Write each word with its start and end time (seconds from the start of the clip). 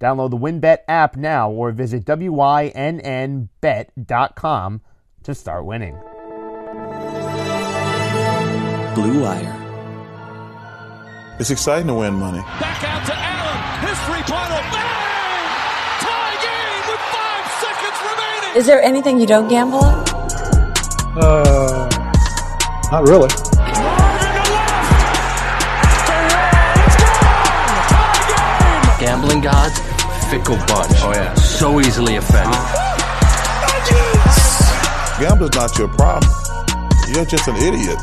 Download 0.00 0.30
the 0.30 0.38
WynnBET 0.38 0.78
app 0.88 1.14
now 1.16 1.50
or 1.50 1.72
visit 1.72 2.04
WYNNBet.com 2.06 4.80
to 5.22 5.34
start 5.34 5.64
winning. 5.66 5.94
Blue 8.94 9.20
Wire. 9.22 9.56
It's 11.38 11.50
exciting 11.50 11.86
to 11.88 11.94
win 11.94 12.14
money. 12.14 12.38
Back 12.40 12.82
out 12.84 13.04
to 13.06 13.12
Allen. 13.14 13.86
His 13.86 13.98
three-pointer. 14.06 14.62
Bang! 14.72 15.46
Tie 16.00 16.36
game 16.44 16.84
with 16.88 17.00
five 17.12 17.46
seconds 17.60 17.98
remaining. 18.02 18.56
Is 18.56 18.64
there 18.66 18.80
anything 18.82 19.20
you 19.20 19.26
don't 19.26 19.48
gamble 19.48 19.84
on? 19.84 20.04
Uh, 21.16 21.88
not 22.90 23.06
really. 23.06 23.28
Gambling 29.00 29.40
gods, 29.40 29.80
fickle 30.30 30.56
bunch. 30.68 30.92
Oh 31.02 31.12
yeah. 31.12 31.34
So 31.34 31.80
easily 31.80 32.14
offended. 32.14 32.54
Gambling's 35.18 35.56
not 35.56 35.76
your 35.76 35.88
problem. 35.88 36.30
You're 37.12 37.24
just 37.24 37.48
an 37.48 37.56
idiot. 37.56 37.98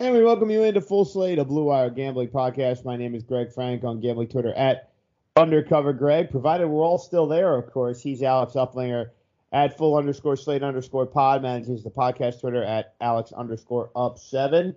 And 0.00 0.14
we 0.14 0.22
welcome 0.22 0.48
you 0.48 0.62
into 0.62 0.80
Full 0.80 1.04
Slate, 1.04 1.38
a 1.38 1.44
Blue 1.44 1.64
Wire 1.64 1.90
Gambling 1.90 2.28
Podcast. 2.28 2.84
My 2.84 2.96
name 2.96 3.14
is 3.14 3.24
Greg 3.24 3.52
Frank 3.52 3.84
on 3.84 4.00
Gambling 4.00 4.28
Twitter 4.28 4.54
at 4.54 4.90
Undercover 5.36 5.92
Greg. 5.92 6.30
Provided 6.30 6.66
we're 6.66 6.82
all 6.82 6.98
still 6.98 7.26
there, 7.26 7.56
of 7.56 7.70
course. 7.72 8.00
He's 8.00 8.22
Alex 8.22 8.54
Uplinger 8.54 9.10
at 9.52 9.76
full 9.76 9.96
underscore 9.96 10.36
slate 10.36 10.62
underscore 10.62 11.04
pod, 11.04 11.42
manages 11.42 11.84
the 11.84 11.90
podcast 11.90 12.40
Twitter 12.40 12.62
at 12.62 12.94
Alex 13.02 13.32
underscore 13.32 13.90
up 13.94 14.18
seven. 14.18 14.74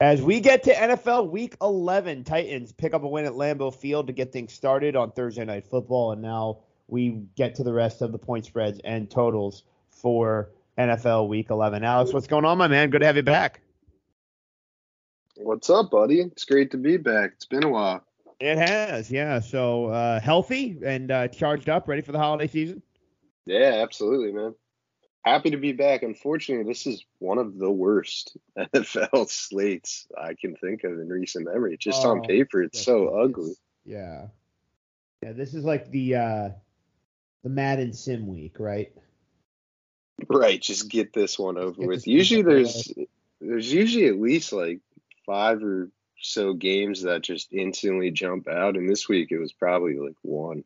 As 0.00 0.20
we 0.20 0.40
get 0.40 0.64
to 0.64 0.74
NFL 0.74 1.30
Week 1.30 1.56
11, 1.62 2.24
Titans 2.24 2.72
pick 2.72 2.94
up 2.94 3.04
a 3.04 3.08
win 3.08 3.26
at 3.26 3.32
Lambeau 3.32 3.72
Field 3.72 4.08
to 4.08 4.12
get 4.12 4.32
things 4.32 4.52
started 4.52 4.96
on 4.96 5.12
Thursday 5.12 5.44
Night 5.44 5.66
Football, 5.68 6.12
and 6.12 6.20
now 6.20 6.58
we 6.88 7.22
get 7.36 7.54
to 7.56 7.62
the 7.62 7.72
rest 7.72 8.02
of 8.02 8.10
the 8.10 8.18
point 8.18 8.44
spreads 8.44 8.80
and 8.82 9.08
totals 9.08 9.62
for 9.90 10.50
NFL 10.76 11.28
Week 11.28 11.48
11. 11.48 11.84
Alex, 11.84 12.12
what's 12.12 12.26
going 12.26 12.44
on, 12.44 12.58
my 12.58 12.66
man? 12.66 12.90
Good 12.90 13.00
to 13.00 13.06
have 13.06 13.16
you 13.16 13.22
back. 13.22 13.60
What's 15.36 15.70
up, 15.70 15.92
buddy? 15.92 16.20
It's 16.20 16.44
great 16.44 16.72
to 16.72 16.76
be 16.76 16.96
back. 16.96 17.32
It's 17.36 17.46
been 17.46 17.64
a 17.64 17.68
while. 17.68 18.04
It 18.40 18.58
has, 18.58 19.12
yeah. 19.12 19.38
So 19.38 19.86
uh, 19.86 20.18
healthy 20.18 20.76
and 20.84 21.10
uh, 21.10 21.28
charged 21.28 21.68
up, 21.68 21.86
ready 21.86 22.02
for 22.02 22.10
the 22.10 22.18
holiday 22.18 22.48
season. 22.48 22.82
Yeah, 23.46 23.80
absolutely, 23.82 24.32
man. 24.32 24.54
Happy 25.24 25.50
to 25.50 25.56
be 25.56 25.72
back. 25.72 26.02
Unfortunately, 26.02 26.70
this 26.70 26.86
is 26.86 27.04
one 27.18 27.38
of 27.38 27.56
the 27.58 27.70
worst 27.70 28.36
NFL 28.58 29.28
slates 29.30 30.06
I 30.18 30.34
can 30.34 30.54
think 30.56 30.84
of 30.84 30.92
in 30.92 31.08
recent 31.08 31.46
memory. 31.46 31.76
Just 31.78 32.04
Oh, 32.04 32.10
on 32.10 32.22
paper, 32.22 32.62
it's 32.62 32.78
yes, 32.78 32.84
so 32.84 33.04
it's- 33.04 33.24
ugly. 33.24 33.52
Yeah. 33.84 34.26
Yeah, 35.22 35.32
this 35.32 35.54
is 35.54 35.64
like 35.64 35.90
the 35.90 36.16
uh 36.16 36.48
the 37.42 37.48
Madden 37.48 37.92
Sim 37.94 38.26
week, 38.26 38.60
right? 38.60 38.92
Right, 40.28 40.60
just 40.60 40.90
get 40.90 41.12
this 41.14 41.38
one 41.38 41.56
over 41.56 41.80
get 41.80 41.88
with. 41.88 42.06
Usually 42.06 42.42
one 42.42 42.52
over 42.52 42.62
there's 42.62 42.92
there's 43.40 43.72
usually 43.72 44.06
at 44.08 44.20
least 44.20 44.52
like 44.52 44.80
five 45.24 45.62
or 45.64 45.90
so 46.20 46.52
games 46.52 47.02
that 47.02 47.22
just 47.22 47.52
instantly 47.52 48.10
jump 48.10 48.48
out, 48.48 48.76
and 48.76 48.88
this 48.88 49.08
week 49.08 49.32
it 49.32 49.38
was 49.38 49.52
probably 49.52 49.98
like 49.98 50.16
one. 50.22 50.64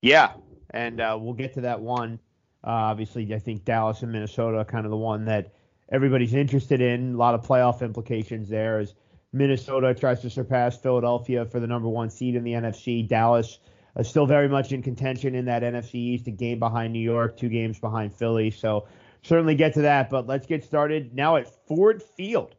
Yeah. 0.00 0.32
And 0.70 1.00
uh, 1.00 1.18
we'll 1.20 1.34
get 1.34 1.54
to 1.54 1.62
that 1.62 1.80
one. 1.80 2.18
Uh, 2.66 2.70
obviously, 2.70 3.34
I 3.34 3.38
think 3.38 3.64
Dallas 3.64 4.02
and 4.02 4.10
Minnesota 4.10 4.58
are 4.58 4.64
kind 4.64 4.86
of 4.86 4.90
the 4.90 4.96
one 4.96 5.26
that 5.26 5.52
everybody's 5.92 6.32
interested 6.32 6.80
in. 6.80 7.14
A 7.14 7.16
lot 7.16 7.34
of 7.34 7.46
playoff 7.46 7.82
implications 7.82 8.48
there 8.48 8.78
as 8.78 8.94
Minnesota 9.32 9.94
tries 9.94 10.20
to 10.22 10.30
surpass 10.30 10.76
Philadelphia 10.76 11.44
for 11.44 11.60
the 11.60 11.66
number 11.66 11.88
one 11.88 12.08
seed 12.08 12.36
in 12.36 12.44
the 12.44 12.52
NFC. 12.52 13.06
Dallas 13.06 13.58
uh, 13.96 14.02
still 14.02 14.26
very 14.26 14.48
much 14.48 14.72
in 14.72 14.82
contention 14.82 15.34
in 15.34 15.44
that 15.44 15.62
NFC 15.62 15.94
East, 15.94 16.26
a 16.26 16.30
game 16.30 16.58
behind 16.58 16.92
New 16.92 17.00
York, 17.00 17.36
two 17.36 17.48
games 17.48 17.78
behind 17.78 18.14
Philly. 18.14 18.50
So 18.50 18.86
certainly 19.22 19.54
get 19.54 19.74
to 19.74 19.82
that. 19.82 20.08
But 20.08 20.26
let's 20.26 20.46
get 20.46 20.64
started 20.64 21.14
now 21.14 21.36
at 21.36 21.48
Ford 21.66 22.02
Field, 22.02 22.54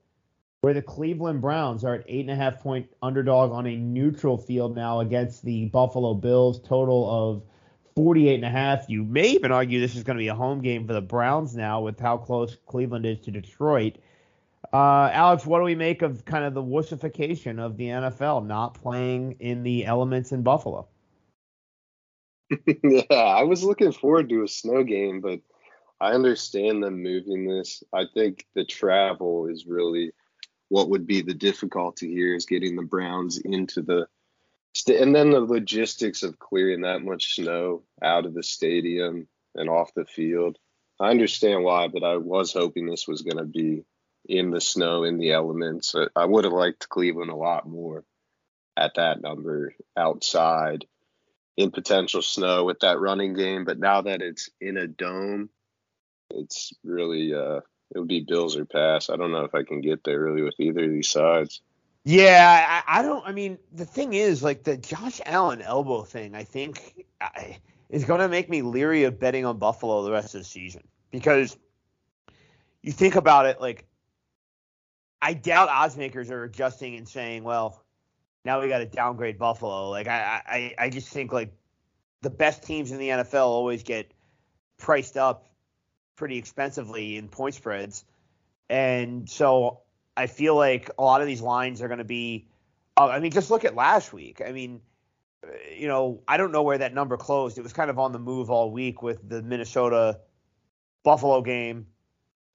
where 0.61 0.73
the 0.73 0.81
Cleveland 0.81 1.41
Browns 1.41 1.83
are 1.83 1.95
at 1.95 2.05
eight 2.07 2.22
and 2.22 2.31
a 2.31 2.35
half 2.35 2.59
point 2.59 2.89
underdog 3.01 3.51
on 3.51 3.66
a 3.66 3.75
neutral 3.75 4.37
field 4.37 4.75
now 4.75 4.99
against 4.99 5.43
the 5.43 5.66
Buffalo 5.66 6.13
Bills. 6.13 6.59
Total 6.59 7.09
of 7.09 7.43
48 7.95 8.35
and 8.35 8.45
a 8.45 8.50
half. 8.50 8.89
You 8.89 9.03
may 9.03 9.29
even 9.29 9.51
argue 9.51 9.79
this 9.79 9.95
is 9.95 10.03
going 10.03 10.17
to 10.17 10.22
be 10.22 10.28
a 10.28 10.35
home 10.35 10.61
game 10.61 10.85
for 10.85 10.94
the 10.94 11.01
Browns 11.01 11.56
now 11.56 11.81
with 11.81 12.00
how 12.00 12.17
close 12.17 12.57
Cleveland 12.66 13.06
is 13.06 13.19
to 13.22 13.31
Detroit. 13.31 13.97
Uh, 14.73 15.09
Alex, 15.13 15.45
what 15.45 15.59
do 15.59 15.63
we 15.63 15.75
make 15.75 16.01
of 16.01 16.25
kind 16.25 16.44
of 16.44 16.53
the 16.53 16.63
wussification 16.63 17.59
of 17.59 17.78
the 17.78 17.85
NFL 17.85 18.45
not 18.45 18.73
playing 18.73 19.38
in 19.39 19.63
the 19.63 19.85
elements 19.85 20.31
in 20.31 20.44
Buffalo? 20.44 20.88
yeah, 22.84 23.03
I 23.09 23.44
was 23.44 23.63
looking 23.63 23.91
forward 23.91 24.29
to 24.29 24.44
a 24.44 24.47
snow 24.47 24.84
game, 24.84 25.22
but 25.22 25.39
I 26.01 26.11
understand 26.11 26.84
them 26.84 27.01
moving 27.01 27.47
this. 27.47 27.84
I 27.94 28.05
think 28.13 28.45
the 28.53 28.66
travel 28.66 29.47
is 29.47 29.66
really 29.66 30.11
what 30.69 30.89
would 30.89 31.07
be 31.07 31.22
the 31.22 31.34
difficulty 31.34 32.11
here 32.11 32.35
is 32.35 32.45
getting 32.45 32.75
the 32.75 32.84
Browns 32.84 33.38
into 33.38 33.81
the 33.81 34.07
and 34.87 35.15
then 35.15 35.31
the 35.31 35.39
logistics 35.39 36.23
of 36.23 36.39
clearing 36.39 36.81
that 36.81 37.01
much 37.01 37.35
snow 37.35 37.83
out 38.01 38.25
of 38.25 38.33
the 38.33 38.43
stadium 38.43 39.27
and 39.55 39.69
off 39.69 39.93
the 39.93 40.05
field. 40.05 40.57
I 40.99 41.09
understand 41.09 41.63
why, 41.63 41.87
but 41.87 42.03
I 42.03 42.17
was 42.17 42.53
hoping 42.53 42.85
this 42.85 43.07
was 43.07 43.21
going 43.21 43.37
to 43.37 43.45
be 43.45 43.83
in 44.27 44.51
the 44.51 44.61
snow, 44.61 45.03
in 45.03 45.17
the 45.17 45.31
elements. 45.31 45.93
I- 45.95 46.07
I 46.15 46.25
would 46.25 46.45
have 46.45 46.53
liked 46.53 46.89
Cleveland 46.89 47.31
a 47.31 47.35
lot 47.35 47.67
more 47.67 48.03
at 48.77 48.95
that 48.95 49.21
number 49.21 49.73
outside 49.95 50.85
in 51.57 51.71
potential 51.71 52.21
snow 52.21 52.65
with 52.65 52.79
that 52.81 52.99
running 52.99 53.33
game, 53.33 53.63
but 53.65 53.79
now 53.79 54.01
that 54.01 54.21
it's 54.21 54.49
in 54.59 54.77
a 54.77 54.87
dome, 54.87 55.49
it's 56.29 56.73
really 56.83 57.33
uh 57.33 57.61
it 57.93 57.99
would 57.99 58.07
be 58.07 58.21
Bills 58.21 58.57
or 58.57 58.65
pass. 58.65 59.09
I 59.09 59.15
don't 59.15 59.31
know 59.31 59.45
if 59.45 59.53
I 59.55 59.63
can 59.63 59.79
get 59.79 60.03
there 60.03 60.19
really 60.19 60.41
with 60.41 60.59
either 60.59 60.83
of 60.83 60.91
these 60.91 61.07
sides. 61.09 61.61
Yeah, 62.05 62.83
I, 62.88 62.99
I 62.99 63.01
don't. 63.01 63.27
I 63.27 63.31
mean, 63.31 63.57
the 63.73 63.85
thing 63.85 64.13
is, 64.13 64.43
like 64.43 64.63
the 64.63 64.77
Josh 64.77 65.19
Allen 65.25 65.63
elbow 65.63 66.03
thing, 66.03 66.35
I 66.35 66.43
think 66.43 67.03
I, 67.19 67.57
is 67.89 68.05
going 68.05 68.19
to 68.19 68.27
make 68.29 68.47
me 68.47 68.61
leery 68.61 69.03
of 69.05 69.19
betting 69.19 69.43
on 69.43 69.57
Buffalo 69.57 70.03
the 70.03 70.11
rest 70.11 70.35
of 70.35 70.41
the 70.41 70.45
season 70.45 70.83
because 71.09 71.57
you 72.83 72.91
think 72.91 73.16
about 73.16 73.47
it, 73.47 73.59
like 73.59 73.88
I 75.19 75.33
doubt 75.33 75.69
odds 75.69 75.97
makers 75.97 76.29
are 76.29 76.43
adjusting 76.43 76.95
and 76.95 77.09
saying, 77.09 77.43
well, 77.43 77.83
now 78.45 78.61
we 78.61 78.67
got 78.67 78.79
to 78.79 78.85
downgrade 78.85 79.39
Buffalo. 79.39 79.89
Like 79.89 80.07
I, 80.07 80.41
I, 80.45 80.75
I 80.77 80.89
just 80.91 81.09
think 81.09 81.33
like 81.33 81.51
the 82.22 82.29
best 82.29 82.61
teams 82.61 82.91
in 82.91 82.99
the 82.99 83.09
NFL 83.09 83.47
always 83.47 83.81
get 83.81 84.13
priced 84.77 85.17
up 85.17 85.47
pretty 86.16 86.37
expensively 86.37 87.17
in 87.17 87.29
point 87.29 87.55
spreads, 87.55 88.05
and 88.69 89.27
so 89.27 89.81
I 90.17 90.27
feel 90.27 90.55
like 90.55 90.89
a 90.97 91.03
lot 91.03 91.21
of 91.21 91.27
these 91.27 91.41
lines 91.41 91.81
are 91.81 91.87
going 91.87 91.99
to 91.99 92.03
be. 92.03 92.47
Uh, 92.97 93.07
I 93.07 93.19
mean, 93.19 93.31
just 93.31 93.51
look 93.51 93.65
at 93.65 93.75
last 93.75 94.13
week. 94.13 94.41
I 94.45 94.51
mean, 94.51 94.81
uh, 95.45 95.51
you 95.75 95.87
know, 95.87 96.21
I 96.27 96.37
don't 96.37 96.51
know 96.51 96.63
where 96.63 96.77
that 96.77 96.93
number 96.93 97.17
closed. 97.17 97.57
It 97.57 97.61
was 97.61 97.73
kind 97.73 97.90
of 97.90 97.99
on 97.99 98.11
the 98.11 98.19
move 98.19 98.49
all 98.49 98.72
week 98.72 99.01
with 99.01 99.28
the 99.28 99.41
Minnesota 99.41 100.19
Buffalo 101.03 101.41
game 101.41 101.87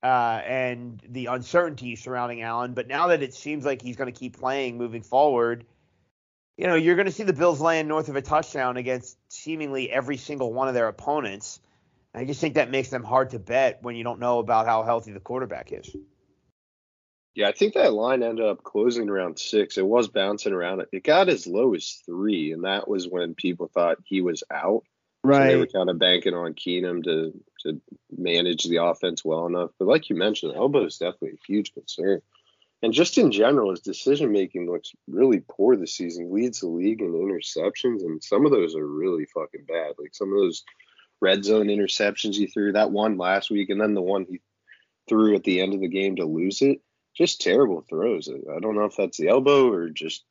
uh, 0.02 0.40
and 0.44 1.02
the 1.08 1.26
uncertainty 1.26 1.96
surrounding 1.96 2.43
Allen. 2.43 2.73
But 2.73 2.88
now 2.88 3.08
that 3.08 3.23
it 3.23 3.35
seems 3.35 3.64
like 3.64 3.82
he's 3.82 3.96
going 3.96 4.12
to 4.12 4.19
keep 4.19 4.38
playing 4.38 4.79
moving 4.79 5.02
forward, 5.02 5.67
you 6.56 6.67
know, 6.67 6.75
you're 6.75 6.96
going 6.96 7.06
to 7.06 7.12
see 7.12 7.23
the 7.23 7.32
Bills 7.32 7.61
land 7.61 7.88
north 7.88 8.08
of 8.08 8.17
a 8.17 8.23
touchdown 8.23 8.76
against 8.76 9.19
seemingly 9.29 9.90
every 9.90 10.17
single 10.17 10.52
one 10.52 10.69
of 10.69 10.75
their 10.75 10.88
opponents. 10.88 11.61
I 12.14 12.25
just 12.25 12.40
think 12.40 12.55
that 12.55 12.70
makes 12.70 12.88
them 12.88 13.05
hard 13.05 13.31
to 13.31 13.38
bet 13.38 13.82
when 13.82 13.94
you 13.94 14.05
don't 14.05 14.20
know 14.20 14.40
about 14.40 14.67
how 14.67 14.82
healthy 14.82 15.12
the 15.12 15.20
quarterback 15.20 15.73
is. 15.73 15.94
Yeah, 17.40 17.48
I 17.48 17.52
think 17.52 17.72
that 17.72 17.94
line 17.94 18.22
ended 18.22 18.44
up 18.44 18.62
closing 18.62 19.08
around 19.08 19.38
six. 19.38 19.78
It 19.78 19.87
was 19.87 20.08
bouncing 20.08 20.52
around. 20.52 20.84
It 20.92 21.02
got 21.02 21.31
as 21.31 21.46
low 21.46 21.75
as 21.75 22.02
three, 22.04 22.52
and 22.52 22.64
that 22.64 22.87
was 22.87 23.08
when 23.08 23.34
people 23.34 23.70
thought 23.72 23.96
he 24.04 24.20
was 24.20 24.44
out. 24.52 24.82
So 25.46 25.48
they 25.48 25.56
were 25.56 25.66
kind 25.66 25.88
of 25.88 25.98
banking 25.98 26.34
on 26.34 26.52
Keenum 26.52 27.02
to 27.04 27.32
to 27.60 27.81
manage 28.14 28.64
the 28.64 28.84
offense 28.84 29.25
well 29.25 29.46
enough. 29.46 29.70
But 29.78 29.88
like 29.88 30.10
you 30.10 30.16
mentioned, 30.16 30.54
elbow 30.54 30.84
is 30.84 30.98
definitely 30.98 31.31
a 31.31 31.46
huge 31.46 31.72
concern. 31.72 32.20
And 32.82 32.92
just 32.92 33.16
in 33.16 33.32
general, 33.32 33.70
his 33.70 33.81
decision 33.81 34.32
making 34.32 34.70
looks 34.70 34.92
really 35.08 35.42
poor 35.50 35.76
this 35.76 35.96
season. 35.96 36.31
Leads 36.31 36.60
the 36.60 36.69
league 36.69 37.00
in 37.00 37.14
interceptions, 37.14 38.04
and 38.04 38.22
some 38.22 38.44
of 38.44 38.52
those 38.52 38.76
are 38.76 38.87
really 38.87 39.25
fucking 39.25 39.64
bad. 39.66 39.94
Like 39.98 40.14
some 40.14 40.31
of 40.31 40.38
those 40.38 40.62
red 41.22 41.42
zone 41.42 41.69
interceptions 41.69 42.34
he 42.34 42.48
threw, 42.48 42.72
that 42.72 42.90
one 42.90 43.16
last 43.16 43.50
week, 43.50 43.70
and 43.70 43.81
then 43.81 43.94
the 43.94 44.02
one 44.02 44.26
he 44.28 44.42
threw 45.08 45.34
at 45.34 45.44
the 45.44 45.62
end 45.62 45.72
of 45.72 45.81
the 45.81 45.88
game 45.88 46.16
to 46.16 46.26
lose 46.26 46.60
it. 46.60 46.82
Just 47.17 47.41
terrible 47.41 47.85
throws. 47.89 48.29
I 48.29 48.61
don't 48.61 48.77
know 48.77 48.85
if 48.85 48.97
that's 48.97 49.19
the 49.19 49.29
elbow 49.29 49.71
or 49.71 49.91
just 49.91 50.25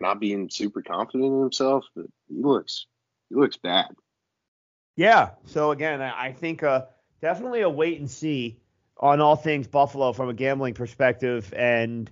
not 0.00 0.20
being 0.20 0.48
super 0.50 0.82
confident 0.82 1.32
in 1.32 1.40
himself, 1.40 1.84
but 1.94 2.06
he 2.28 2.42
looks 2.42 2.86
he 3.28 3.36
looks 3.36 3.56
bad. 3.56 3.88
Yeah. 4.96 5.30
So 5.46 5.70
again, 5.70 6.02
I 6.02 6.32
think 6.32 6.62
uh, 6.62 6.82
definitely 7.20 7.62
a 7.62 7.70
wait 7.70 8.00
and 8.00 8.10
see 8.10 8.60
on 8.98 9.20
all 9.20 9.36
things 9.36 9.66
Buffalo 9.66 10.12
from 10.12 10.28
a 10.28 10.34
gambling 10.34 10.74
perspective, 10.74 11.52
and 11.56 12.10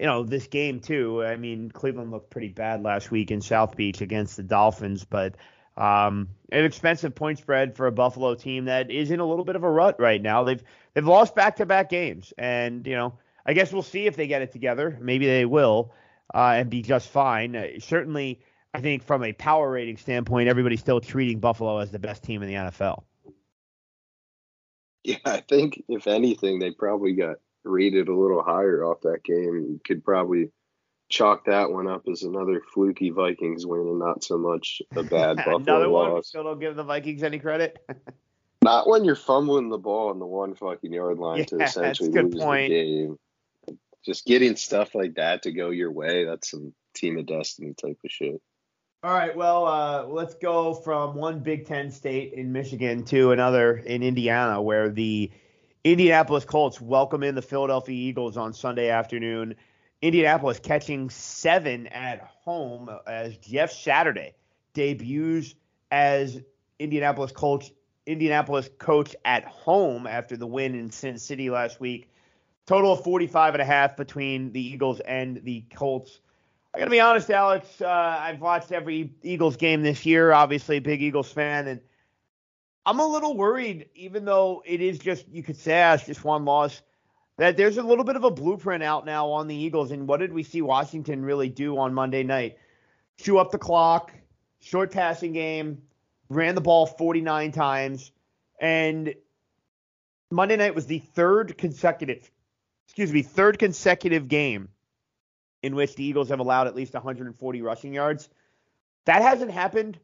you 0.00 0.06
know 0.06 0.22
this 0.24 0.46
game 0.46 0.80
too. 0.80 1.22
I 1.22 1.36
mean, 1.36 1.70
Cleveland 1.70 2.10
looked 2.10 2.30
pretty 2.30 2.48
bad 2.48 2.82
last 2.82 3.10
week 3.10 3.30
in 3.30 3.40
South 3.40 3.76
Beach 3.76 4.00
against 4.00 4.36
the 4.36 4.42
Dolphins, 4.42 5.04
but 5.04 5.36
um, 5.76 6.28
an 6.50 6.64
expensive 6.64 7.14
point 7.14 7.38
spread 7.38 7.76
for 7.76 7.86
a 7.86 7.92
Buffalo 7.92 8.34
team 8.34 8.66
that 8.66 8.90
is 8.90 9.10
in 9.10 9.20
a 9.20 9.26
little 9.26 9.44
bit 9.44 9.56
of 9.56 9.64
a 9.64 9.70
rut 9.70 9.96
right 9.98 10.20
now. 10.20 10.44
They've 10.44 10.62
they've 10.94 11.06
lost 11.06 11.34
back 11.34 11.56
to 11.56 11.66
back 11.66 11.90
games, 11.90 12.32
and 12.38 12.86
you 12.86 12.94
know 12.94 13.14
I 13.46 13.52
guess 13.52 13.72
we'll 13.72 13.82
see 13.82 14.06
if 14.06 14.16
they 14.16 14.26
get 14.26 14.42
it 14.42 14.52
together. 14.52 14.96
Maybe 15.00 15.26
they 15.26 15.44
will 15.44 15.92
uh, 16.34 16.54
and 16.56 16.70
be 16.70 16.82
just 16.82 17.08
fine. 17.08 17.56
Uh, 17.56 17.66
certainly, 17.80 18.40
I 18.74 18.80
think 18.80 19.02
from 19.02 19.22
a 19.24 19.32
power 19.32 19.70
rating 19.70 19.96
standpoint, 19.96 20.48
everybody's 20.48 20.80
still 20.80 21.00
treating 21.00 21.40
Buffalo 21.40 21.78
as 21.78 21.90
the 21.90 21.98
best 21.98 22.22
team 22.22 22.42
in 22.42 22.48
the 22.48 22.54
NFL. 22.54 23.02
Yeah, 25.04 25.16
I 25.24 25.40
think 25.40 25.82
if 25.88 26.06
anything, 26.06 26.60
they 26.60 26.70
probably 26.70 27.12
got 27.14 27.38
rated 27.64 28.06
a 28.06 28.14
little 28.14 28.40
higher 28.40 28.84
off 28.84 29.00
that 29.00 29.24
game. 29.24 29.56
You 29.68 29.80
could 29.84 30.04
probably 30.04 30.50
chalk 31.08 31.46
that 31.46 31.72
one 31.72 31.88
up 31.88 32.02
as 32.08 32.22
another 32.22 32.62
fluky 32.72 33.10
Vikings 33.10 33.66
win 33.66 33.80
and 33.80 33.98
not 33.98 34.22
so 34.22 34.38
much 34.38 34.80
a 34.94 35.02
bad 35.02 35.38
Buffalo 35.38 35.56
Another 35.56 35.90
one. 35.90 36.12
loss. 36.12 36.28
Still 36.28 36.44
don't 36.44 36.60
give 36.60 36.76
the 36.76 36.84
Vikings 36.84 37.24
any 37.24 37.40
credit. 37.40 37.84
Not 38.62 38.88
when 38.88 39.04
you're 39.04 39.16
fumbling 39.16 39.70
the 39.70 39.78
ball 39.78 40.10
on 40.10 40.20
the 40.20 40.26
one 40.26 40.54
fucking 40.54 40.92
yard 40.92 41.18
line 41.18 41.44
to 41.46 41.56
Yeah, 41.58 41.64
that's 41.64 41.76
a 41.76 41.80
essentially 41.80 42.10
good 42.10 42.34
lose 42.34 42.42
point. 42.44 42.68
the 42.70 42.74
game. 42.74 43.18
Just 44.04 44.26
getting 44.26 44.56
stuff 44.56 44.94
like 44.94 45.14
that 45.14 45.42
to 45.42 45.52
go 45.52 45.70
your 45.70 45.92
way, 45.92 46.24
that's 46.24 46.50
some 46.50 46.74
team 46.94 47.18
of 47.18 47.26
destiny 47.26 47.74
type 47.74 47.98
of 48.04 48.10
shit. 48.10 48.40
All 49.04 49.12
right, 49.12 49.36
well, 49.36 49.66
uh, 49.66 50.04
let's 50.04 50.34
go 50.34 50.74
from 50.74 51.16
one 51.16 51.40
Big 51.40 51.66
Ten 51.66 51.90
state 51.90 52.34
in 52.34 52.52
Michigan 52.52 53.04
to 53.06 53.32
another 53.32 53.78
in 53.78 54.02
Indiana, 54.02 54.62
where 54.62 54.88
the 54.88 55.30
Indianapolis 55.82 56.44
Colts 56.44 56.80
welcome 56.80 57.24
in 57.24 57.34
the 57.34 57.42
Philadelphia 57.42 57.96
Eagles 57.96 58.36
on 58.36 58.52
Sunday 58.52 58.90
afternoon. 58.90 59.56
Indianapolis 60.02 60.60
catching 60.60 61.10
seven 61.10 61.88
at 61.88 62.20
home 62.20 62.90
as 63.06 63.36
Jeff 63.38 63.72
Saturday 63.72 64.34
debuts 64.74 65.54
as 65.90 66.40
Indianapolis 66.78 67.32
coach 67.32 67.72
Indianapolis 68.06 68.68
coach 68.78 69.14
at 69.24 69.44
home 69.44 70.06
after 70.06 70.36
the 70.36 70.46
win 70.46 70.74
in 70.74 70.90
Sin 70.90 71.18
City 71.18 71.50
last 71.50 71.80
week. 71.80 72.08
Total 72.66 72.92
of 72.92 73.02
45 73.02 73.54
and 73.54 73.62
a 73.62 73.64
half 73.64 73.96
between 73.96 74.52
the 74.52 74.60
Eagles 74.60 75.00
and 75.00 75.42
the 75.44 75.64
Colts. 75.74 76.20
I 76.74 76.78
gotta 76.78 76.90
be 76.90 77.00
honest, 77.00 77.30
Alex. 77.30 77.80
Uh, 77.80 77.88
I've 77.88 78.40
watched 78.40 78.72
every 78.72 79.12
Eagles 79.22 79.56
game 79.56 79.82
this 79.82 80.06
year. 80.06 80.32
Obviously, 80.32 80.78
big 80.78 81.02
Eagles 81.02 81.30
fan, 81.30 81.68
and 81.68 81.80
I'm 82.86 83.00
a 83.00 83.06
little 83.06 83.36
worried. 83.36 83.88
Even 83.94 84.24
though 84.24 84.62
it 84.64 84.80
is 84.80 84.98
just, 84.98 85.28
you 85.28 85.42
could 85.42 85.56
say, 85.56 85.92
it's 85.92 86.06
just 86.06 86.24
one 86.24 86.44
loss. 86.44 86.80
That 87.38 87.56
there's 87.56 87.78
a 87.78 87.82
little 87.82 88.04
bit 88.04 88.16
of 88.16 88.24
a 88.24 88.30
blueprint 88.30 88.82
out 88.82 89.04
now 89.04 89.28
on 89.30 89.48
the 89.48 89.54
Eagles. 89.54 89.90
And 89.90 90.06
what 90.06 90.20
did 90.20 90.32
we 90.32 90.42
see 90.42 90.62
Washington 90.62 91.24
really 91.24 91.48
do 91.48 91.78
on 91.78 91.92
Monday 91.92 92.22
night? 92.22 92.58
Chew 93.18 93.38
up 93.38 93.50
the 93.50 93.58
clock, 93.58 94.12
short 94.60 94.92
passing 94.92 95.32
game, 95.32 95.82
ran 96.28 96.54
the 96.54 96.60
ball 96.60 96.86
49 96.86 97.52
times, 97.52 98.12
and 98.58 99.14
Monday 100.30 100.56
night 100.56 100.74
was 100.74 100.86
the 100.86 100.98
third 100.98 101.58
consecutive, 101.58 102.30
excuse 102.92 103.10
me, 103.10 103.22
third 103.22 103.58
consecutive 103.58 104.28
game 104.28 104.68
in 105.62 105.74
which 105.74 105.94
the 105.94 106.04
Eagles 106.04 106.28
have 106.28 106.40
allowed 106.40 106.66
at 106.66 106.76
least 106.76 106.92
140 106.92 107.62
rushing 107.62 107.94
yards. 107.94 108.28
That 109.06 109.22
hasn't 109.22 109.50
happened 109.50 109.98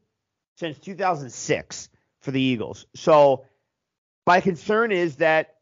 since 0.57 0.79
2006 0.79 1.91
for 2.21 2.31
the 2.31 2.41
Eagles. 2.41 2.87
So 2.95 3.45
my 4.27 4.41
concern 4.41 4.91
is 4.91 5.17
that 5.17 5.57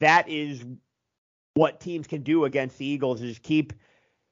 that 0.00 0.28
is 0.28 0.64
what 1.54 1.78
teams 1.78 2.08
can 2.08 2.22
do 2.22 2.46
against 2.46 2.78
the 2.78 2.86
Eagles 2.86 3.22
is 3.22 3.38
keep 3.38 3.72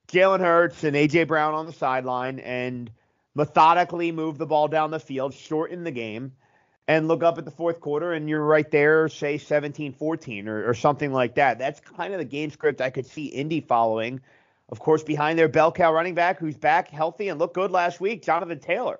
Jalen 0.08 0.40
Hurts 0.40 0.82
and 0.82 0.96
AJ 0.96 1.28
Brown 1.28 1.54
on 1.54 1.66
the 1.66 1.72
sideline 1.72 2.40
and 2.40 2.90
methodically 3.36 4.10
move 4.10 4.38
the 4.38 4.46
ball 4.46 4.66
down 4.66 4.90
the 4.90 4.98
field, 4.98 5.34
shorten 5.34 5.84
the 5.84 5.92
game, 5.92 6.32
and 6.88 7.08
look 7.08 7.22
up 7.22 7.38
at 7.38 7.44
the 7.44 7.50
fourth 7.50 7.80
quarter 7.80 8.12
and 8.12 8.28
you're 8.28 8.44
right 8.44 8.70
there, 8.70 9.08
say 9.08 9.38
17-14 9.38 10.46
or, 10.46 10.68
or 10.68 10.74
something 10.74 11.12
like 11.12 11.34
that. 11.34 11.58
That's 11.58 11.80
kind 11.80 12.12
of 12.12 12.18
the 12.18 12.24
game 12.24 12.50
script 12.50 12.80
I 12.80 12.90
could 12.90 13.06
see 13.06 13.26
Indy 13.26 13.60
following. 13.60 14.20
Of 14.68 14.78
course, 14.80 15.02
behind 15.02 15.38
their 15.38 15.48
bell 15.48 15.72
cow 15.72 15.92
running 15.92 16.14
back 16.14 16.38
who's 16.38 16.56
back 16.56 16.88
healthy 16.88 17.28
and 17.28 17.38
looked 17.38 17.54
good 17.54 17.70
last 17.70 18.00
week, 18.00 18.24
Jonathan 18.24 18.58
Taylor. 18.58 18.98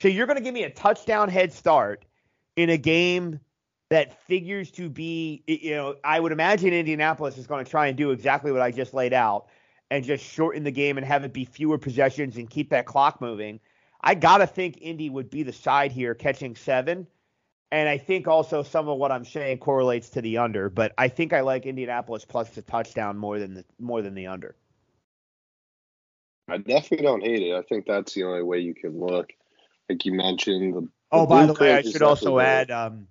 So 0.00 0.08
you're 0.08 0.26
going 0.26 0.38
to 0.38 0.42
give 0.42 0.54
me 0.54 0.64
a 0.64 0.70
touchdown 0.70 1.28
head 1.28 1.52
start 1.52 2.04
in 2.56 2.70
a 2.70 2.78
game 2.78 3.40
that 3.90 4.22
figures 4.26 4.70
to 4.70 4.88
be, 4.88 5.42
you 5.46 5.72
know, 5.72 5.96
I 6.04 6.20
would 6.20 6.32
imagine 6.32 6.72
Indianapolis 6.72 7.36
is 7.36 7.46
going 7.46 7.64
to 7.64 7.70
try 7.70 7.88
and 7.88 7.96
do 7.96 8.12
exactly 8.12 8.52
what 8.52 8.60
I 8.62 8.70
just 8.70 8.94
laid 8.94 9.12
out 9.12 9.48
and 9.90 10.04
just 10.04 10.24
shorten 10.24 10.62
the 10.62 10.70
game 10.70 10.96
and 10.96 11.06
have 11.06 11.24
it 11.24 11.32
be 11.32 11.44
fewer 11.44 11.76
possessions 11.76 12.36
and 12.36 12.48
keep 12.48 12.70
that 12.70 12.86
clock 12.86 13.20
moving. 13.20 13.58
I 14.02 14.14
got 14.14 14.38
to 14.38 14.46
think 14.46 14.78
Indy 14.80 15.10
would 15.10 15.30
be 15.30 15.42
the 15.42 15.52
side 15.52 15.92
here 15.92 16.14
catching 16.14 16.56
seven. 16.56 17.06
And 17.72 17.88
I 17.88 17.98
think 17.98 18.26
also 18.26 18.62
some 18.64 18.88
of 18.88 18.98
what 18.98 19.12
I'm 19.12 19.24
saying 19.24 19.58
correlates 19.58 20.08
to 20.10 20.20
the 20.20 20.38
under, 20.38 20.68
but 20.68 20.92
I 20.98 21.06
think 21.06 21.32
I 21.32 21.42
like 21.42 21.66
Indianapolis 21.66 22.24
plus 22.24 22.50
the 22.50 22.62
touchdown 22.62 23.16
more 23.16 23.38
than 23.38 23.54
the 23.54 23.64
more 23.78 24.02
than 24.02 24.14
the 24.14 24.26
under. 24.26 24.56
I 26.48 26.58
definitely 26.58 27.06
don't 27.06 27.22
hate 27.22 27.42
it. 27.42 27.54
I 27.54 27.62
think 27.62 27.86
that's 27.86 28.12
the 28.14 28.24
only 28.24 28.42
way 28.42 28.58
you 28.58 28.74
can 28.74 28.98
look. 28.98 29.30
Like 29.88 30.04
you 30.04 30.14
mentioned, 30.14 30.74
the, 30.74 30.88
Oh, 31.12 31.26
by 31.26 31.46
the 31.46 31.54
way, 31.54 31.74
I 31.74 31.82
should 31.82 32.02
also 32.02 32.38
add 32.38 32.70
um, 32.70 33.08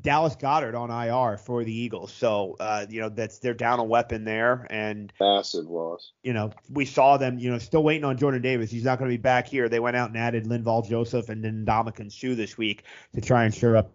Dallas 0.00 0.36
Goedert 0.36 0.74
on 0.74 0.90
IR 0.90 1.38
for 1.38 1.64
the 1.64 1.72
Eagles. 1.74 2.12
So 2.12 2.56
uh, 2.60 2.86
you 2.88 3.00
know 3.00 3.08
that's 3.08 3.38
they're 3.38 3.54
down 3.54 3.78
a 3.78 3.84
weapon 3.84 4.24
there, 4.24 4.66
and 4.70 5.12
massive 5.20 5.66
loss. 5.66 6.12
you 6.22 6.32
know 6.32 6.50
we 6.70 6.84
saw 6.84 7.16
them. 7.16 7.38
You 7.38 7.50
know, 7.50 7.58
still 7.58 7.82
waiting 7.82 8.04
on 8.04 8.16
Jordan 8.16 8.42
Davis. 8.42 8.70
He's 8.70 8.84
not 8.84 8.98
going 8.98 9.10
to 9.10 9.16
be 9.16 9.20
back 9.20 9.48
here. 9.48 9.68
They 9.68 9.80
went 9.80 9.96
out 9.96 10.10
and 10.10 10.18
added 10.18 10.44
Linval 10.44 10.88
Joseph 10.88 11.28
and 11.28 11.44
then 11.44 11.64
Ndamukong 11.66 12.12
Suh 12.12 12.34
this 12.34 12.56
week 12.58 12.84
to 13.14 13.20
try 13.20 13.44
and 13.44 13.54
shore 13.54 13.76
up. 13.76 13.92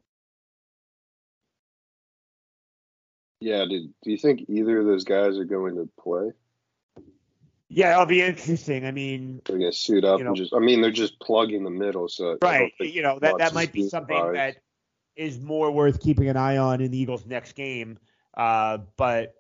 Yeah, 3.39 3.65
did, 3.69 3.93
do 4.03 4.11
you 4.11 4.17
think 4.17 4.45
either 4.47 4.79
of 4.79 4.85
those 4.85 5.03
guys 5.03 5.37
are 5.37 5.45
going 5.45 5.75
to 5.75 5.87
play? 6.01 6.31
Yeah, 7.69 7.93
it'll 7.93 8.05
be 8.05 8.21
interesting. 8.21 8.85
I 8.85 8.91
mean, 8.91 9.41
They're 9.45 9.59
going 9.59 9.71
to 9.71 9.77
suit 9.77 10.05
up 10.05 10.19
You 10.19 10.23
know- 10.23 10.31
and 10.31 10.37
just. 10.37 10.53
I 10.53 10.59
mean, 10.59 10.81
they're 10.81 10.91
just 10.91 11.19
plugging 11.19 11.63
the 11.63 11.69
middle, 11.69 12.07
so 12.07 12.37
right? 12.41 12.73
You 12.79 13.01
know 13.01 13.19
that 13.19 13.37
that 13.37 13.53
might 13.53 13.71
be 13.71 13.81
being 13.81 13.89
something 13.89 14.33
that 14.33 14.57
is 15.17 15.39
more 15.39 15.71
worth 15.71 15.99
keeping 15.99 16.29
an 16.29 16.37
eye 16.37 16.57
on 16.57 16.81
in 16.81 16.91
the 16.91 16.97
Eagles' 16.97 17.25
next 17.25 17.53
game. 17.53 17.97
Uh, 18.35 18.79
but 18.97 19.33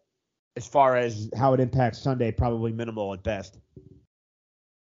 as 0.55 0.67
far 0.67 0.97
as 0.97 1.29
how 1.37 1.53
it 1.53 1.59
impacts 1.59 1.99
Sunday, 1.99 2.31
probably 2.31 2.71
minimal 2.71 3.13
at 3.13 3.23
best. 3.23 3.57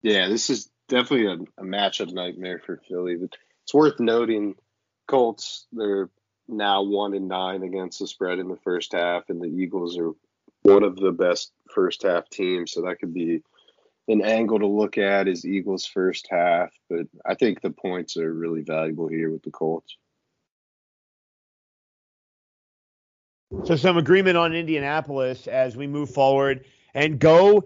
Yeah, 0.04 0.28
this 0.28 0.52
is 0.52 0.70
definitely 0.88 1.26
a, 1.26 1.62
a 1.62 1.66
matchup 1.66 2.14
nightmare 2.14 2.62
for 2.64 2.80
Philly. 2.88 3.16
But 3.16 3.32
it's 3.64 3.74
worth 3.74 4.00
noting, 4.00 4.56
Colts 5.08 5.66
they're 5.72 6.10
now 6.48 6.84
one 6.84 7.16
and 7.16 7.28
nine 7.28 7.64
against 7.64 8.00
the 8.00 8.08
spread 8.08 8.38
in 8.38 8.48
the 8.48 8.58
first 8.58 8.94
half, 8.94 9.30
and 9.30 9.42
the 9.42 9.48
Eagles 9.48 9.98
are 9.98 10.12
one 10.62 10.84
of 10.84 10.96
the 10.96 11.12
best 11.12 11.52
first 11.74 12.04
half 12.04 12.30
teams. 12.30 12.72
So 12.72 12.84
that 12.84 13.00
could 13.00 13.14
be 13.14 13.42
an 14.08 14.22
angle 14.22 14.60
to 14.60 14.68
look 14.68 15.00
at 15.00 15.28
is 15.28 15.46
Eagles 15.46 15.88
first 15.88 16.28
half. 16.30 16.72
But 16.90 17.08
I 17.26 17.34
think 17.34 17.62
the 17.62 17.72
points 17.72 18.18
are 18.18 18.32
really 18.32 18.62
valuable 18.62 19.08
here 19.08 19.32
with 19.32 19.42
the 19.42 19.52
Colts. 19.52 19.98
So 23.64 23.76
some 23.76 23.98
agreement 23.98 24.38
on 24.38 24.54
Indianapolis 24.54 25.48
as 25.48 25.76
we 25.76 25.88
move 25.88 26.12
forward 26.12 26.66
and 26.94 27.18
go 27.18 27.64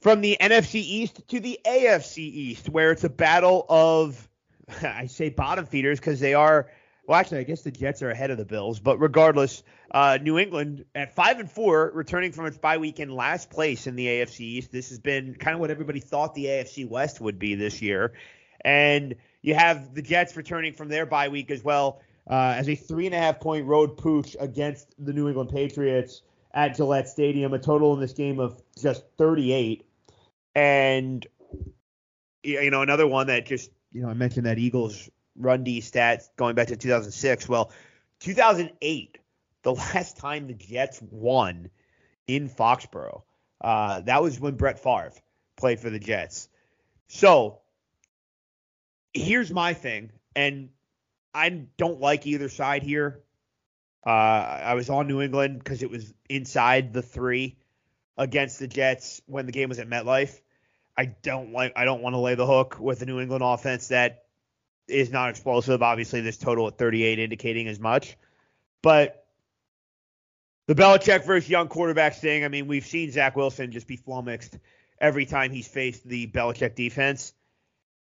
from 0.00 0.20
the 0.22 0.36
NFC 0.40 0.76
East 0.76 1.22
to 1.28 1.38
the 1.38 1.60
AFC 1.64 2.18
East, 2.18 2.68
where 2.68 2.90
it's 2.90 3.04
a 3.04 3.08
battle 3.08 3.64
of 3.68 4.28
I 4.82 5.06
say 5.06 5.28
bottom 5.28 5.66
feeders 5.66 6.00
because 6.00 6.18
they 6.18 6.34
are 6.34 6.70
well 7.06 7.18
actually 7.18 7.38
I 7.38 7.42
guess 7.44 7.62
the 7.62 7.70
Jets 7.70 8.02
are 8.02 8.10
ahead 8.10 8.30
of 8.30 8.38
the 8.38 8.44
Bills, 8.44 8.80
but 8.80 8.98
regardless, 8.98 9.62
uh, 9.92 10.18
New 10.20 10.38
England 10.38 10.84
at 10.96 11.14
five 11.14 11.38
and 11.38 11.50
four, 11.50 11.92
returning 11.94 12.32
from 12.32 12.46
its 12.46 12.58
bye 12.58 12.78
week 12.78 12.98
in 12.98 13.14
last 13.14 13.50
place 13.50 13.86
in 13.86 13.94
the 13.94 14.06
AFC 14.06 14.40
East. 14.40 14.72
This 14.72 14.88
has 14.88 14.98
been 14.98 15.36
kind 15.36 15.54
of 15.54 15.60
what 15.60 15.70
everybody 15.70 16.00
thought 16.00 16.34
the 16.34 16.46
AFC 16.46 16.88
West 16.88 17.20
would 17.20 17.38
be 17.38 17.54
this 17.54 17.80
year. 17.80 18.14
And 18.64 19.14
you 19.42 19.54
have 19.54 19.94
the 19.94 20.02
Jets 20.02 20.36
returning 20.36 20.72
from 20.72 20.88
their 20.88 21.06
bye 21.06 21.28
week 21.28 21.50
as 21.50 21.62
well 21.62 22.00
uh, 22.28 22.54
as 22.56 22.68
a 22.68 22.74
three 22.74 23.06
and 23.06 23.14
a 23.14 23.18
half 23.18 23.40
point 23.40 23.66
road 23.66 23.96
pooch 23.96 24.36
against 24.40 24.94
the 24.98 25.12
New 25.12 25.28
England 25.28 25.50
Patriots 25.50 26.22
at 26.52 26.76
Gillette 26.76 27.08
Stadium, 27.08 27.52
a 27.52 27.58
total 27.58 27.94
in 27.94 28.00
this 28.00 28.12
game 28.12 28.38
of 28.38 28.62
just 28.80 29.04
38. 29.18 29.86
And 30.54 31.26
you 32.44 32.70
know, 32.70 32.82
another 32.82 33.06
one 33.06 33.26
that 33.28 33.46
just, 33.46 33.70
you 33.92 34.02
know, 34.02 34.08
I 34.08 34.14
mentioned 34.14 34.46
that 34.46 34.58
Eagles 34.58 35.08
run 35.36 35.64
D 35.64 35.80
stats 35.80 36.28
going 36.36 36.54
back 36.54 36.68
to 36.68 36.76
2006. 36.76 37.48
Well, 37.48 37.72
2008, 38.20 39.18
the 39.62 39.72
last 39.74 40.16
time 40.16 40.46
the 40.46 40.54
Jets 40.54 41.00
won 41.10 41.70
in 42.26 42.48
Foxborough, 42.48 43.22
uh, 43.60 44.00
that 44.02 44.22
was 44.22 44.38
when 44.38 44.54
Brett 44.54 44.78
Favre 44.78 45.12
played 45.56 45.80
for 45.80 45.90
the 45.90 45.98
Jets. 45.98 46.48
So 47.08 47.60
here's 49.12 49.50
my 49.50 49.72
thing, 49.72 50.10
and 50.36 50.68
I 51.34 51.48
don't 51.76 52.00
like 52.00 52.26
either 52.26 52.48
side 52.48 52.82
here. 52.82 53.20
Uh, 54.06 54.10
I 54.10 54.74
was 54.74 54.90
on 54.90 55.08
New 55.08 55.20
England 55.20 55.58
because 55.58 55.82
it 55.82 55.90
was 55.90 56.12
inside 56.28 56.92
the 56.92 57.02
three 57.02 57.56
against 58.16 58.58
the 58.58 58.68
Jets 58.68 59.20
when 59.26 59.46
the 59.46 59.52
game 59.52 59.68
was 59.68 59.78
at 59.78 59.88
MetLife. 59.88 60.40
I 60.96 61.06
don't 61.06 61.52
like. 61.52 61.72
I 61.74 61.84
don't 61.84 62.02
want 62.02 62.14
to 62.14 62.20
lay 62.20 62.34
the 62.36 62.46
hook 62.46 62.78
with 62.78 63.00
the 63.00 63.06
New 63.06 63.18
England 63.18 63.42
offense 63.42 63.88
that 63.88 64.24
is 64.86 65.10
not 65.10 65.30
explosive. 65.30 65.82
Obviously, 65.82 66.20
this 66.20 66.36
total 66.36 66.68
at 66.68 66.78
38 66.78 67.18
indicating 67.18 67.66
as 67.66 67.80
much, 67.80 68.16
but 68.82 69.26
the 70.66 70.74
Belichick 70.74 71.24
versus 71.24 71.50
young 71.50 71.68
quarterbacks 71.68 72.16
thing. 72.16 72.44
I 72.44 72.48
mean, 72.48 72.68
we've 72.68 72.86
seen 72.86 73.10
Zach 73.10 73.34
Wilson 73.34 73.72
just 73.72 73.88
be 73.88 73.96
flummoxed 73.96 74.56
every 75.00 75.26
time 75.26 75.50
he's 75.50 75.66
faced 75.66 76.06
the 76.06 76.28
Belichick 76.28 76.76
defense, 76.76 77.32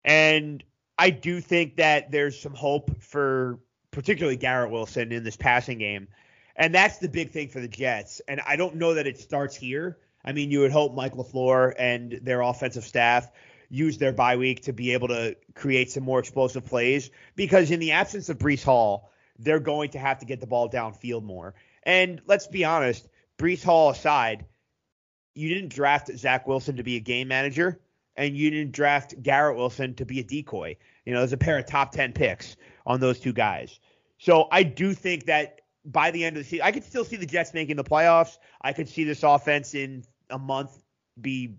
and 0.05 0.63
I 0.99 1.11
do 1.11 1.41
think 1.41 1.77
that 1.77 2.11
there's 2.11 2.41
some 2.41 2.55
hope 2.55 3.03
for 3.03 3.59
particularly 3.91 4.37
Garrett 4.37 4.71
Wilson 4.71 5.13
in 5.13 5.25
this 5.25 5.37
passing 5.37 5.79
game. 5.79 6.09
And 6.55 6.75
that's 6.75 6.99
the 6.99 7.09
big 7.09 7.31
thing 7.31 7.49
for 7.49 7.61
the 7.61 7.69
Jets. 7.69 8.21
And 8.29 8.41
I 8.47 8.57
don't 8.57 8.77
know 8.77 8.95
that 8.95 9.07
it 9.07 9.19
starts 9.19 9.55
here. 9.55 9.99
I 10.25 10.33
mean, 10.33 10.51
you 10.51 10.61
would 10.61 10.73
hope 10.73 10.95
Mike 10.95 11.15
LaFleur 11.15 11.75
and 11.79 12.19
their 12.23 12.41
offensive 12.41 12.85
staff 12.85 13.31
use 13.69 13.99
their 13.99 14.13
bye 14.13 14.37
week 14.37 14.63
to 14.63 14.73
be 14.73 14.93
able 14.93 15.09
to 15.09 15.37
create 15.55 15.91
some 15.91 16.03
more 16.03 16.19
explosive 16.19 16.65
plays 16.65 17.11
because 17.35 17.71
in 17.71 17.81
the 17.81 17.93
absence 17.93 18.29
of 18.29 18.39
Breece 18.39 18.65
Hall, 18.65 19.11
they're 19.39 19.61
going 19.61 19.91
to 19.91 19.99
have 19.99 20.19
to 20.21 20.27
get 20.27 20.41
the 20.41 20.47
ball 20.47 20.69
downfield 20.69 21.23
more. 21.23 21.55
And 21.83 22.21
let's 22.27 22.47
be 22.47 22.65
honest, 22.65 23.07
Breece 23.39 23.63
Hall 23.63 23.91
aside, 23.91 24.47
you 25.35 25.49
didn't 25.49 25.75
draft 25.75 26.11
Zach 26.17 26.47
Wilson 26.47 26.77
to 26.77 26.83
be 26.83 26.97
a 26.97 27.01
game 27.01 27.29
manager 27.29 27.81
and 28.17 28.37
you 28.37 28.51
didn't 28.51 28.73
draft 28.73 29.21
Garrett 29.23 29.57
Wilson 29.57 29.95
to 29.95 30.05
be 30.05 30.21
a 30.21 30.25
decoy. 30.25 30.77
You 31.05 31.13
know, 31.13 31.21
there's 31.21 31.33
a 31.33 31.39
pair 31.39 31.59
of 31.59 31.67
top 31.67 31.93
10 31.93 32.13
picks 32.13 32.57
on 32.87 33.01
those 33.01 33.21
two 33.21 33.33
guys. 33.33 33.79
So 34.19 34.49
I 34.51 34.63
do 34.63 34.95
think 34.95 35.27
that 35.27 35.61
by 35.85 36.11
the 36.11 36.25
end 36.25 36.37
of 36.37 36.43
the 36.43 36.49
season, 36.49 36.67
I 36.67 36.73
could 36.73 36.85
still 36.85 37.05
see 37.05 37.17
the 37.17 37.27
Jets 37.27 37.55
making 37.55 37.77
the 37.77 37.85
playoffs. 37.85 38.39
I 38.63 38.73
could 38.73 38.89
see 38.89 39.05
this 39.05 39.23
offense 39.23 39.75
in 39.75 40.05
a 40.31 40.39
month 40.39 40.83
be 41.21 41.57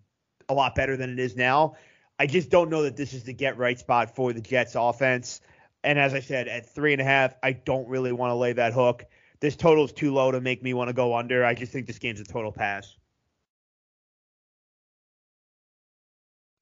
a 0.50 0.54
lot 0.54 0.76
better 0.76 0.98
than 0.98 1.10
it 1.10 1.20
is 1.20 1.36
now. 1.36 1.76
I 2.20 2.26
just 2.26 2.50
don't 2.50 2.70
know 2.70 2.84
that 2.84 2.98
this 2.98 3.14
is 3.14 3.24
the 3.24 3.34
get 3.34 3.58
right 3.58 3.78
spot 3.78 4.16
for 4.16 4.34
the 4.34 4.42
Jets 4.42 4.76
offense. 4.76 5.42
And 5.84 6.00
as 6.00 6.14
I 6.14 6.20
said, 6.20 6.48
at 6.48 6.74
three 6.74 6.92
and 6.92 7.02
a 7.02 7.06
half, 7.06 7.36
I 7.44 7.52
don't 7.54 7.88
really 7.88 8.12
want 8.12 8.32
to 8.32 8.36
lay 8.36 8.54
that 8.54 8.74
hook. 8.74 9.06
This 9.40 9.56
total 9.56 9.86
is 9.86 9.94
too 9.94 10.14
low 10.14 10.32
to 10.32 10.42
make 10.42 10.64
me 10.64 10.74
want 10.74 10.90
to 10.90 10.94
go 10.94 11.16
under. 11.16 11.46
I 11.46 11.54
just 11.54 11.72
think 11.72 11.86
this 11.86 12.00
game's 12.00 12.20
a 12.20 12.24
total 12.24 12.52
pass. 12.52 12.98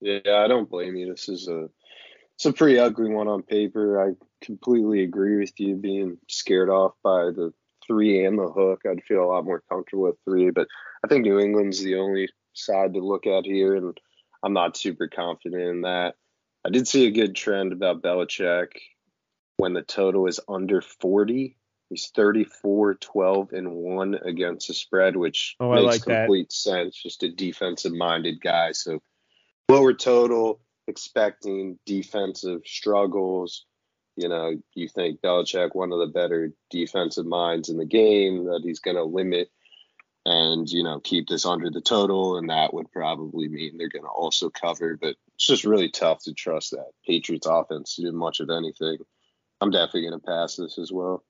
Yeah, 0.02 0.20
I 0.44 0.48
don't 0.48 0.70
blame 0.70 0.96
you. 0.96 1.10
This 1.12 1.30
is 1.30 1.48
a 1.48 1.70
it's 2.36 2.46
a 2.46 2.54
pretty 2.54 2.78
ugly 2.80 3.10
one 3.10 3.28
on 3.28 3.44
paper. 3.44 4.02
I 4.02 4.14
completely 4.44 5.04
agree 5.04 5.38
with 5.38 5.54
you 5.58 5.75
being 5.75 6.18
scared 6.28 6.70
off 6.70 6.94
by 7.04 7.25
the 7.25 7.54
three 7.88 8.25
and 8.25 8.38
the 8.38 8.50
hook. 8.50 8.82
I'd 8.90 9.04
feel 9.04 9.24
a 9.24 9.32
lot 9.32 9.46
more 9.46 9.64
comfortable 9.70 10.04
with 10.04 10.18
three, 10.25 10.50
but 10.50 10.68
I 11.04 11.08
think 11.08 11.24
New 11.24 11.40
England's 11.40 11.82
the 11.82 11.96
only 11.96 12.28
side 12.54 12.94
to 12.94 13.00
look 13.00 13.25
at 13.25 13.46
here, 13.46 13.75
and 13.75 13.98
I'm 14.44 14.54
not 14.54 14.75
super 14.75 15.08
confident 15.08 15.62
in 15.62 15.82
that. 15.82 16.16
I 16.66 16.70
did 16.70 16.88
see 16.88 17.06
a 17.06 17.12
good 17.12 17.36
trend 17.36 17.72
about 17.74 18.02
Belichick 18.02 18.70
when 19.58 19.74
the 19.74 19.84
total 19.84 20.28
is 20.28 20.40
under 20.50 20.82
40. 20.82 21.56
He's 21.90 22.12
34, 22.16 22.96
12, 22.96 23.54
and 23.54 23.72
1 23.72 24.16
against 24.25 24.68
the 24.68 24.74
spread, 24.74 25.16
which 25.16 25.56
Oh, 25.60 25.72
makes 25.72 25.86
like 25.86 26.06
that. 26.06 26.25
complete 26.25 26.52
sense. 26.52 27.02
Just 27.02 27.24
a 27.24 27.30
defensive 27.32 27.94
minded 27.94 28.42
guy. 28.42 28.72
So 28.72 29.02
lower 29.70 29.94
total, 29.94 30.60
expecting 30.88 31.80
defensive 31.86 32.62
struggles. 32.66 33.66
You 34.16 34.30
know, 34.30 34.54
you 34.74 34.88
think 34.88 35.22
Belichick, 35.22 35.76
one 35.76 35.92
of 35.92 36.00
the 36.00 36.08
better 36.08 36.54
defensive 36.70 37.26
minds 37.26 37.70
in 37.70 37.78
the 37.78 37.86
game, 37.86 38.46
that 38.46 38.62
he's 38.64 38.80
going 38.80 38.96
to 38.96 39.04
limit 39.04 39.50
and, 40.26 40.70
you 40.70 40.84
know, 40.84 41.00
keep 41.00 41.28
this 41.28 41.46
under 41.46 41.70
the 41.70 41.82
total. 41.82 42.38
And 42.38 42.50
that 42.50 42.74
would 42.74 42.92
probably 42.92 43.48
mean 43.50 43.78
they're 43.78 43.90
going 43.90 44.06
to 44.06 44.10
also 44.10 44.50
cover. 44.50 44.98
But 45.00 45.16
it's 45.36 45.46
just 45.46 45.66
really 45.66 45.90
tough 45.90 46.24
to 46.24 46.34
trust 46.34 46.72
that 46.72 46.92
Patriots 47.06 47.48
offense 47.48 47.96
to 47.96 48.04
do 48.04 48.12
much 48.12 48.40
of 48.40 48.50
anything. 48.50 48.98
I'm 49.60 49.72
definitely 49.72 50.10
going 50.10 50.20
to 50.20 50.26
pass 50.26 50.56
this 50.56 50.78
as 50.78 50.92
well. 50.92 51.24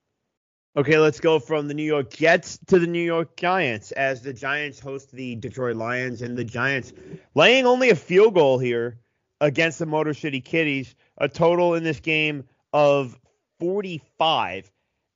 Okay, 0.77 0.98
let's 0.98 1.22
go 1.22 1.39
from 1.39 1.70
the 1.70 1.74
New 1.74 1.84
York 1.84 2.10
Jets 2.12 2.60
to 2.67 2.79
the 2.79 2.88
New 2.88 3.01
York 3.01 3.38
Giants 3.38 3.94
as 3.94 4.22
the 4.22 4.34
Giants 4.34 4.77
host 4.77 5.10
the 5.10 5.36
Detroit 5.36 5.77
Lions 5.77 6.22
and 6.22 6.38
the 6.38 6.44
Giants 6.44 6.91
laying 7.34 7.65
only 7.65 7.91
a 7.91 7.96
field 7.96 8.34
goal 8.34 8.60
here 8.60 9.00
against 9.39 9.79
the 9.79 9.86
Motor 9.86 10.13
City 10.13 10.41
Kitties, 10.41 10.94
a 11.17 11.29
total 11.29 11.75
in 11.75 11.86
this 11.86 12.01
game 12.01 12.44
of 12.74 13.17
45. 13.62 14.70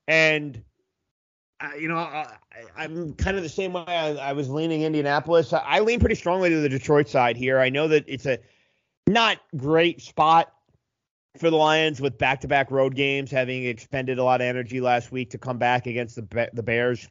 And 0.08 0.63
uh, 1.60 1.72
you 1.78 1.89
know, 1.89 1.98
I, 1.98 2.25
I'm 2.78 3.13
kind 3.16 3.36
of 3.36 3.44
the 3.44 3.50
same 3.50 3.74
way 3.74 3.84
I, 3.86 4.30
I 4.30 4.32
was 4.32 4.50
leaning 4.50 4.84
Indianapolis. 4.84 5.51
I, 5.51 5.60
I 5.60 5.80
lean 5.82 6.00
pretty 6.00 6.16
strongly 6.16 6.50
to 6.51 6.62
the 6.62 6.70
Detroit 6.70 7.10
side 7.10 7.36
here. 7.36 7.60
I 7.60 7.68
know 7.68 7.89
that 7.89 8.06
it's 8.08 8.25
a 8.25 8.39
not 9.08 9.39
great 9.58 10.01
spot 10.01 10.54
for 11.38 11.50
the 11.50 11.55
Lions 11.55 12.01
with 12.01 12.17
back-to-back 12.17 12.71
road 12.71 12.95
games, 12.95 13.31
having 13.31 13.65
expended 13.65 14.17
a 14.17 14.24
lot 14.24 14.41
of 14.41 14.45
energy 14.45 14.81
last 14.81 15.12
week 15.12 15.29
to 15.31 15.38
come 15.38 15.57
back 15.57 15.86
against 15.86 16.15
the 16.15 16.50
the 16.53 16.63
Bears. 16.63 17.07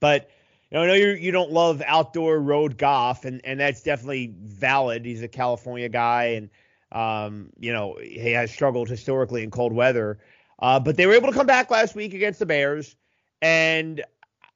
But 0.00 0.30
you 0.70 0.78
know, 0.78 0.84
I 0.84 0.86
know 0.86 0.94
you 0.94 1.08
you 1.08 1.32
don't 1.32 1.52
love 1.52 1.82
outdoor 1.86 2.40
road 2.40 2.78
Goff, 2.78 3.24
and 3.24 3.40
and 3.44 3.60
that's 3.60 3.82
definitely 3.82 4.34
valid. 4.40 5.04
He's 5.04 5.22
a 5.22 5.28
California 5.28 5.88
guy, 5.88 6.24
and 6.24 6.50
um, 6.92 7.50
you 7.58 7.72
know 7.72 7.98
he 8.00 8.30
has 8.32 8.50
struggled 8.50 8.88
historically 8.88 9.42
in 9.42 9.50
cold 9.50 9.72
weather. 9.72 10.18
Uh, 10.60 10.78
but 10.78 10.96
they 10.96 11.06
were 11.06 11.14
able 11.14 11.28
to 11.28 11.34
come 11.34 11.46
back 11.46 11.70
last 11.70 11.94
week 11.94 12.14
against 12.14 12.38
the 12.38 12.46
Bears, 12.46 12.96
and 13.42 14.02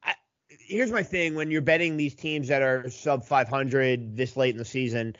I, 0.02 0.14
here's 0.48 0.90
my 0.90 1.02
thing: 1.02 1.34
when 1.34 1.50
you're 1.50 1.62
betting 1.62 1.96
these 1.96 2.14
teams 2.14 2.48
that 2.48 2.62
are 2.62 2.88
sub 2.88 3.24
500 3.24 4.16
this 4.16 4.36
late 4.36 4.54
in 4.54 4.58
the 4.58 4.64
season, 4.64 5.16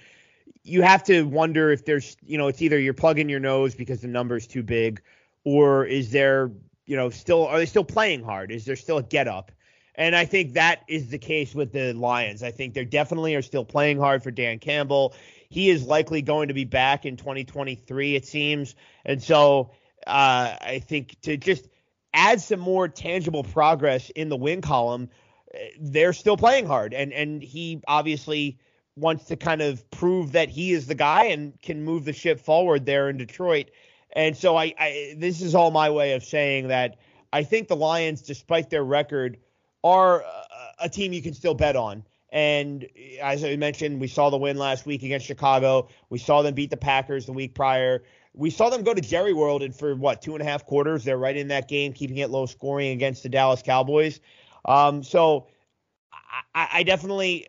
you 0.65 0.81
have 0.81 1.05
to 1.05 1.23
wonder 1.25 1.71
if 1.71 1.85
there's, 1.85 2.17
you 2.23 2.39
know, 2.39 2.49
it's 2.49 2.63
either 2.63 2.79
you're 2.79 2.95
plugging 2.95 3.29
your 3.29 3.41
nose 3.41 3.75
because 3.75 4.01
the 4.01 4.09
number's 4.09 4.47
too 4.47 4.63
big, 4.63 5.03
or 5.45 5.85
is 5.85 6.11
there, 6.11 6.51
you 6.87 6.97
know, 6.97 7.11
still 7.11 7.47
are 7.47 7.59
they 7.59 7.67
still 7.67 7.85
playing 7.85 8.25
hard? 8.25 8.51
Is 8.51 8.65
there 8.65 8.77
still 8.77 8.99
a 8.99 9.03
get 9.03 9.29
up? 9.29 9.53
And 9.95 10.17
I 10.17 10.25
think 10.25 10.55
that 10.55 10.83
is 10.89 11.09
the 11.09 11.19
case 11.19 11.55
with 11.55 11.73
the 11.73 11.93
Lions. 11.93 12.43
I 12.43 12.51
think 12.51 12.75
they 12.75 12.85
definitely 12.85 13.35
are 13.37 13.43
still 13.43 13.65
playing 13.65 13.99
hard 13.99 14.23
for 14.23 14.31
Dan 14.31 14.59
Campbell. 14.59 15.15
He 15.51 15.71
is 15.71 15.85
likely 15.85 16.23
going 16.23 16.49
to 16.49 16.55
be 16.55 16.65
back 16.65 17.07
in 17.07 17.17
2023, 17.17 18.17
it 18.17 18.27
seems. 18.27 18.75
And 19.05 19.23
so 19.23 19.71
uh, 20.07 20.57
I 20.61 20.83
think 20.85 21.21
to 21.23 21.37
just 21.37 21.69
add 22.13 22.41
some 22.41 22.59
more 22.59 22.89
tangible 22.89 23.45
progress 23.45 24.11
in 24.11 24.31
the 24.31 24.37
win 24.37 24.63
column, 24.63 25.11
eh, 25.53 25.69
they're 25.79 26.13
still 26.13 26.37
playing 26.37 26.67
hard. 26.67 26.95
And 26.95 27.13
and 27.13 27.43
he 27.43 27.83
obviously 27.87 28.59
wants 28.97 29.25
to 29.27 29.37
kind 29.37 29.61
of 29.61 29.89
prove 29.91 30.33
that 30.33 30.49
he 30.49 30.73
is 30.73 30.87
the 30.87 30.95
guy 30.95 31.25
and 31.25 31.61
can 31.63 31.85
move 31.85 32.05
the 32.05 32.13
ship 32.13 32.41
forward 32.41 32.87
there 32.87 33.09
in 33.09 33.17
Detroit. 33.17 33.71
And 34.15 34.37
so 34.37 34.57
I, 34.57 34.75
I 34.79 35.15
this 35.19 35.41
is 35.41 35.55
all 35.55 35.71
my 35.71 35.91
way 35.91 36.13
of 36.13 36.25
saying 36.25 36.69
that 36.69 36.97
I 37.33 37.43
think 37.43 37.69
the 37.69 37.77
Lions, 37.77 38.23
despite 38.23 38.71
their 38.71 38.85
record, 38.85 39.39
are 39.83 40.23
a, 40.23 40.85
a 40.85 40.89
team 40.89 41.13
you 41.13 41.23
can 41.23 41.35
still 41.35 41.55
bet 41.55 41.75
on. 41.75 42.05
And 42.31 42.89
as 43.21 43.45
I 43.45 43.57
mentioned, 43.57 44.01
we 44.01 44.09
saw 44.09 44.31
the 44.31 44.37
win 44.37 44.57
last 44.57 44.87
week 44.87 45.03
against 45.03 45.27
Chicago. 45.27 45.89
We 46.11 46.19
saw 46.19 46.43
them 46.43 46.55
beat 46.55 46.71
the 46.71 46.77
Packers 46.77 47.27
the 47.27 47.33
week 47.33 47.55
prior. 47.55 48.03
We 48.35 48.51
saw 48.51 48.71
them 48.71 48.83
go 48.83 48.93
to 48.93 49.01
Jerry 49.01 49.33
World 49.33 49.63
and 49.63 49.75
for 49.75 49.95
what 49.95 50.21
two 50.21 50.35
and 50.35 50.43
a 50.43 50.45
half 50.45 50.67
quarters, 50.67 51.05
they're 51.05 51.19
right 51.19 51.37
in 51.37 51.49
that 51.49 51.69
game, 51.69 51.93
keeping 51.93 52.17
it 52.19 52.31
low 52.31 52.47
scoring 52.47 52.91
against 52.91 53.23
the 53.23 53.29
Dallas 53.29 53.63
Cowboys. 53.63 54.21
Um, 54.65 55.05
so 55.05 55.47
I, 56.55 56.69
I 56.73 56.83
definitely 56.83 57.47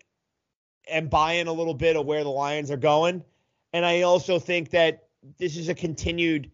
am 0.87 1.07
buying 1.07 1.47
a 1.47 1.53
little 1.53 1.73
bit 1.73 1.95
of 1.95 2.05
where 2.05 2.23
the 2.23 2.29
Lions 2.29 2.71
are 2.71 2.77
going. 2.77 3.23
And 3.73 3.85
I 3.85 4.01
also 4.01 4.39
think 4.39 4.71
that 4.71 5.07
this 5.37 5.57
is 5.57 5.69
a 5.69 5.75
continued 5.75 6.51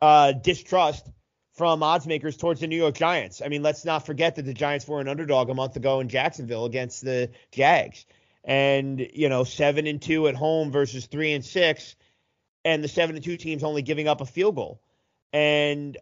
uh, 0.00 0.32
distrust 0.32 1.08
from 1.54 1.82
odds 1.82 2.06
makers 2.06 2.36
towards 2.36 2.60
the 2.60 2.66
New 2.66 2.76
York 2.76 2.94
Giants. 2.94 3.42
I 3.44 3.48
mean, 3.48 3.62
let's 3.62 3.84
not 3.84 4.06
forget 4.06 4.36
that 4.36 4.44
the 4.44 4.54
Giants 4.54 4.86
were 4.88 5.00
an 5.00 5.08
underdog 5.08 5.50
a 5.50 5.54
month 5.54 5.76
ago 5.76 6.00
in 6.00 6.08
Jacksonville 6.08 6.64
against 6.64 7.04
the 7.04 7.30
Jags. 7.50 8.06
And, 8.44 9.06
you 9.12 9.28
know, 9.28 9.44
seven 9.44 9.86
and 9.86 10.00
two 10.00 10.28
at 10.28 10.34
home 10.34 10.72
versus 10.72 11.06
three 11.06 11.32
and 11.32 11.44
six, 11.44 11.94
and 12.64 12.82
the 12.82 12.88
seven 12.88 13.14
and 13.14 13.24
two 13.24 13.36
teams 13.36 13.62
only 13.62 13.82
giving 13.82 14.08
up 14.08 14.20
a 14.20 14.26
field 14.26 14.56
goal. 14.56 14.80
And 15.32 15.96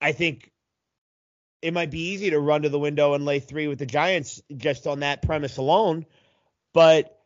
I 0.00 0.12
think 0.12 0.50
it 1.62 1.72
might 1.72 1.90
be 1.90 2.10
easy 2.10 2.30
to 2.30 2.38
run 2.38 2.62
to 2.62 2.68
the 2.68 2.78
window 2.78 3.14
and 3.14 3.24
lay 3.24 3.38
three 3.40 3.68
with 3.68 3.78
the 3.78 3.86
Giants 3.86 4.42
just 4.54 4.86
on 4.86 5.00
that 5.00 5.22
premise 5.22 5.56
alone. 5.56 6.04
But 6.74 7.18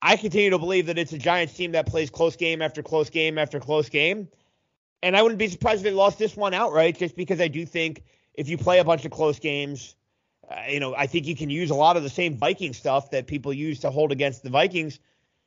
I 0.00 0.16
continue 0.16 0.50
to 0.50 0.58
believe 0.58 0.86
that 0.86 0.96
it's 0.96 1.12
a 1.12 1.18
Giants 1.18 1.52
team 1.52 1.72
that 1.72 1.86
plays 1.86 2.08
close 2.08 2.36
game 2.36 2.62
after 2.62 2.82
close 2.82 3.10
game 3.10 3.36
after 3.36 3.60
close 3.60 3.90
game. 3.90 4.28
And 5.02 5.16
I 5.16 5.22
wouldn't 5.22 5.38
be 5.38 5.48
surprised 5.48 5.80
if 5.80 5.84
they 5.84 5.90
lost 5.90 6.18
this 6.18 6.36
one 6.36 6.54
outright 6.54 6.98
just 6.98 7.16
because 7.16 7.40
I 7.40 7.48
do 7.48 7.66
think 7.66 8.04
if 8.34 8.48
you 8.48 8.56
play 8.56 8.78
a 8.78 8.84
bunch 8.84 9.04
of 9.04 9.10
close 9.10 9.38
games, 9.38 9.96
uh, 10.50 10.62
you 10.68 10.80
know, 10.80 10.94
I 10.94 11.06
think 11.06 11.26
you 11.26 11.36
can 11.36 11.50
use 11.50 11.70
a 11.70 11.74
lot 11.74 11.96
of 11.96 12.02
the 12.02 12.08
same 12.08 12.36
Viking 12.36 12.72
stuff 12.72 13.10
that 13.10 13.26
people 13.26 13.52
use 13.52 13.80
to 13.80 13.90
hold 13.90 14.12
against 14.12 14.42
the 14.42 14.50
Vikings. 14.50 14.98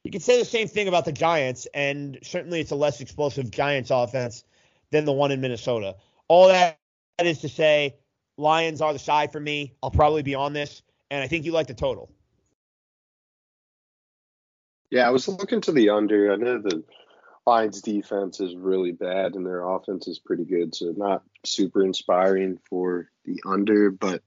You 0.04 0.12
can 0.12 0.22
say 0.22 0.38
the 0.38 0.46
same 0.46 0.68
thing 0.68 0.88
about 0.88 1.06
the 1.06 1.12
Giants, 1.12 1.68
and 1.74 2.20
certainly 2.22 2.60
it's 2.60 2.72
a 2.72 2.76
less 2.76 3.02
explosive 3.02 3.52
Giants 3.52 3.92
offense 3.92 4.44
than 4.92 5.06
the 5.06 5.12
one 5.12 5.32
in 5.32 5.42
Minnesota. 5.42 5.96
All 6.28 6.48
that 6.48 6.78
is 7.22 7.40
to 7.40 7.50
say, 7.50 7.96
Lions 8.38 8.82
are 8.82 8.94
the 8.94 9.00
side 9.00 9.32
for 9.32 9.40
me. 9.40 9.74
I'll 9.84 9.92
probably 9.92 10.24
be 10.24 10.36
on 10.36 10.54
this, 10.54 10.82
and 11.12 11.24
I 11.24 11.28
think 11.28 11.46
you 11.46 11.52
like 11.52 11.68
the 11.68 11.74
total. 11.74 12.12
Yeah, 14.92 15.08
I 15.08 15.12
was 15.12 15.28
looking 15.28 15.62
to 15.62 15.72
the 15.72 15.90
under. 15.90 16.34
I 16.34 16.36
know 16.36 16.60
the 16.60 16.84
Lions 17.48 17.82
defense 17.82 18.42
is 18.42 18.56
really 18.56 18.92
bad 18.92 19.36
and 19.36 19.46
their 19.46 19.68
offense 19.68 20.08
is 20.08 20.20
pretty 20.20 20.44
good, 20.44 20.76
so 20.76 20.94
not 20.96 21.24
super 21.46 21.84
inspiring 21.84 22.60
for 22.70 23.10
the 23.24 23.42
under, 23.46 23.90
but 23.90 24.22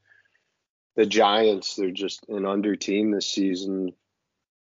the 0.97 1.05
Giants, 1.05 1.77
they're 1.77 1.91
just 1.91 2.27
an 2.29 2.47
under 2.47 2.77
team 2.77 3.11
this 3.11 3.29
season. 3.29 3.93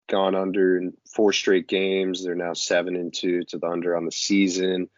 Gone 0.08 0.34
under 0.34 0.78
in 0.78 0.92
four 1.14 1.32
straight 1.32 1.66
games. 1.66 2.24
They're 2.24 2.34
now 2.34 2.52
seven 2.52 2.94
and 2.94 3.12
two 3.12 3.42
to 3.44 3.58
the 3.58 3.68
under 3.68 3.96
on 3.96 4.04
the 4.04 4.12
season. 4.12 4.88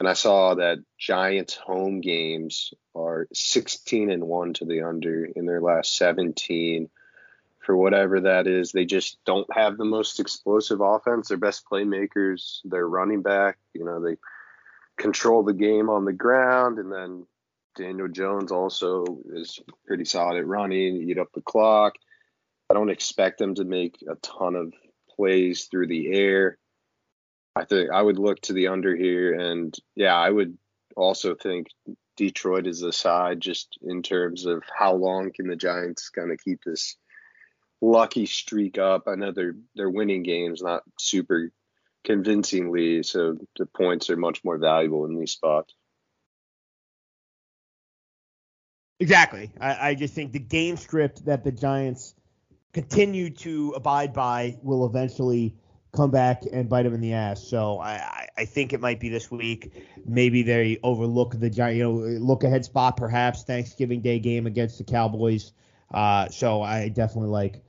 And 0.00 0.08
I 0.08 0.12
saw 0.12 0.54
that 0.54 0.78
Giants 0.98 1.56
home 1.56 2.00
games 2.00 2.72
are 2.94 3.28
16 3.32 4.10
and 4.10 4.24
1 4.24 4.54
to 4.54 4.64
the 4.64 4.82
under 4.82 5.24
in 5.24 5.44
their 5.44 5.60
last 5.60 5.96
17. 5.96 6.88
For 7.68 7.76
whatever 7.76 8.18
that 8.22 8.46
is, 8.46 8.72
they 8.72 8.86
just 8.86 9.18
don't 9.26 9.46
have 9.52 9.76
the 9.76 9.84
most 9.84 10.20
explosive 10.20 10.80
offense. 10.80 11.28
Their 11.28 11.36
best 11.36 11.66
playmakers, 11.70 12.60
their 12.64 12.88
running 12.88 13.20
back, 13.20 13.58
you 13.74 13.84
know, 13.84 14.02
they 14.02 14.16
control 14.96 15.42
the 15.42 15.52
game 15.52 15.90
on 15.90 16.06
the 16.06 16.14
ground. 16.14 16.78
And 16.78 16.90
then 16.90 17.26
Daniel 17.76 18.08
Jones 18.08 18.52
also 18.52 19.04
is 19.34 19.60
pretty 19.86 20.06
solid 20.06 20.38
at 20.38 20.46
running, 20.46 20.96
eat 20.96 21.18
up 21.18 21.28
the 21.34 21.42
clock. 21.42 21.96
I 22.70 22.74
don't 22.74 22.88
expect 22.88 23.38
them 23.38 23.54
to 23.56 23.64
make 23.64 23.98
a 24.10 24.14
ton 24.14 24.56
of 24.56 24.72
plays 25.14 25.66
through 25.66 25.88
the 25.88 26.14
air. 26.14 26.56
I 27.54 27.66
think 27.66 27.90
I 27.90 28.00
would 28.00 28.18
look 28.18 28.40
to 28.44 28.54
the 28.54 28.68
under 28.68 28.96
here, 28.96 29.34
and 29.34 29.76
yeah, 29.94 30.16
I 30.16 30.30
would 30.30 30.56
also 30.96 31.34
think 31.34 31.66
Detroit 32.16 32.66
is 32.66 32.80
the 32.80 32.94
side 32.94 33.40
just 33.40 33.76
in 33.82 34.02
terms 34.02 34.46
of 34.46 34.62
how 34.74 34.94
long 34.94 35.32
can 35.34 35.48
the 35.48 35.56
Giants 35.56 36.08
kind 36.08 36.32
of 36.32 36.38
keep 36.42 36.64
this 36.64 36.96
lucky 37.80 38.26
streak 38.26 38.78
up. 38.78 39.04
I 39.06 39.14
know 39.14 39.32
they're 39.32 39.56
they're 39.74 39.90
winning 39.90 40.22
games, 40.22 40.62
not 40.62 40.82
super 40.98 41.50
convincingly, 42.04 43.02
so 43.02 43.36
the 43.56 43.66
points 43.66 44.10
are 44.10 44.16
much 44.16 44.44
more 44.44 44.58
valuable 44.58 45.04
in 45.04 45.18
these 45.18 45.32
spots. 45.32 45.74
Exactly. 49.00 49.52
I, 49.60 49.90
I 49.90 49.94
just 49.94 50.14
think 50.14 50.32
the 50.32 50.40
game 50.40 50.76
script 50.76 51.24
that 51.26 51.44
the 51.44 51.52
Giants 51.52 52.14
continue 52.72 53.30
to 53.30 53.72
abide 53.76 54.12
by 54.12 54.58
will 54.62 54.84
eventually 54.84 55.54
come 55.92 56.10
back 56.10 56.42
and 56.52 56.68
bite 56.68 56.82
them 56.82 56.94
in 56.94 57.00
the 57.00 57.12
ass. 57.12 57.42
So 57.42 57.80
I, 57.80 58.26
I 58.36 58.44
think 58.44 58.72
it 58.72 58.80
might 58.80 59.00
be 59.00 59.08
this 59.08 59.30
week. 59.30 59.72
Maybe 60.04 60.42
they 60.42 60.78
overlook 60.82 61.38
the 61.38 61.48
giant, 61.48 61.76
you 61.76 61.84
know, 61.84 61.92
look 61.92 62.44
ahead 62.44 62.64
spot 62.64 62.96
perhaps 62.96 63.44
Thanksgiving 63.44 64.00
Day 64.00 64.18
game 64.18 64.46
against 64.46 64.78
the 64.78 64.84
Cowboys. 64.84 65.52
Uh, 65.92 66.28
so 66.28 66.60
I 66.62 66.88
definitely 66.88 67.30
like 67.30 67.62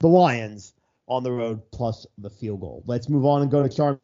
the 0.00 0.08
Lions 0.08 0.74
on 1.06 1.22
the 1.22 1.30
road 1.32 1.60
plus 1.72 2.06
the 2.18 2.30
field 2.30 2.60
goal. 2.60 2.82
Let's 2.86 3.08
move 3.08 3.24
on 3.24 3.42
and 3.42 3.50
go 3.50 3.62
to 3.62 3.68
Charm 3.68 4.00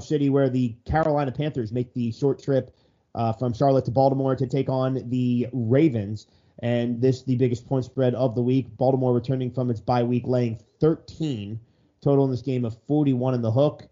City 0.00 0.28
where 0.28 0.50
the 0.50 0.76
Carolina 0.84 1.32
Panthers 1.32 1.72
make 1.72 1.94
the 1.94 2.12
short 2.12 2.42
trip 2.42 2.74
uh, 3.14 3.32
from 3.32 3.54
Charlotte 3.54 3.84
to 3.86 3.90
Baltimore 3.90 4.36
to 4.36 4.46
take 4.46 4.68
on 4.68 5.08
the 5.08 5.48
Ravens. 5.52 6.26
And 6.60 7.00
this 7.00 7.22
the 7.22 7.36
biggest 7.36 7.66
point 7.66 7.84
spread 7.84 8.14
of 8.14 8.34
the 8.34 8.42
week. 8.42 8.66
Baltimore 8.76 9.14
returning 9.14 9.50
from 9.50 9.70
its 9.70 9.80
bye 9.80 10.02
week, 10.02 10.26
laying 10.26 10.58
13 10.80 11.60
total 12.02 12.24
in 12.24 12.30
this 12.30 12.42
game 12.42 12.64
of 12.64 12.76
41 12.86 13.34
in 13.34 13.42
the 13.42 13.50
hook. 13.50 13.88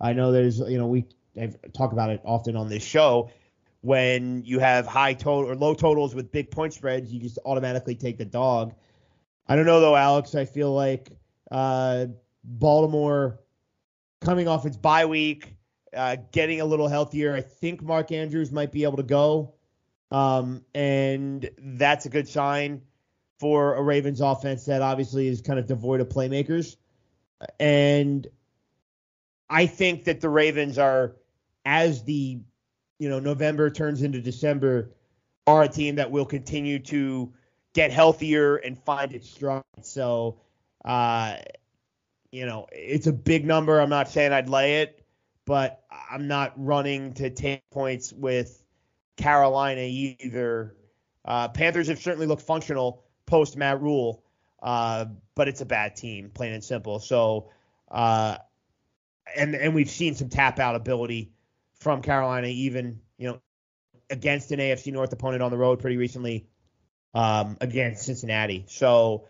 I 0.00 0.12
know 0.12 0.32
there's, 0.32 0.58
you 0.58 0.78
know, 0.78 0.86
we 0.86 1.06
talked 1.72 1.92
about 1.92 2.10
it 2.10 2.20
often 2.24 2.56
on 2.56 2.68
this 2.68 2.82
show. 2.82 3.30
When 3.80 4.42
you 4.44 4.58
have 4.58 4.86
high 4.86 5.14
total 5.14 5.50
or 5.50 5.54
low 5.54 5.74
totals 5.74 6.14
with 6.14 6.32
big 6.32 6.50
point 6.50 6.72
spreads, 6.72 7.12
you 7.12 7.20
just 7.20 7.38
automatically 7.44 7.94
take 7.94 8.18
the 8.18 8.24
dog. 8.24 8.74
I 9.48 9.56
don't 9.56 9.66
know 9.66 9.80
though, 9.80 9.96
Alex. 9.96 10.34
I 10.34 10.44
feel 10.44 10.72
like 10.72 11.10
uh, 11.50 12.06
Baltimore 12.44 13.40
coming 14.20 14.46
off 14.46 14.66
its 14.66 14.76
bye 14.76 15.06
week, 15.06 15.54
uh, 15.96 16.16
getting 16.32 16.60
a 16.60 16.64
little 16.64 16.88
healthier. 16.88 17.34
I 17.34 17.40
think 17.40 17.82
Mark 17.82 18.12
Andrews 18.12 18.52
might 18.52 18.72
be 18.72 18.84
able 18.84 18.98
to 18.98 19.02
go, 19.02 19.54
um, 20.10 20.64
and 20.74 21.48
that's 21.58 22.04
a 22.04 22.10
good 22.10 22.28
sign 22.28 22.82
for 23.40 23.74
a 23.76 23.82
Ravens 23.82 24.20
offense 24.20 24.64
that 24.66 24.82
obviously 24.82 25.28
is 25.28 25.40
kind 25.40 25.58
of 25.58 25.66
devoid 25.66 26.00
of 26.00 26.08
playmakers. 26.08 26.76
And 27.60 28.26
I 29.48 29.66
think 29.66 30.04
that 30.04 30.20
the 30.20 30.28
Ravens 30.28 30.76
are, 30.78 31.16
as 31.64 32.02
the 32.04 32.38
you 32.98 33.08
know 33.08 33.18
November 33.18 33.70
turns 33.70 34.02
into 34.02 34.20
December, 34.20 34.90
are 35.46 35.62
a 35.62 35.68
team 35.68 35.94
that 35.94 36.10
will 36.10 36.26
continue 36.26 36.78
to 36.80 37.32
get 37.78 37.92
healthier 37.92 38.56
and 38.56 38.76
find 38.76 39.12
its 39.12 39.30
stride. 39.30 39.62
So, 39.82 40.40
uh, 40.84 41.36
you 42.32 42.44
know, 42.44 42.66
it's 42.72 43.06
a 43.06 43.12
big 43.12 43.46
number. 43.46 43.78
I'm 43.78 43.88
not 43.88 44.08
saying 44.08 44.32
I'd 44.32 44.48
lay 44.48 44.82
it, 44.82 45.06
but 45.44 45.84
I'm 46.10 46.26
not 46.26 46.54
running 46.56 47.12
to 47.14 47.30
take 47.30 47.62
points 47.70 48.12
with 48.12 48.60
Carolina 49.16 49.82
either. 49.82 50.74
Uh, 51.24 51.46
Panthers 51.46 51.86
have 51.86 52.00
certainly 52.00 52.26
looked 52.26 52.42
functional 52.42 53.04
post 53.26 53.56
Matt 53.56 53.80
Rhule, 53.80 54.24
uh, 54.60 55.04
but 55.36 55.46
it's 55.46 55.60
a 55.60 55.66
bad 55.66 55.94
team, 55.94 56.30
plain 56.34 56.54
and 56.54 56.64
simple. 56.64 56.98
So, 56.98 57.50
uh, 57.92 58.38
and 59.36 59.54
and 59.54 59.72
we've 59.72 59.90
seen 59.90 60.16
some 60.16 60.28
tap 60.28 60.58
out 60.58 60.74
ability 60.74 61.30
from 61.74 62.02
Carolina, 62.02 62.48
even 62.48 62.98
you 63.18 63.28
know 63.28 63.40
against 64.10 64.50
an 64.50 64.58
AFC 64.58 64.92
North 64.92 65.12
opponent 65.12 65.44
on 65.44 65.52
the 65.52 65.58
road 65.58 65.78
pretty 65.78 65.96
recently 65.96 66.47
um, 67.14 67.56
against 67.60 68.04
Cincinnati. 68.04 68.64
So 68.68 69.24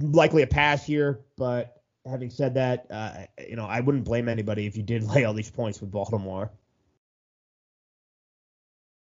likely 0.00 0.42
a 0.42 0.46
pass 0.46 0.84
here, 0.84 1.20
but 1.36 1.82
having 2.06 2.30
said 2.30 2.54
that, 2.54 2.86
uh, 2.90 3.24
you 3.46 3.56
know 3.56 3.66
I 3.66 3.80
wouldn't 3.80 4.04
blame 4.04 4.28
anybody 4.28 4.66
if 4.66 4.76
you 4.76 4.82
did 4.82 5.02
lay 5.14 5.24
all 5.24 5.34
these 5.34 5.50
points 5.50 5.80
with 5.80 5.90
Baltimore. 5.90 6.50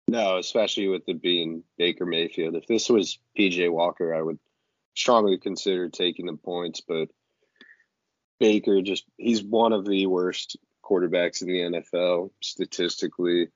No, 0.09 0.39
especially 0.39 0.89
with 0.89 1.09
it 1.09 1.23
being 1.23 1.63
Baker 1.79 2.05
Mayfield. 2.05 2.57
If 2.57 2.67
this 2.67 2.89
was 2.89 3.21
PJ 3.39 3.71
Walker, 3.71 4.13
I 4.13 4.21
would 4.21 4.41
strongly 4.97 5.39
consider 5.39 5.89
taking 5.89 6.27
the 6.27 6.37
points, 6.37 6.81
but 6.81 7.09
Baker 8.41 8.83
just 8.83 9.05
he's 9.19 9.43
one 9.43 9.73
of 9.73 9.87
the 9.87 10.07
worst 10.07 10.57
quarterbacks 10.83 11.43
in 11.43 11.49
the 11.49 11.61
NFL 11.61 12.31
statistically, 12.41 13.49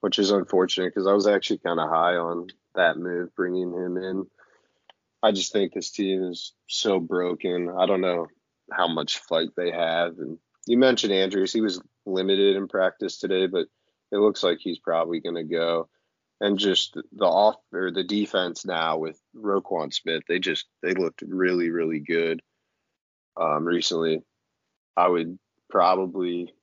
which 0.00 0.18
is 0.18 0.30
unfortunate 0.30 0.94
because 0.94 1.06
I 1.06 1.12
was 1.12 1.26
actually 1.26 1.58
kind 1.58 1.78
of 1.78 1.90
high 1.90 2.16
on 2.16 2.46
that 2.74 2.98
move 2.98 3.34
bringing 3.34 3.72
him 3.72 3.96
in. 3.96 4.26
I 5.22 5.32
just 5.32 5.52
think 5.52 5.72
this 5.72 5.90
team 5.90 6.24
is 6.24 6.52
so 6.66 6.98
broken. 6.98 7.68
I 7.68 7.86
don't 7.86 8.00
know 8.00 8.28
how 8.72 8.88
much 8.88 9.18
fight 9.18 9.50
they 9.56 9.70
have. 9.70 10.18
And 10.18 10.38
you 10.66 10.78
mentioned 10.78 11.12
Andrews, 11.12 11.52
he 11.52 11.60
was 11.60 11.80
limited 12.06 12.56
in 12.56 12.68
practice 12.68 13.18
today, 13.18 13.46
but 13.46 13.66
it 14.12 14.16
looks 14.16 14.42
like 14.42 14.58
he's 14.60 14.78
probably 14.78 15.20
going 15.20 15.36
to 15.36 15.44
go. 15.44 15.88
And 16.40 16.58
just 16.58 16.96
the 17.12 17.26
off 17.26 17.56
or 17.72 17.90
the 17.90 18.02
defense 18.02 18.64
now 18.64 18.96
with 18.96 19.20
Roquan 19.36 19.92
Smith, 19.92 20.22
they 20.26 20.38
just 20.38 20.66
they 20.82 20.94
looked 20.94 21.20
really 21.20 21.68
really 21.68 22.00
good 22.00 22.40
um, 23.38 23.66
recently. 23.66 24.22
I 24.96 25.08
would 25.08 25.38
probably 25.68 26.54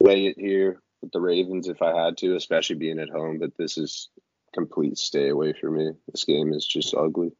lay 0.00 0.26
it 0.26 0.38
here 0.38 0.80
with 1.02 1.12
the 1.12 1.20
Ravens 1.20 1.68
if 1.68 1.82
I 1.82 2.04
had 2.04 2.16
to, 2.18 2.34
especially 2.34 2.76
being 2.76 2.98
at 2.98 3.10
home. 3.10 3.38
But 3.38 3.56
this 3.58 3.76
is 3.76 4.08
complete 4.54 4.96
stay 4.96 5.28
away 5.28 5.52
for 5.52 5.70
me. 5.70 5.92
This 6.10 6.24
game 6.24 6.52
is 6.52 6.66
just 6.66 6.94
ugly. 6.94 7.32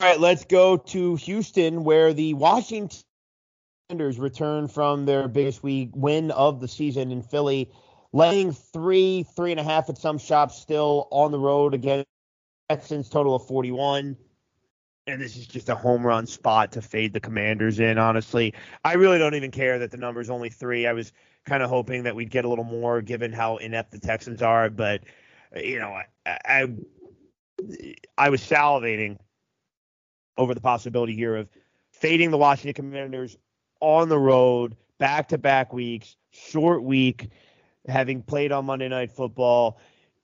All 0.00 0.08
right, 0.08 0.20
let's 0.20 0.44
go 0.44 0.76
to 0.76 1.16
Houston, 1.16 1.84
where 1.84 2.12
the 2.12 2.34
Washington 2.34 2.98
Commanders 3.88 4.18
return 4.18 4.68
from 4.68 5.06
their 5.06 5.28
biggest 5.28 5.62
week 5.62 5.90
win 5.94 6.30
of 6.30 6.60
the 6.60 6.68
season 6.68 7.10
in 7.10 7.22
Philly 7.22 7.70
laying 8.12 8.52
three, 8.52 9.24
three 9.36 9.50
and 9.50 9.60
a 9.60 9.64
half 9.64 9.88
at 9.88 9.98
some 9.98 10.18
shops 10.18 10.56
still 10.56 11.08
on 11.10 11.30
the 11.30 11.38
road 11.38 11.74
against 11.74 12.06
Texans, 12.68 13.08
total 13.08 13.34
of 13.34 13.46
41. 13.46 14.16
And 15.06 15.20
this 15.20 15.36
is 15.36 15.46
just 15.46 15.68
a 15.68 15.74
home 15.74 16.06
run 16.06 16.26
spot 16.26 16.72
to 16.72 16.82
fade 16.82 17.14
the 17.14 17.20
Commanders 17.20 17.80
in, 17.80 17.96
honestly. 17.96 18.52
I 18.84 18.94
really 18.94 19.18
don't 19.18 19.34
even 19.34 19.50
care 19.50 19.78
that 19.78 19.90
the 19.90 19.96
number's 19.96 20.28
only 20.28 20.50
three. 20.50 20.86
I 20.86 20.92
was 20.92 21.12
kind 21.46 21.62
of 21.62 21.70
hoping 21.70 22.02
that 22.02 22.14
we'd 22.14 22.30
get 22.30 22.44
a 22.44 22.48
little 22.48 22.64
more 22.64 23.00
given 23.00 23.32
how 23.32 23.56
inept 23.56 23.90
the 23.90 23.98
Texans 23.98 24.42
are, 24.42 24.68
but 24.68 25.02
you 25.56 25.78
know, 25.78 25.90
I, 25.90 26.04
I 26.44 26.68
I 28.16 28.30
was 28.30 28.40
salivating 28.40 29.18
over 30.36 30.54
the 30.54 30.60
possibility 30.60 31.14
here 31.14 31.36
of 31.36 31.48
fading 31.92 32.30
the 32.30 32.38
Washington 32.38 32.74
Commanders 32.74 33.36
on 33.80 34.08
the 34.08 34.18
road, 34.18 34.76
back 34.98 35.28
to 35.28 35.38
back 35.38 35.72
weeks, 35.72 36.16
short 36.30 36.82
week, 36.82 37.30
having 37.86 38.22
played 38.22 38.52
on 38.52 38.66
Monday 38.66 38.88
Night 38.88 39.10
Football, 39.10 39.78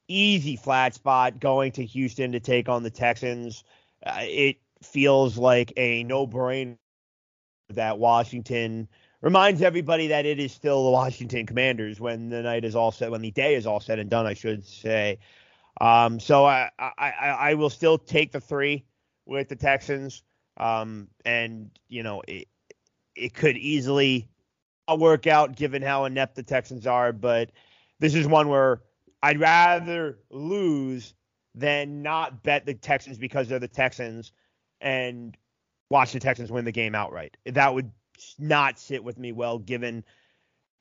easy 0.08 0.56
flat 0.56 0.94
spot 0.94 1.40
going 1.40 1.72
to 1.72 1.84
Houston 1.84 2.32
to 2.32 2.40
take 2.40 2.68
on 2.68 2.82
the 2.82 2.90
Texans. 2.90 3.64
Uh, 4.04 4.18
it 4.20 4.56
feels 4.82 5.38
like 5.38 5.72
a 5.76 6.04
no 6.04 6.26
brainer 6.26 6.76
that 7.70 7.98
Washington 7.98 8.88
reminds 9.24 9.62
everybody 9.62 10.08
that 10.08 10.26
it 10.26 10.38
is 10.38 10.52
still 10.52 10.84
the 10.84 10.90
Washington 10.90 11.46
Commanders 11.46 11.98
when 11.98 12.28
the 12.28 12.42
night 12.42 12.62
is 12.62 12.76
all 12.76 12.92
set, 12.92 13.10
when 13.10 13.22
the 13.22 13.30
day 13.30 13.54
is 13.54 13.66
all 13.66 13.80
said 13.80 13.98
and 13.98 14.10
done, 14.10 14.26
I 14.26 14.34
should 14.34 14.66
say. 14.66 15.18
Um, 15.80 16.20
so 16.20 16.44
I, 16.44 16.70
I, 16.78 17.10
I 17.10 17.54
will 17.54 17.70
still 17.70 17.96
take 17.96 18.32
the 18.32 18.40
three 18.40 18.84
with 19.24 19.48
the 19.48 19.56
Texans. 19.56 20.22
Um, 20.58 21.08
and 21.24 21.70
you 21.88 22.02
know, 22.02 22.22
it, 22.28 22.48
it 23.16 23.32
could 23.32 23.56
easily 23.56 24.28
work 24.94 25.26
out 25.26 25.56
given 25.56 25.80
how 25.80 26.04
inept 26.04 26.36
the 26.36 26.42
Texans 26.42 26.86
are, 26.86 27.10
but 27.10 27.50
this 28.00 28.14
is 28.14 28.26
one 28.26 28.48
where 28.48 28.82
I'd 29.22 29.40
rather 29.40 30.18
lose 30.30 31.14
than 31.54 32.02
not 32.02 32.42
bet 32.42 32.66
the 32.66 32.74
Texans 32.74 33.16
because 33.16 33.48
they're 33.48 33.58
the 33.58 33.68
Texans 33.68 34.32
and 34.82 35.34
watch 35.88 36.12
the 36.12 36.20
Texans 36.20 36.52
win 36.52 36.66
the 36.66 36.72
game 36.72 36.94
outright. 36.94 37.38
That 37.46 37.72
would 37.72 37.90
not 38.38 38.78
sit 38.78 39.02
with 39.02 39.18
me 39.18 39.32
well 39.32 39.58
given 39.58 40.04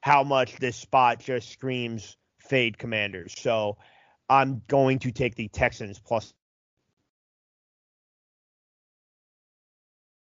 how 0.01 0.23
much 0.23 0.57
this 0.57 0.75
spot 0.75 1.19
just 1.19 1.49
screams 1.49 2.17
fade 2.39 2.77
commanders. 2.77 3.33
So 3.37 3.77
I'm 4.29 4.61
going 4.67 4.99
to 4.99 5.11
take 5.11 5.35
the 5.35 5.47
Texans 5.47 5.99
plus. 5.99 6.33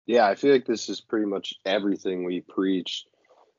Yeah, 0.06 0.28
I 0.28 0.36
feel 0.36 0.52
like 0.52 0.66
this 0.66 0.90
is 0.90 1.00
pretty 1.00 1.28
much 1.28 1.54
everything 1.66 2.26
we 2.26 2.42
preach 2.42 3.06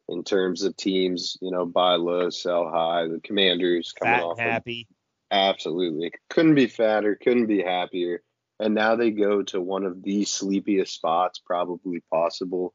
in 0.09 0.25
terms 0.25 0.63
of 0.63 0.77
teams, 0.77 1.39
you 1.41 1.51
know, 1.51 1.65
buy 1.65 1.95
low, 1.95 2.29
sell 2.29 2.69
high. 2.69 3.07
The 3.07 3.21
commanders 3.25 3.93
coming 3.93 4.17
Fat 4.17 4.25
off 4.25 4.39
happy. 4.39 4.87
Of, 5.31 5.39
absolutely. 5.39 6.13
Couldn't 6.29 6.55
be 6.55 6.67
fatter, 6.67 7.19
couldn't 7.21 7.47
be 7.47 7.63
happier. 7.63 8.23
And 8.61 8.75
now 8.75 8.95
they 8.97 9.11
go 9.11 9.43
to 9.45 9.61
one 9.61 9.85
of 9.85 10.03
the 10.03 10.25
sleepiest 10.25 10.95
spots 10.95 11.41
probably 11.45 12.03
possible, 12.13 12.75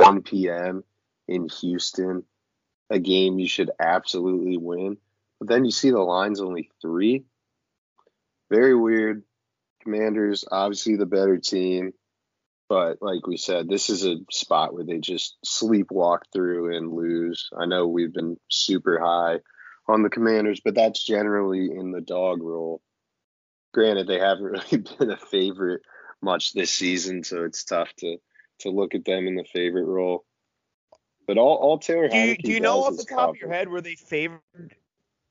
1 0.00 0.22
p.m. 0.22 0.82
in 1.28 1.48
Houston, 1.60 2.24
a 2.88 2.98
game 2.98 3.38
you 3.38 3.48
should 3.48 3.70
absolutely 3.78 4.56
win. 4.56 4.96
But 5.38 5.48
then 5.48 5.64
you 5.64 5.70
see 5.70 5.90
the 5.90 5.98
line's 5.98 6.40
only 6.40 6.70
three. 6.80 7.24
Very 8.50 8.74
weird. 8.74 9.22
Commanders, 9.82 10.44
obviously 10.50 10.96
the 10.96 11.06
better 11.06 11.38
team. 11.38 11.92
But 12.68 12.98
like 13.00 13.26
we 13.26 13.36
said, 13.36 13.68
this 13.68 13.90
is 13.90 14.06
a 14.06 14.16
spot 14.30 14.72
where 14.72 14.84
they 14.84 14.98
just 14.98 15.36
sleepwalk 15.44 16.20
through 16.32 16.76
and 16.76 16.92
lose. 16.92 17.50
I 17.56 17.66
know 17.66 17.86
we've 17.86 18.12
been 18.12 18.38
super 18.48 19.00
high 19.00 19.40
on 19.88 20.02
the 20.02 20.10
Commanders, 20.10 20.60
but 20.64 20.74
that's 20.74 21.04
generally 21.04 21.70
in 21.70 21.90
the 21.90 22.00
dog 22.00 22.42
role. 22.42 22.80
Granted, 23.74 24.06
they 24.06 24.18
haven't 24.18 24.44
really 24.72 24.84
been 24.98 25.10
a 25.10 25.16
favorite 25.16 25.82
much 26.22 26.52
this 26.52 26.72
season, 26.72 27.24
so 27.24 27.44
it's 27.44 27.64
tough 27.64 27.92
to 27.98 28.18
to 28.60 28.70
look 28.70 28.94
at 28.94 29.04
them 29.04 29.26
in 29.26 29.34
the 29.34 29.44
favorite 29.44 29.84
role. 29.84 30.24
But 31.26 31.38
all, 31.38 31.56
all 31.56 31.78
Taylor 31.78 32.08
Do 32.08 32.16
you, 32.16 32.36
do 32.36 32.50
you 32.50 32.60
know 32.60 32.82
off 32.82 32.96
the 32.96 33.04
top 33.04 33.30
of 33.30 33.36
your 33.36 33.50
head 33.50 33.68
were 33.68 33.80
they 33.80 33.94
favored 33.94 34.40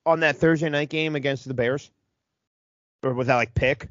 on 0.06 0.22
that 0.22 0.38
Thursday 0.38 0.70
night 0.70 0.90
game 0.90 1.16
against 1.16 1.48
the 1.48 1.54
Bears? 1.54 1.92
Or 3.04 3.14
was 3.14 3.28
that 3.28 3.36
like 3.36 3.54
pick? 3.54 3.90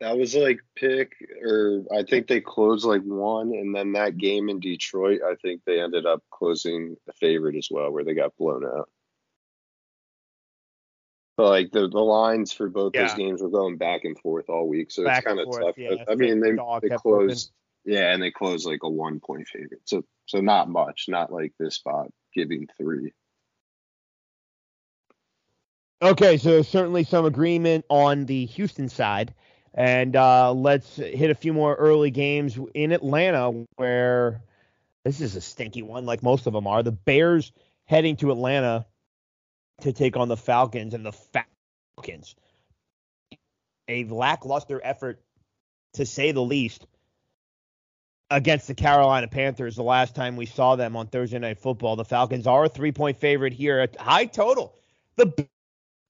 That 0.00 0.18
was 0.18 0.34
like 0.34 0.58
pick, 0.74 1.12
or 1.44 1.84
I 1.96 2.02
think 2.02 2.26
they 2.26 2.40
closed 2.40 2.84
like 2.84 3.02
one, 3.02 3.52
and 3.52 3.72
then 3.72 3.92
that 3.92 4.18
game 4.18 4.48
in 4.48 4.58
Detroit, 4.58 5.20
I 5.24 5.36
think 5.36 5.62
they 5.64 5.80
ended 5.80 6.06
up 6.06 6.24
closing 6.28 6.96
a 7.08 7.12
favorite 7.12 7.54
as 7.54 7.68
well, 7.70 7.92
where 7.92 8.02
they 8.02 8.14
got 8.14 8.36
blown 8.36 8.64
out. 8.64 8.90
But 11.36 11.50
like 11.50 11.70
the, 11.70 11.88
the 11.88 12.00
lines 12.00 12.52
for 12.52 12.68
both 12.68 12.94
those 12.94 13.14
games 13.14 13.42
were 13.42 13.48
going 13.48 13.76
back 13.76 14.04
and 14.04 14.18
forth 14.18 14.48
all 14.48 14.68
week, 14.68 14.90
so 14.90 15.04
Back 15.04 15.18
it's 15.18 15.26
kind 15.26 15.38
of 15.38 15.46
tough. 15.52 15.78
yeah. 15.78 16.04
I 16.08 16.16
mean, 16.16 16.40
they 16.40 16.50
they 16.82 16.96
closed, 16.96 17.52
yeah, 17.84 18.12
and 18.12 18.22
they 18.22 18.30
closed 18.30 18.66
like 18.66 18.82
a 18.82 18.88
one 18.88 19.20
point 19.20 19.48
favorite, 19.48 19.82
so 19.84 20.04
so 20.26 20.40
not 20.40 20.68
much, 20.68 21.06
not 21.08 21.32
like 21.32 21.52
this 21.58 21.76
spot 21.76 22.08
giving 22.34 22.68
three. 22.78 23.12
Okay, 26.00 26.36
so 26.36 26.62
certainly 26.62 27.04
some 27.04 27.24
agreement 27.24 27.84
on 27.88 28.26
the 28.26 28.46
Houston 28.46 28.88
side. 28.88 29.34
And 29.74 30.16
uh, 30.16 30.52
let's 30.52 30.96
hit 30.96 31.30
a 31.30 31.34
few 31.34 31.52
more 31.52 31.74
early 31.74 32.10
games 32.10 32.58
in 32.74 32.92
Atlanta 32.92 33.64
where 33.76 34.42
this 35.04 35.20
is 35.20 35.36
a 35.36 35.40
stinky 35.40 35.82
one, 35.82 36.04
like 36.04 36.22
most 36.22 36.46
of 36.46 36.52
them 36.52 36.66
are. 36.66 36.82
The 36.82 36.92
Bears 36.92 37.52
heading 37.84 38.16
to 38.16 38.32
Atlanta 38.32 38.84
to 39.82 39.92
take 39.92 40.16
on 40.16 40.28
the 40.28 40.36
Falcons, 40.36 40.94
and 40.94 41.06
the 41.06 41.12
Falcons, 41.96 42.34
a 43.88 44.04
lackluster 44.04 44.80
effort 44.82 45.20
to 45.94 46.06
say 46.06 46.32
the 46.32 46.42
least, 46.42 46.86
against 48.32 48.66
the 48.66 48.74
Carolina 48.74 49.28
Panthers 49.28 49.76
the 49.76 49.82
last 49.82 50.14
time 50.14 50.36
we 50.36 50.46
saw 50.46 50.74
them 50.74 50.96
on 50.96 51.06
Thursday 51.06 51.38
Night 51.38 51.58
Football. 51.58 51.96
The 51.96 52.04
Falcons 52.04 52.46
are 52.46 52.64
a 52.64 52.68
three 52.68 52.92
point 52.92 53.18
favorite 53.18 53.52
here 53.52 53.78
at 53.78 53.94
high 53.96 54.24
total. 54.24 54.74
The 55.16 55.46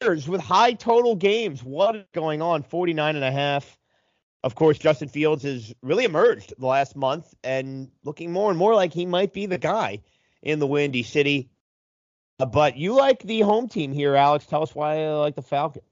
Bears 0.01 0.29
with 0.29 0.41
high 0.41 0.73
total 0.73 1.17
games. 1.17 1.63
What 1.63 1.97
is 1.97 2.05
going 2.13 2.41
on? 2.41 2.63
49 2.63 3.17
and 3.17 3.25
a 3.25 3.33
half. 3.33 3.77
Of 4.45 4.55
course, 4.55 4.79
Justin 4.79 5.09
Fields 5.09 5.43
has 5.43 5.75
really 5.83 6.05
emerged 6.05 6.55
the 6.59 6.67
last 6.67 6.97
month 6.97 7.35
and 7.45 7.91
looking 8.05 8.33
more 8.33 8.51
and 8.51 8.59
more 8.59 8.75
like 8.75 8.93
he 8.93 9.07
might 9.07 9.33
be 9.33 9.47
the 9.47 9.59
guy 9.59 10.01
in 10.43 10.59
the 10.59 10.67
Windy 10.67 11.03
City. 11.03 11.51
But 12.39 12.77
you 12.77 12.95
like 12.95 13.23
the 13.23 13.41
home 13.43 13.69
team 13.69 13.93
here, 13.93 14.17
Alex. 14.17 14.47
Tell 14.47 14.63
us 14.63 14.75
why 14.75 15.01
you 15.01 15.11
like 15.11 15.37
the 15.37 15.43
Falcons. 15.43 15.85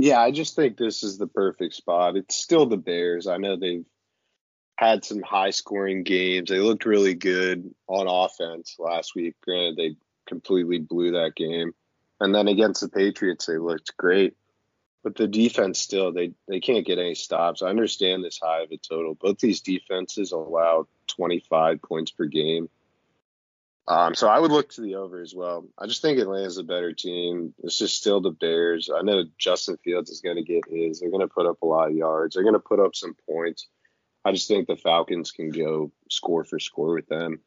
Yeah, 0.00 0.20
I 0.20 0.30
just 0.30 0.56
think 0.56 0.78
this 0.78 1.02
is 1.02 1.18
the 1.18 1.26
perfect 1.26 1.74
spot. 1.74 2.16
It's 2.16 2.34
still 2.34 2.64
the 2.64 2.78
Bears. 2.78 3.26
I 3.26 3.36
know 3.36 3.56
they've 3.56 3.84
had 4.76 5.04
some 5.04 5.20
high 5.20 5.50
scoring 5.50 6.04
games. 6.04 6.48
They 6.48 6.58
looked 6.58 6.86
really 6.86 7.14
good 7.14 7.74
on 7.86 8.06
offense 8.08 8.76
last 8.78 9.14
week. 9.14 9.34
Granted, 9.42 9.76
they 9.76 9.96
completely 10.26 10.78
blew 10.78 11.12
that 11.12 11.36
game. 11.36 11.72
And 12.18 12.34
then 12.34 12.48
against 12.48 12.80
the 12.80 12.88
Patriots, 12.88 13.44
they 13.44 13.58
looked 13.58 13.94
great. 13.98 14.34
But 15.02 15.16
the 15.16 15.28
defense 15.28 15.78
still, 15.78 16.12
they, 16.12 16.32
they 16.48 16.60
can't 16.60 16.86
get 16.86 16.98
any 16.98 17.14
stops. 17.14 17.60
I 17.60 17.68
understand 17.68 18.24
this 18.24 18.40
high 18.42 18.62
of 18.62 18.72
a 18.72 18.78
total. 18.78 19.14
Both 19.20 19.38
these 19.38 19.60
defenses 19.60 20.32
allow 20.32 20.88
25 21.08 21.82
points 21.82 22.10
per 22.10 22.24
game. 22.24 22.70
Um, 23.90 24.14
so 24.14 24.28
I 24.28 24.38
would 24.38 24.52
look 24.52 24.68
to 24.70 24.82
the 24.82 24.94
over 24.94 25.20
as 25.20 25.34
well. 25.34 25.66
I 25.76 25.86
just 25.86 26.00
think 26.00 26.20
Atlanta's 26.20 26.58
a 26.58 26.62
better 26.62 26.92
team. 26.92 27.52
It's 27.64 27.76
just 27.76 27.96
still 27.96 28.20
the 28.20 28.30
Bears. 28.30 28.88
I 28.88 29.02
know 29.02 29.24
Justin 29.36 29.78
Fields 29.78 30.10
is 30.10 30.20
going 30.20 30.36
to 30.36 30.44
get 30.44 30.62
his. 30.70 31.00
They're 31.00 31.10
going 31.10 31.26
to 31.26 31.34
put 31.34 31.46
up 31.46 31.60
a 31.60 31.66
lot 31.66 31.90
of 31.90 31.96
yards. 31.96 32.34
They're 32.34 32.44
going 32.44 32.54
to 32.54 32.60
put 32.60 32.78
up 32.78 32.94
some 32.94 33.16
points. 33.28 33.66
I 34.24 34.30
just 34.30 34.46
think 34.46 34.68
the 34.68 34.76
Falcons 34.76 35.32
can 35.32 35.50
go 35.50 35.90
score 36.08 36.44
for 36.44 36.60
score 36.60 36.94
with 36.94 37.08
them. 37.08 37.40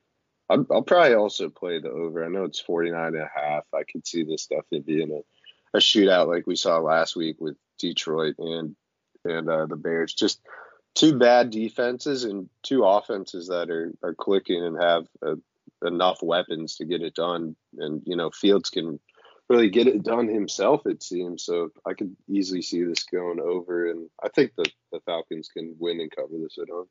I'll, 0.50 0.66
I'll 0.70 0.82
probably 0.82 1.14
also 1.14 1.48
play 1.48 1.80
the 1.80 1.90
over. 1.90 2.26
I 2.26 2.28
know 2.28 2.44
it's 2.44 2.60
49 2.60 3.16
and 3.16 3.16
a 3.16 3.30
half. 3.34 3.64
I 3.74 3.84
could 3.90 4.06
see 4.06 4.26
this 4.26 4.48
definitely 4.48 4.82
being 4.82 5.12
a, 5.14 5.78
a 5.78 5.80
shootout 5.80 6.28
like 6.28 6.46
we 6.46 6.58
saw 6.58 6.80
last 6.80 7.16
week 7.16 7.38
with 7.40 7.56
Detroit 7.80 8.36
and 8.38 8.76
and 9.24 9.48
uh, 9.48 9.66
the 9.68 9.78
Bears. 9.78 10.14
Just 10.14 10.42
two 10.94 11.18
bad 11.18 11.52
defenses 11.52 12.26
and 12.26 12.50
two 12.64 12.84
offenses 12.84 13.48
that 13.48 13.70
are 13.70 13.94
are 14.04 14.14
clicking 14.14 14.62
and 14.62 14.82
have 14.82 15.08
a, 15.22 15.36
enough 15.84 16.22
weapons 16.22 16.78
to 16.78 16.86
get 16.86 17.02
it 17.02 17.16
done. 17.16 17.56
And 17.78 18.02
you 18.06 18.16
know, 18.16 18.30
Fields 18.32 18.70
can 18.70 19.00
really 19.50 19.70
get 19.70 19.88
it 19.88 20.04
done 20.04 20.28
himself. 20.28 20.86
It 20.86 21.04
seems 21.04 21.44
so. 21.44 21.70
I 21.86 21.94
could 21.94 22.16
easily 22.28 22.62
see 22.62 22.84
this 22.84 23.04
going 23.04 23.40
over, 23.40 23.90
and 23.90 24.10
I 24.24 24.30
think 24.30 24.54
the 24.56 24.70
the 24.92 25.00
Falcons 25.06 25.50
can 25.56 25.76
win 25.80 26.00
and 26.00 26.12
cover 26.12 26.34
this 26.42 26.58
at 26.62 26.70
home. 26.70 26.88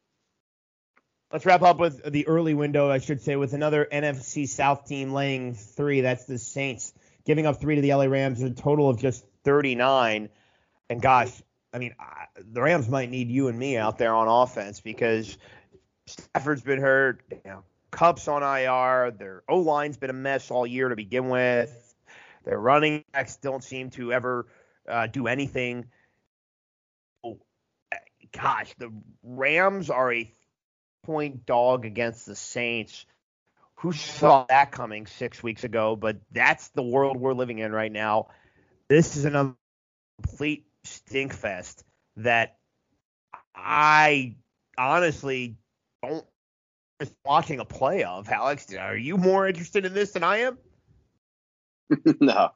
Let's 1.33 1.47
wrap 1.47 1.63
up 1.63 1.79
with 1.79 2.13
the 2.13 2.27
early 2.27 2.53
window, 2.53 2.91
I 2.91 2.99
should 2.99 3.23
say, 3.23 3.37
with 3.37 3.55
another 3.55 3.89
NFC 3.91 4.47
South 4.47 4.87
team 4.87 5.13
laying 5.13 5.55
three. 5.55 6.03
That's 6.03 6.27
the 6.27 6.39
Saints 6.39 6.93
giving 7.25 7.47
up 7.47 7.61
three 7.61 7.77
to 7.77 7.81
the 7.81 7.95
LA 7.95 8.05
Rams, 8.05 8.43
a 8.43 8.51
total 8.51 8.89
of 8.89 8.99
just 8.99 9.25
39. 9.45 10.29
And 10.91 11.03
gosh, 11.03 11.31
I 11.73 11.79
mean, 11.79 11.95
I, 11.99 12.27
the 12.37 12.61
Rams 12.61 12.89
might 12.89 13.11
need 13.11 13.31
you 13.31 13.49
and 13.49 13.59
me 13.59 13.77
out 13.77 13.99
there 13.99 14.15
on 14.15 14.29
offense 14.29 14.81
because 14.81 15.39
Stafford's 16.07 16.63
been 16.63 16.81
hurt. 16.81 17.23
Kupp's 17.93 18.27
on 18.27 18.43
IR. 18.43 19.13
Their 19.13 19.43
O 19.49 19.59
line's 19.59 19.97
been 19.97 20.11
a 20.11 20.15
mess 20.15 20.51
all 20.51 20.67
year 20.67 20.89
to 20.89 20.97
begin 20.97 21.29
with. 21.29 21.95
Their 22.45 22.59
running 22.59 23.05
backs 23.13 23.37
don't 23.37 23.63
seem 23.63 23.91
to 23.91 24.13
ever 24.13 24.49
uh, 24.89 25.07
do 25.07 25.29
anything. 25.29 25.87
Oh, 27.25 27.39
gosh, 28.33 28.75
the 28.79 28.91
Rams 29.23 29.91
are 29.91 30.13
a 30.13 30.33
point 31.05 31.47
dog 31.47 31.85
against 31.85 32.27
the 32.27 32.35
Saints. 32.35 33.07
Who 33.77 33.93
saw 33.93 34.47
that 34.49 34.73
coming 34.73 35.07
six 35.07 35.43
weeks 35.43 35.63
ago? 35.65 35.95
But 35.95 36.17
that's 36.33 36.69
the 36.69 36.83
world 36.83 37.17
we're 37.17 37.35
living 37.35 37.59
in 37.59 37.73
right 37.73 37.93
now. 37.93 38.29
This 38.89 39.17
is 39.17 39.25
another 39.25 39.55
complete 40.23 40.67
stink 40.85 41.33
fest 41.33 41.85
that 42.17 42.57
I 43.55 44.37
honestly 44.79 45.57
don't 46.03 46.25
just 47.03 47.17
watching 47.25 47.59
a 47.59 47.65
play 47.65 48.05
of. 48.05 48.29
Alex, 48.29 48.73
are 48.75 48.97
you 48.97 49.17
more 49.17 49.49
interested 49.49 49.85
in 49.85 49.93
this 49.93 50.13
than 50.13 50.23
I 50.23 50.39
am? 50.39 50.59
no, 52.21 52.51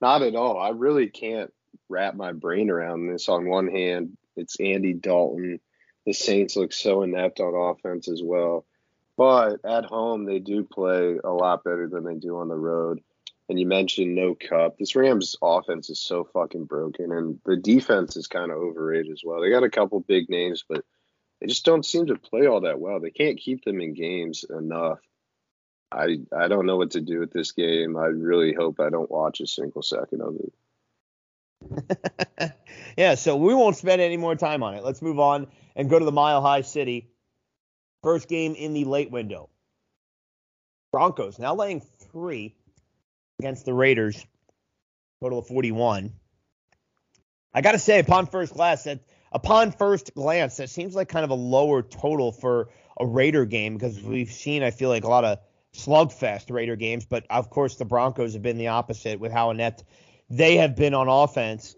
not 0.00 0.22
at 0.22 0.34
all. 0.34 0.58
I 0.58 0.70
really 0.70 1.06
can't 1.06 1.52
wrap 1.88 2.16
my 2.16 2.32
brain 2.32 2.70
around 2.70 3.06
this. 3.06 3.28
On 3.28 3.48
one 3.48 3.68
hand, 3.68 4.16
it's 4.36 4.58
Andy 4.58 4.94
Dalton. 4.94 5.60
The 6.06 6.12
Saints 6.12 6.56
look 6.56 6.72
so 6.72 7.02
inept 7.02 7.38
on 7.38 7.54
offense 7.54 8.08
as 8.08 8.20
well. 8.20 8.66
But 9.16 9.64
at 9.64 9.84
home, 9.84 10.24
they 10.24 10.40
do 10.40 10.64
play 10.64 11.16
a 11.22 11.30
lot 11.30 11.62
better 11.62 11.88
than 11.88 12.02
they 12.02 12.16
do 12.16 12.38
on 12.38 12.48
the 12.48 12.56
road. 12.56 13.00
And 13.48 13.60
you 13.60 13.66
mentioned 13.66 14.16
no 14.16 14.34
Kupp. 14.34 14.76
This 14.76 14.96
Rams 14.96 15.36
offense 15.40 15.88
is 15.88 16.00
so 16.00 16.24
fucking 16.32 16.64
broken, 16.64 17.12
and 17.12 17.38
the 17.44 17.56
defense 17.56 18.16
is 18.16 18.26
kind 18.26 18.50
of 18.50 18.58
overrated 18.58 19.12
as 19.12 19.22
well. 19.24 19.40
They 19.40 19.50
got 19.50 19.62
a 19.62 19.70
couple 19.70 20.00
big 20.00 20.28
names, 20.28 20.64
but 20.68 20.84
they 21.40 21.46
just 21.46 21.64
don't 21.64 21.84
seem 21.84 22.06
to 22.06 22.16
play 22.16 22.46
all 22.46 22.62
that 22.62 22.80
well. 22.80 23.00
They 23.00 23.10
can't 23.10 23.38
keep 23.38 23.64
them 23.64 23.80
in 23.80 23.94
games 23.94 24.44
enough. 24.44 25.00
I 25.92 26.18
I 26.36 26.48
don't 26.48 26.66
know 26.66 26.76
what 26.76 26.92
to 26.92 27.00
do 27.00 27.20
with 27.20 27.32
this 27.32 27.52
game. 27.52 27.96
I 27.96 28.06
really 28.06 28.52
hope 28.52 28.80
I 28.80 28.90
don't 28.90 29.10
watch 29.10 29.40
a 29.40 29.46
single 29.46 29.82
second 29.82 30.22
of 30.22 30.36
it. 30.36 30.52
yeah, 32.96 33.14
so 33.14 33.36
we 33.36 33.54
won't 33.54 33.76
spend 33.76 34.00
any 34.00 34.16
more 34.16 34.34
time 34.34 34.62
on 34.62 34.74
it. 34.74 34.84
Let's 34.84 35.02
move 35.02 35.18
on 35.18 35.46
and 35.76 35.88
go 35.88 35.98
to 35.98 36.04
the 36.04 36.12
Mile 36.12 36.42
High 36.42 36.62
City. 36.62 37.10
First 38.02 38.28
game 38.28 38.54
in 38.54 38.74
the 38.74 38.84
late 38.84 39.10
window. 39.10 39.48
Broncos 40.92 41.38
now 41.38 41.54
laying 41.54 41.80
three 42.12 42.54
against 43.40 43.64
the 43.64 43.72
Raiders, 43.72 44.24
total 45.20 45.40
of 45.40 45.46
41. 45.46 46.12
I 47.52 47.60
got 47.60 47.72
to 47.72 47.78
say, 47.78 47.98
upon 47.98 48.26
first 48.26 48.54
glance, 48.54 48.84
that 48.84 49.00
upon 49.34 49.72
first 49.72 50.14
glance, 50.14 50.56
that 50.56 50.70
seems 50.70 50.94
like 50.94 51.08
kind 51.08 51.24
of 51.24 51.30
a 51.30 51.34
lower 51.34 51.82
total 51.82 52.32
for 52.32 52.70
a 52.98 53.06
Raider 53.06 53.44
game 53.44 53.74
because 53.74 54.00
we've 54.00 54.30
seen, 54.30 54.62
I 54.62 54.70
feel 54.70 54.88
like, 54.88 55.04
a 55.04 55.08
lot 55.08 55.24
of 55.24 55.38
slugfest 55.74 56.50
Raider 56.50 56.76
games. 56.76 57.04
But 57.04 57.26
of 57.28 57.50
course, 57.50 57.76
the 57.76 57.84
Broncos 57.84 58.32
have 58.32 58.42
been 58.42 58.56
the 58.56 58.68
opposite 58.68 59.18
with 59.18 59.32
how 59.32 59.50
inept 59.50 59.84
they 60.30 60.56
have 60.56 60.76
been 60.76 60.94
on 60.94 61.08
offense. 61.08 61.76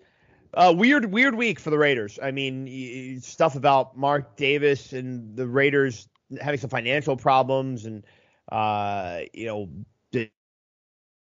Uh, 0.55 0.75
weird, 0.77 1.13
weird 1.13 1.35
week 1.35 1.59
for 1.59 1.71
the 1.71 1.79
Raiders. 1.79 2.19
I 2.23 2.31
mean, 2.31 3.21
stuff 3.21 3.57
about 3.57 3.97
Mark 3.97 4.37
Davis 4.37 4.93
and 4.93 5.37
the 5.37 5.47
Raiders 5.47 6.09
having 6.41 6.61
some 6.61 6.71
financial 6.71 7.17
problems, 7.17 7.85
and 7.85 8.05
uh, 8.51 9.21
you 9.35 9.47
know, 9.47 9.69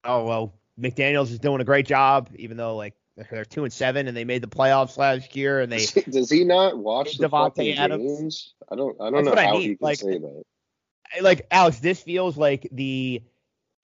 oh 0.05 0.25
well, 0.25 0.55
McDaniels 0.81 1.31
is 1.31 1.39
doing 1.39 1.61
a 1.61 1.65
great 1.65 1.87
job, 1.87 2.31
even 2.37 2.57
though 2.57 2.77
like 2.77 2.95
they're 3.31 3.45
two 3.45 3.65
and 3.65 3.73
seven 3.73 4.09
and 4.09 4.17
they 4.17 4.25
made 4.25 4.43
the 4.43 4.49
playoffs 4.49 4.97
last 4.97 5.35
year 5.37 5.61
and 5.61 5.71
they 5.71 5.85
does 6.11 6.31
he 6.31 6.45
not 6.45 6.79
watch 6.79 7.19
the 7.19 7.29
Davante 7.29 7.77
Adams 7.77 8.21
games? 8.21 8.55
I 8.71 8.77
don't 8.77 8.97
I 9.01 9.11
don't 9.11 9.25
That's 9.25 9.37
know 9.37 9.43
how 9.43 9.49
I 9.49 9.53
mean. 9.53 9.61
he 9.63 9.69
can 9.69 9.79
like, 9.81 9.99
say 9.99 10.19
that. 10.19 10.43
Like 11.21 11.47
Alex, 11.51 11.81
this 11.81 12.01
feels 12.01 12.37
like 12.37 12.69
the 12.73 13.23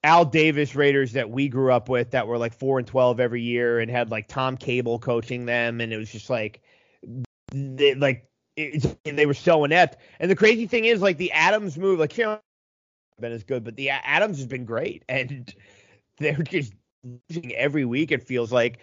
Al 0.05 0.25
Davis 0.25 0.75
Raiders 0.77 1.13
that 1.13 1.29
we 1.29 1.49
grew 1.49 1.73
up 1.73 1.89
with 1.89 2.13
that 2.13 2.29
were 2.29 2.39
like 2.39 2.55
four 2.55 2.79
and 2.79 2.87
twelve 2.87 3.19
every 3.19 3.43
year 3.43 3.81
and 3.81 3.91
had 3.91 4.11
like 4.11 4.29
Tom 4.29 4.57
Cable 4.57 4.99
coaching 4.99 5.47
them 5.47 5.81
and 5.81 5.93
it 5.93 5.97
was 5.97 6.11
just 6.11 6.31
like 6.31 6.63
they, 7.53 7.95
like 7.95 8.29
it, 8.57 8.97
they 9.05 9.27
were 9.27 9.35
so 9.35 9.65
inept. 9.65 9.99
And 10.21 10.31
the 10.31 10.37
crazy 10.37 10.67
thing 10.67 10.85
is 10.85 11.03
like 11.03 11.19
the 11.19 11.33
Adams 11.33 11.77
move, 11.77 11.99
like 11.99 12.17
you 12.17 12.25
know, 12.25 12.41
been 13.21 13.33
as 13.33 13.45
good, 13.45 13.65
but 13.65 13.77
the 13.77 13.91
Adams 13.91 14.39
has 14.39 14.47
been 14.47 14.65
great 14.65 15.05
and 15.09 15.53
they're 16.19 16.43
just 16.43 16.73
losing 17.29 17.55
every 17.55 17.85
week. 17.85 18.13
It 18.13 18.23
feels 18.23 18.53
like. 18.53 18.79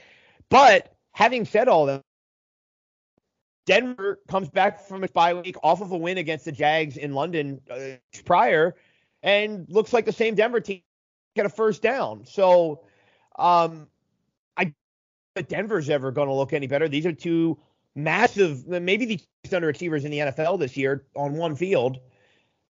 But 0.49 0.93
having 1.11 1.45
said 1.45 1.67
all 1.67 1.85
that, 1.87 2.01
Denver 3.65 4.19
comes 4.27 4.49
back 4.49 4.81
from 4.81 5.03
its 5.03 5.13
bye 5.13 5.33
week 5.33 5.55
off 5.63 5.81
of 5.81 5.91
a 5.91 5.97
win 5.97 6.17
against 6.17 6.45
the 6.45 6.51
Jags 6.51 6.97
in 6.97 7.13
London 7.13 7.61
uh, 7.71 7.97
prior, 8.25 8.75
and 9.21 9.65
looks 9.69 9.93
like 9.93 10.05
the 10.05 10.11
same 10.11 10.35
Denver 10.35 10.59
team 10.59 10.81
get 11.35 11.45
a 11.45 11.49
first 11.49 11.81
down. 11.81 12.25
So, 12.25 12.81
um, 13.39 13.87
I 14.57 14.73
that 15.35 15.47
Denver's 15.47 15.89
ever 15.89 16.11
going 16.11 16.27
to 16.27 16.33
look 16.33 16.53
any 16.53 16.67
better. 16.67 16.87
These 16.89 17.05
are 17.05 17.13
two 17.13 17.57
massive, 17.95 18.67
maybe 18.67 19.05
the 19.05 19.21
underachievers 19.49 20.03
in 20.03 20.11
the 20.11 20.19
NFL 20.19 20.59
this 20.59 20.75
year 20.75 21.05
on 21.15 21.33
one 21.33 21.55
field. 21.55 21.99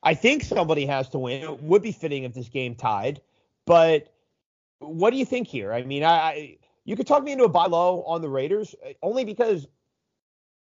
I 0.01 0.13
think 0.13 0.43
somebody 0.43 0.86
has 0.86 1.10
to 1.10 1.19
win. 1.19 1.43
It 1.43 1.62
would 1.62 1.82
be 1.82 1.91
fitting 1.91 2.23
if 2.23 2.34
this 2.34 2.47
game 2.47 2.75
tied, 2.75 3.21
but 3.65 4.13
what 4.79 5.12
do 5.12 5.17
you 5.17 5.25
think 5.25 5.47
here? 5.47 5.73
I 5.73 5.84
mean, 5.84 6.03
I, 6.03 6.10
I 6.10 6.58
you 6.89 6.95
could 6.95 7.06
talk 7.06 7.23
me 7.23 7.32
into 7.32 7.43
a 7.43 7.49
buy 7.49 7.67
low 7.67 8.02
on 8.08 8.23
the 8.23 8.30
Raiders 8.30 8.73
uh, 8.84 8.93
only 9.04 9.23
because 9.23 9.67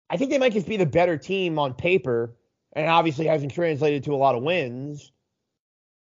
I 0.10 0.18
think 0.18 0.30
they 0.30 0.38
might 0.38 0.52
just 0.52 0.68
be 0.68 0.76
the 0.76 0.86
better 0.86 1.18
team 1.18 1.58
on 1.58 1.74
paper, 1.74 2.36
and 2.74 2.90
obviously 2.90 3.28
hasn't 3.28 3.54
translated 3.54 4.04
to 4.04 4.13
a 4.13 4.18
lot 4.18 4.36
of 4.36 4.44
wins. 4.44 5.13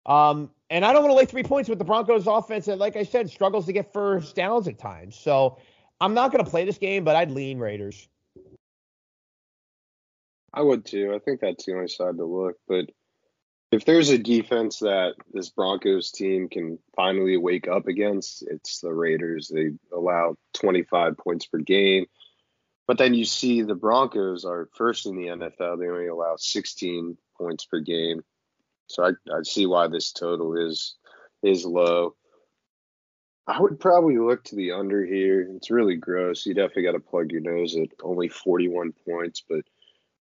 Um, 0.04 0.50
and 0.68 0.84
I 0.84 0.92
don't 0.92 1.02
want 1.04 1.12
to 1.12 1.16
lay 1.16 1.26
three 1.26 1.44
points 1.44 1.68
with 1.68 1.78
the 1.78 1.84
Broncos 1.84 2.26
offense 2.26 2.66
that, 2.66 2.78
like 2.78 2.96
I 2.96 3.04
said, 3.04 3.30
struggles 3.30 3.66
to 3.66 3.72
get 3.72 3.92
first 3.92 4.34
downs 4.34 4.66
at 4.66 4.80
times. 4.80 5.14
So 5.16 5.58
I'm 6.00 6.12
not 6.12 6.32
going 6.32 6.44
to 6.44 6.50
play 6.50 6.64
this 6.64 6.78
game, 6.78 7.04
but 7.04 7.14
I'd 7.14 7.30
lean 7.30 7.60
Raiders. 7.60 8.08
I 10.52 10.62
would 10.62 10.84
too. 10.84 11.12
I 11.14 11.20
think 11.20 11.40
that's 11.40 11.66
the 11.66 11.74
only 11.74 11.86
side 11.86 12.16
to 12.16 12.24
look. 12.24 12.56
But 12.66 12.86
if 13.76 13.84
there's 13.84 14.08
a 14.08 14.18
defense 14.18 14.80
that 14.80 15.14
this 15.32 15.50
Broncos 15.50 16.10
team 16.10 16.48
can 16.48 16.78
finally 16.94 17.36
wake 17.36 17.68
up 17.68 17.86
against, 17.86 18.42
it's 18.42 18.80
the 18.80 18.92
Raiders. 18.92 19.48
They 19.48 19.72
allow 19.92 20.36
25 20.54 21.16
points 21.18 21.46
per 21.46 21.58
game. 21.58 22.06
But 22.86 22.98
then 22.98 23.14
you 23.14 23.24
see 23.24 23.62
the 23.62 23.74
Broncos 23.74 24.44
are 24.44 24.68
first 24.74 25.06
in 25.06 25.16
the 25.16 25.26
NFL. 25.26 25.78
They 25.78 25.88
only 25.88 26.06
allow 26.06 26.36
16 26.36 27.18
points 27.36 27.64
per 27.66 27.80
game. 27.80 28.22
So 28.86 29.04
I, 29.04 29.10
I 29.30 29.42
see 29.42 29.66
why 29.66 29.88
this 29.88 30.12
total 30.12 30.56
is 30.56 30.96
is 31.42 31.64
low. 31.64 32.14
I 33.46 33.60
would 33.60 33.78
probably 33.78 34.18
look 34.18 34.42
to 34.44 34.56
the 34.56 34.72
under 34.72 35.04
here. 35.04 35.48
It's 35.54 35.70
really 35.70 35.96
gross. 35.96 36.46
You 36.46 36.54
definitely 36.54 36.84
got 36.84 36.92
to 36.92 37.00
plug 37.00 37.30
your 37.30 37.42
nose 37.42 37.76
at 37.76 37.88
only 38.02 38.28
41 38.28 38.92
points, 39.06 39.42
but 39.48 39.60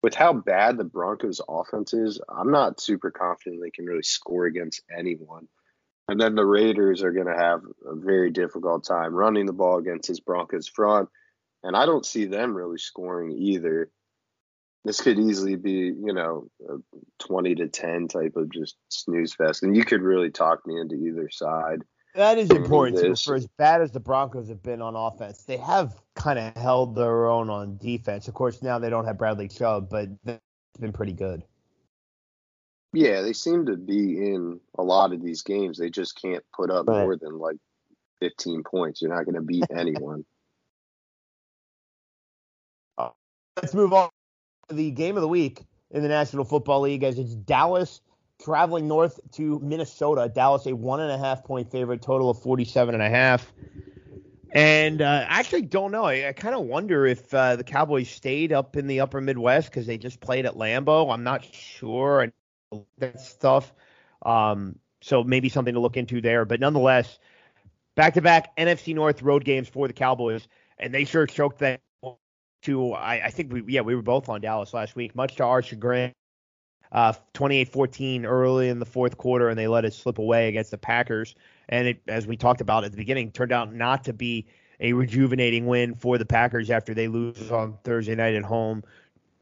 with 0.04 0.14
how 0.14 0.34
bad 0.34 0.78
the 0.78 0.84
Broncos 0.84 1.42
offense 1.48 1.94
is, 1.94 2.20
I'm 2.30 2.52
not 2.52 2.82
super 2.82 3.10
confident 3.10 3.62
they 3.64 3.72
can 3.72 3.86
really 3.86 4.04
score 4.04 4.46
against 4.46 4.82
anyone. 4.96 5.48
And 6.10 6.20
then 6.20 6.36
the 6.36 6.46
Raiders 6.46 7.02
are 7.02 7.14
going 7.14 7.28
to 7.28 7.38
have 7.38 7.62
a 7.88 7.96
very 7.96 8.30
difficult 8.30 8.86
time 8.86 9.16
running 9.16 9.46
the 9.46 9.54
ball 9.54 9.78
against 9.78 10.10
this 10.10 10.20
Broncos 10.20 10.68
front. 10.68 11.08
And 11.64 11.78
I 11.78 11.86
don't 11.86 12.06
see 12.06 12.26
them 12.26 12.54
really 12.54 12.78
scoring 12.78 13.32
either. 13.32 13.90
This 14.84 15.00
could 15.00 15.18
easily 15.18 15.56
be, 15.56 15.72
you 15.72 16.14
know, 16.14 16.50
a 16.70 16.76
20 17.26 17.56
to 17.56 17.70
10 17.70 18.10
type 18.10 18.36
of 18.36 18.52
just 18.52 18.76
snooze 18.90 19.34
fest. 19.34 19.64
And 19.64 19.74
you 19.78 19.86
could 19.86 20.02
really 20.02 20.30
talk 20.30 20.68
me 20.68 20.78
into 20.78 20.96
either 20.96 21.30
side. 21.30 21.84
That 22.16 22.38
is 22.38 22.50
important 22.52 23.00
too. 23.00 23.16
For 23.16 23.36
as 23.36 23.48
bad 23.58 23.82
as 23.82 23.92
the 23.92 24.00
Broncos 24.00 24.48
have 24.50 24.62
been 24.62 24.82
on 24.82 24.96
offense, 24.96 25.44
they 25.44 25.58
have 25.58 26.00
kind 26.16 26.38
of 26.38 26.56
held 26.56 26.96
their 26.96 27.28
own 27.28 27.50
on 27.50 27.78
defense. 27.78 28.28
Of 28.28 28.36
course, 28.36 28.62
now 28.62 28.78
they 28.78 28.90
don't 28.90 29.06
have 29.06 29.18
Bradley 29.18 29.48
Chubb, 29.48 29.90
but 29.90 30.10
they've 30.24 30.40
been 30.80 30.94
pretty 30.94 31.14
good. 31.14 31.44
Yeah, 32.94 33.22
they 33.22 33.34
seem 33.34 33.66
to 33.66 33.76
be 33.76 34.20
in 34.20 34.60
a 34.78 34.84
lot 34.84 35.14
of 35.14 35.24
these 35.24 35.42
games. 35.42 35.80
They 35.80 35.90
just 35.90 36.22
can't 36.22 36.44
put 36.56 36.70
up 36.70 36.88
right. 36.88 37.00
more 37.00 37.18
than 37.18 37.40
like 37.40 37.58
15 38.20 38.64
points. 38.64 39.02
You're 39.02 39.14
not 39.14 39.26
going 39.26 39.36
to 39.36 39.42
beat 39.42 39.66
anyone. 39.76 40.24
Let's 43.58 43.74
move 43.74 43.94
on 43.94 44.10
to 44.70 44.76
the 44.76 44.92
game 44.92 45.16
of 45.16 45.22
the 45.22 45.28
week 45.28 45.62
in 45.92 46.02
the 46.02 46.10
National 46.10 46.44
Football 46.44 46.82
League 46.82 47.04
as 47.04 47.20
it's 47.20 47.36
Dallas 47.36 48.02
traveling 48.44 48.88
north 48.88 49.20
to 49.34 49.60
Minnesota. 49.60 50.32
Dallas 50.34 50.66
a 50.66 50.76
one 50.76 51.00
and 51.00 51.12
a 51.12 51.18
half 51.18 51.44
point 51.44 51.72
favorite, 51.72 52.02
total 52.02 52.30
of 52.30 52.42
47 52.42 52.94
and 52.94 53.04
a 53.04 53.10
half. 53.10 53.52
And 54.52 55.02
uh, 55.02 55.26
I 55.28 55.40
actually 55.40 55.64
don't 55.64 55.92
know. 55.92 56.04
I, 56.04 56.28
I 56.28 56.34
kind 56.34 56.54
of 56.54 56.66
wonder 56.66 57.08
if 57.08 57.34
uh, 57.34 57.56
the 57.56 57.64
Cowboys 57.64 58.10
stayed 58.10 58.54
up 58.54 58.78
in 58.78 58.86
the 58.86 59.00
upper 59.00 59.20
Midwest 59.20 59.70
because 59.70 59.88
they 59.88 59.98
just 59.98 60.20
played 60.20 60.46
at 60.46 60.56
Lambeau. 60.56 61.12
I'm 61.12 61.24
not 61.24 61.44
sure. 61.44 62.32
That 63.00 63.20
stuff. 63.20 63.74
Um, 64.24 64.78
so 65.02 65.24
maybe 65.24 65.50
something 65.50 65.74
to 65.74 65.80
look 65.80 65.98
into 65.98 66.22
there. 66.22 66.46
But 66.46 66.60
nonetheless, 66.60 67.20
back 67.96 68.14
to 68.16 68.22
back 68.22 68.56
NFC 68.58 68.94
North 68.94 69.22
road 69.22 69.44
games 69.44 69.68
for 69.68 69.88
the 69.88 69.94
Cowboys, 69.94 70.48
and 70.78 70.94
they 70.94 71.06
sure 71.06 71.26
choked 71.26 71.60
that 71.60 71.82
to. 72.64 72.94
I, 72.94 73.26
I 73.26 73.30
think 73.30 73.52
we 73.52 73.64
yeah 73.68 73.82
we 73.82 73.96
were 73.96 74.02
both 74.02 74.30
on 74.30 74.42
Dallas 74.42 74.74
last 74.74 74.96
week, 74.96 75.16
much 75.16 75.36
to 75.36 75.44
our 75.44 75.62
chagrin. 75.62 76.14
Uh, 76.94 77.12
28-14 77.34 78.24
early 78.24 78.70
in 78.70 78.78
the 78.78 78.86
fourth 78.86 79.18
quarter, 79.18 79.50
and 79.50 79.58
they 79.58 79.68
let 79.68 79.84
it 79.84 79.94
slip 79.94 80.20
away 80.20 80.48
against 80.48 80.70
the 80.70 80.78
Packers 80.78 81.36
and 81.70 81.88
it, 81.88 82.02
as 82.08 82.28
we 82.28 82.38
talked 82.38 82.62
about 82.62 82.84
at 82.84 82.92
the 82.92 82.98
beginning, 82.98 83.32
turned 83.32 83.52
out 83.52 83.74
not 83.74 84.04
to 84.06 84.14
be 84.14 84.46
a 84.80 84.94
rejuvenating 84.94 85.66
win 85.66 85.96
for 85.96 86.18
the 86.18 86.26
Packers 86.26 86.70
after 86.70 86.94
they 86.94 87.08
lose 87.08 87.52
on 87.52 87.78
Thursday 87.84 88.16
night 88.16 88.36
at 88.36 88.44
home 88.44 88.84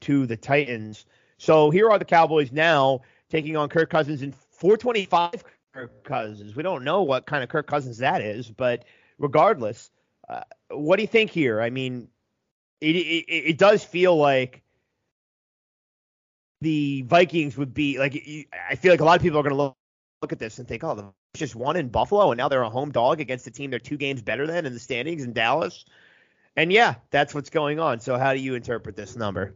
to 0.01 0.25
the 0.25 0.37
Titans. 0.37 1.05
So 1.37 1.71
here 1.71 1.89
are 1.89 1.97
the 1.97 2.05
Cowboys 2.05 2.51
now 2.51 3.01
taking 3.29 3.57
on 3.57 3.69
Kirk 3.69 3.89
Cousins 3.89 4.21
in 4.21 4.31
425 4.31 5.43
Kirk 5.73 6.03
Cousins. 6.03 6.55
We 6.55 6.63
don't 6.63 6.83
know 6.83 7.01
what 7.01 7.25
kind 7.25 7.43
of 7.43 7.49
Kirk 7.49 7.67
Cousins 7.67 7.97
that 7.99 8.21
is, 8.21 8.51
but 8.51 8.85
regardless, 9.17 9.89
uh, 10.29 10.41
what 10.69 10.97
do 10.97 11.03
you 11.03 11.07
think 11.07 11.31
here? 11.31 11.61
I 11.61 11.69
mean, 11.69 12.07
it, 12.81 12.95
it 12.95 13.25
it 13.31 13.57
does 13.57 13.83
feel 13.83 14.15
like 14.15 14.63
the 16.61 17.03
Vikings 17.03 17.57
would 17.57 17.73
be 17.73 17.99
like. 17.99 18.15
I 18.69 18.75
feel 18.75 18.91
like 18.91 19.01
a 19.01 19.05
lot 19.05 19.17
of 19.17 19.21
people 19.21 19.39
are 19.39 19.43
going 19.43 19.55
to 19.55 19.61
look 19.61 19.75
look 20.21 20.31
at 20.31 20.39
this 20.39 20.59
and 20.59 20.67
think, 20.67 20.83
oh, 20.83 20.95
the 20.95 21.11
just 21.33 21.55
won 21.55 21.77
in 21.77 21.89
Buffalo, 21.89 22.31
and 22.31 22.37
now 22.37 22.49
they're 22.49 22.61
a 22.61 22.69
home 22.69 22.91
dog 22.91 23.21
against 23.21 23.47
a 23.47 23.51
team 23.51 23.69
they're 23.69 23.79
two 23.79 23.97
games 23.97 24.21
better 24.21 24.45
than 24.45 24.65
in 24.65 24.73
the 24.73 24.79
standings 24.79 25.23
in 25.23 25.33
Dallas. 25.33 25.85
And 26.55 26.71
yeah, 26.71 26.95
that's 27.09 27.33
what's 27.33 27.49
going 27.49 27.79
on. 27.79 28.01
So 28.01 28.17
how 28.17 28.33
do 28.33 28.39
you 28.39 28.55
interpret 28.55 28.95
this 28.95 29.15
number? 29.15 29.55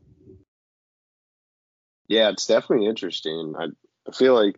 Yeah, 2.07 2.29
it's 2.29 2.47
definitely 2.47 2.87
interesting. 2.87 3.55
I, 3.57 3.65
I 4.07 4.11
feel 4.13 4.33
like 4.33 4.57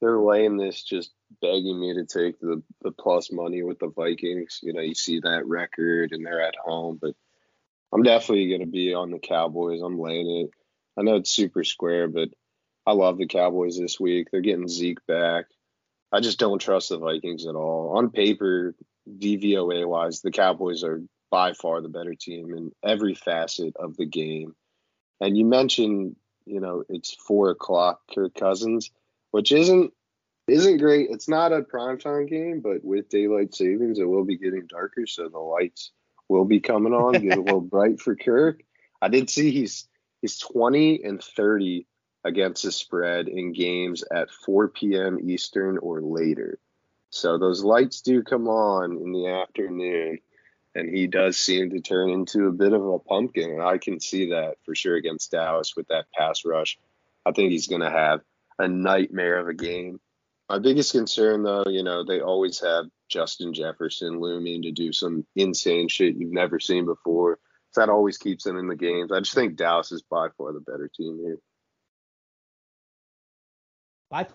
they're 0.00 0.18
laying 0.18 0.56
this 0.56 0.82
just 0.82 1.12
begging 1.40 1.78
me 1.78 1.94
to 1.94 2.04
take 2.04 2.40
the, 2.40 2.62
the 2.82 2.90
plus 2.90 3.30
money 3.30 3.62
with 3.62 3.78
the 3.78 3.88
Vikings. 3.88 4.58
You 4.62 4.72
know, 4.72 4.80
you 4.80 4.94
see 4.94 5.20
that 5.20 5.46
record 5.46 6.12
and 6.12 6.26
they're 6.26 6.42
at 6.42 6.56
home, 6.56 6.98
but 7.00 7.14
I'm 7.92 8.02
definitely 8.02 8.48
going 8.48 8.62
to 8.62 8.66
be 8.66 8.94
on 8.94 9.10
the 9.10 9.18
Cowboys. 9.18 9.80
I'm 9.82 10.00
laying 10.00 10.28
it. 10.46 10.50
I 10.98 11.02
know 11.02 11.16
it's 11.16 11.30
super 11.30 11.64
square, 11.64 12.08
but 12.08 12.28
I 12.86 12.92
love 12.92 13.18
the 13.18 13.26
Cowboys 13.26 13.78
this 13.78 14.00
week. 14.00 14.28
They're 14.30 14.40
getting 14.40 14.68
Zeke 14.68 15.04
back. 15.06 15.46
I 16.12 16.20
just 16.20 16.38
don't 16.38 16.60
trust 16.60 16.88
the 16.88 16.98
Vikings 16.98 17.46
at 17.46 17.54
all. 17.54 17.96
On 17.96 18.10
paper, 18.10 18.74
DVOA 19.08 19.88
wise, 19.88 20.20
the 20.20 20.30
Cowboys 20.30 20.82
are 20.82 21.02
by 21.30 21.52
far 21.52 21.80
the 21.80 21.88
better 21.88 22.14
team 22.14 22.54
in 22.54 22.72
every 22.82 23.14
facet 23.14 23.76
of 23.76 23.96
the 23.96 24.06
game. 24.06 24.54
And 25.20 25.38
you 25.38 25.44
mentioned, 25.44 26.16
you 26.46 26.60
know, 26.60 26.82
it's 26.88 27.14
four 27.14 27.50
o'clock 27.50 28.00
Kirk 28.12 28.34
Cousins, 28.34 28.90
which 29.30 29.52
isn't 29.52 29.92
isn't 30.48 30.78
great. 30.78 31.10
It's 31.10 31.28
not 31.28 31.52
a 31.52 31.60
primetime 31.60 32.28
game, 32.28 32.60
but 32.60 32.84
with 32.84 33.08
daylight 33.08 33.54
savings, 33.54 34.00
it 34.00 34.08
will 34.08 34.24
be 34.24 34.36
getting 34.36 34.66
darker, 34.66 35.06
so 35.06 35.28
the 35.28 35.38
lights 35.38 35.92
will 36.28 36.44
be 36.44 36.58
coming 36.58 36.92
on, 36.92 37.12
get 37.12 37.38
a 37.38 37.40
little 37.40 37.60
bright 37.60 38.00
for 38.00 38.16
Kirk. 38.16 38.62
I 39.00 39.08
did 39.08 39.30
see 39.30 39.52
he's 39.52 39.86
he's 40.20 40.38
20 40.38 41.02
and 41.04 41.22
30 41.22 41.86
against 42.24 42.64
the 42.64 42.72
spread 42.72 43.28
in 43.28 43.52
games 43.52 44.04
at 44.10 44.30
4 44.30 44.68
p.m. 44.68 45.18
Eastern 45.30 45.78
or 45.78 46.00
later. 46.00 46.58
So 47.10 47.38
those 47.38 47.64
lights 47.64 48.02
do 48.02 48.22
come 48.22 48.46
on 48.48 48.96
in 48.96 49.12
the 49.12 49.26
afternoon, 49.28 50.18
and 50.74 50.88
he 50.88 51.06
does 51.06 51.38
seem 51.38 51.70
to 51.70 51.80
turn 51.80 52.10
into 52.10 52.46
a 52.46 52.52
bit 52.52 52.72
of 52.72 52.84
a 52.84 52.98
pumpkin. 52.98 53.50
And 53.50 53.62
I 53.62 53.78
can 53.78 53.98
see 54.00 54.30
that 54.30 54.56
for 54.64 54.74
sure 54.74 54.96
against 54.96 55.32
Dallas 55.32 55.74
with 55.76 55.88
that 55.88 56.06
pass 56.16 56.44
rush. 56.44 56.78
I 57.26 57.32
think 57.32 57.50
he's 57.50 57.66
going 57.66 57.80
to 57.80 57.90
have 57.90 58.20
a 58.58 58.68
nightmare 58.68 59.38
of 59.38 59.48
a 59.48 59.54
game. 59.54 60.00
My 60.48 60.58
biggest 60.58 60.92
concern, 60.92 61.42
though, 61.42 61.64
you 61.66 61.82
know, 61.82 62.04
they 62.04 62.20
always 62.20 62.60
have 62.60 62.86
Justin 63.08 63.54
Jefferson 63.54 64.20
looming 64.20 64.62
to 64.62 64.72
do 64.72 64.92
some 64.92 65.26
insane 65.34 65.88
shit 65.88 66.16
you've 66.16 66.32
never 66.32 66.60
seen 66.60 66.86
before. 66.86 67.38
That 67.76 67.88
always 67.88 68.18
keeps 68.18 68.44
them 68.44 68.56
in 68.58 68.66
the 68.66 68.76
games. 68.76 69.12
I 69.12 69.20
just 69.20 69.34
think 69.34 69.56
Dallas 69.56 69.92
is 69.92 70.02
by 70.02 70.28
far 70.36 70.52
the 70.52 70.60
better 70.60 70.90
team 70.94 71.18
here. 71.22 71.38
By 74.10 74.26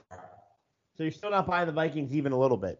so 0.97 1.03
you're 1.03 1.11
still 1.11 1.31
not 1.31 1.47
buying 1.47 1.67
the 1.67 1.73
Vikings 1.73 2.13
even 2.13 2.31
a 2.31 2.39
little 2.39 2.57
bit. 2.57 2.79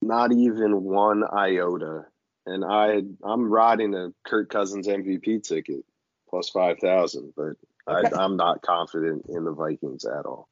Not 0.00 0.32
even 0.32 0.84
one 0.84 1.24
iota. 1.24 2.04
And 2.46 2.64
I 2.64 3.02
I'm 3.24 3.50
riding 3.50 3.94
a 3.94 4.12
Kirk 4.24 4.50
Cousins 4.50 4.86
MVP 4.86 5.42
ticket 5.42 5.84
plus 6.30 6.48
five 6.48 6.78
thousand, 6.78 7.32
but 7.36 7.54
okay. 7.88 8.14
I, 8.14 8.22
I'm 8.22 8.36
not 8.36 8.62
confident 8.62 9.26
in 9.28 9.44
the 9.44 9.52
Vikings 9.52 10.04
at 10.04 10.26
all. 10.26 10.48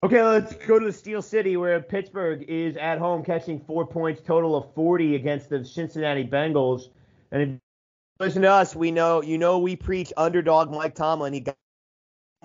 Okay, 0.00 0.22
let's 0.22 0.54
go 0.54 0.78
to 0.78 0.86
the 0.86 0.92
Steel 0.92 1.20
City 1.20 1.56
where 1.56 1.80
Pittsburgh 1.82 2.44
is 2.46 2.76
at 2.76 2.98
home 2.98 3.24
catching 3.24 3.58
four 3.58 3.84
points, 3.84 4.22
total 4.24 4.54
of 4.54 4.72
40 4.72 5.16
against 5.16 5.48
the 5.48 5.64
Cincinnati 5.64 6.22
Bengals. 6.22 6.90
And 7.32 7.42
if 7.42 7.48
you 7.48 7.60
listen 8.20 8.42
to 8.42 8.50
us, 8.52 8.76
we 8.76 8.92
know 8.92 9.22
you 9.22 9.38
know 9.38 9.58
we 9.58 9.74
preach 9.74 10.12
underdog 10.16 10.70
Mike 10.70 10.94
Tomlin. 10.94 11.32
He 11.32 11.40
got 11.40 11.56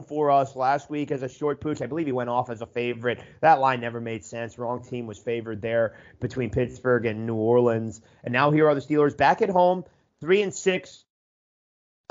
for 0.07 0.31
us 0.31 0.55
last 0.55 0.89
week 0.89 1.11
as 1.11 1.21
a 1.21 1.29
short 1.29 1.61
pooch. 1.61 1.83
I 1.83 1.85
believe 1.85 2.07
he 2.07 2.11
went 2.11 2.31
off 2.31 2.49
as 2.49 2.61
a 2.61 2.65
favorite. 2.65 3.21
That 3.41 3.59
line 3.59 3.81
never 3.81 4.01
made 4.01 4.25
sense. 4.25 4.57
Wrong 4.57 4.83
team 4.83 5.05
was 5.05 5.19
favored 5.19 5.61
there 5.61 5.95
between 6.19 6.49
Pittsburgh 6.49 7.05
and 7.05 7.27
New 7.27 7.35
Orleans. 7.35 8.01
And 8.23 8.33
now 8.33 8.49
here 8.49 8.67
are 8.67 8.73
the 8.73 8.81
Steelers 8.81 9.15
back 9.15 9.43
at 9.43 9.49
home, 9.51 9.83
three 10.19 10.41
and 10.41 10.51
six, 10.51 11.05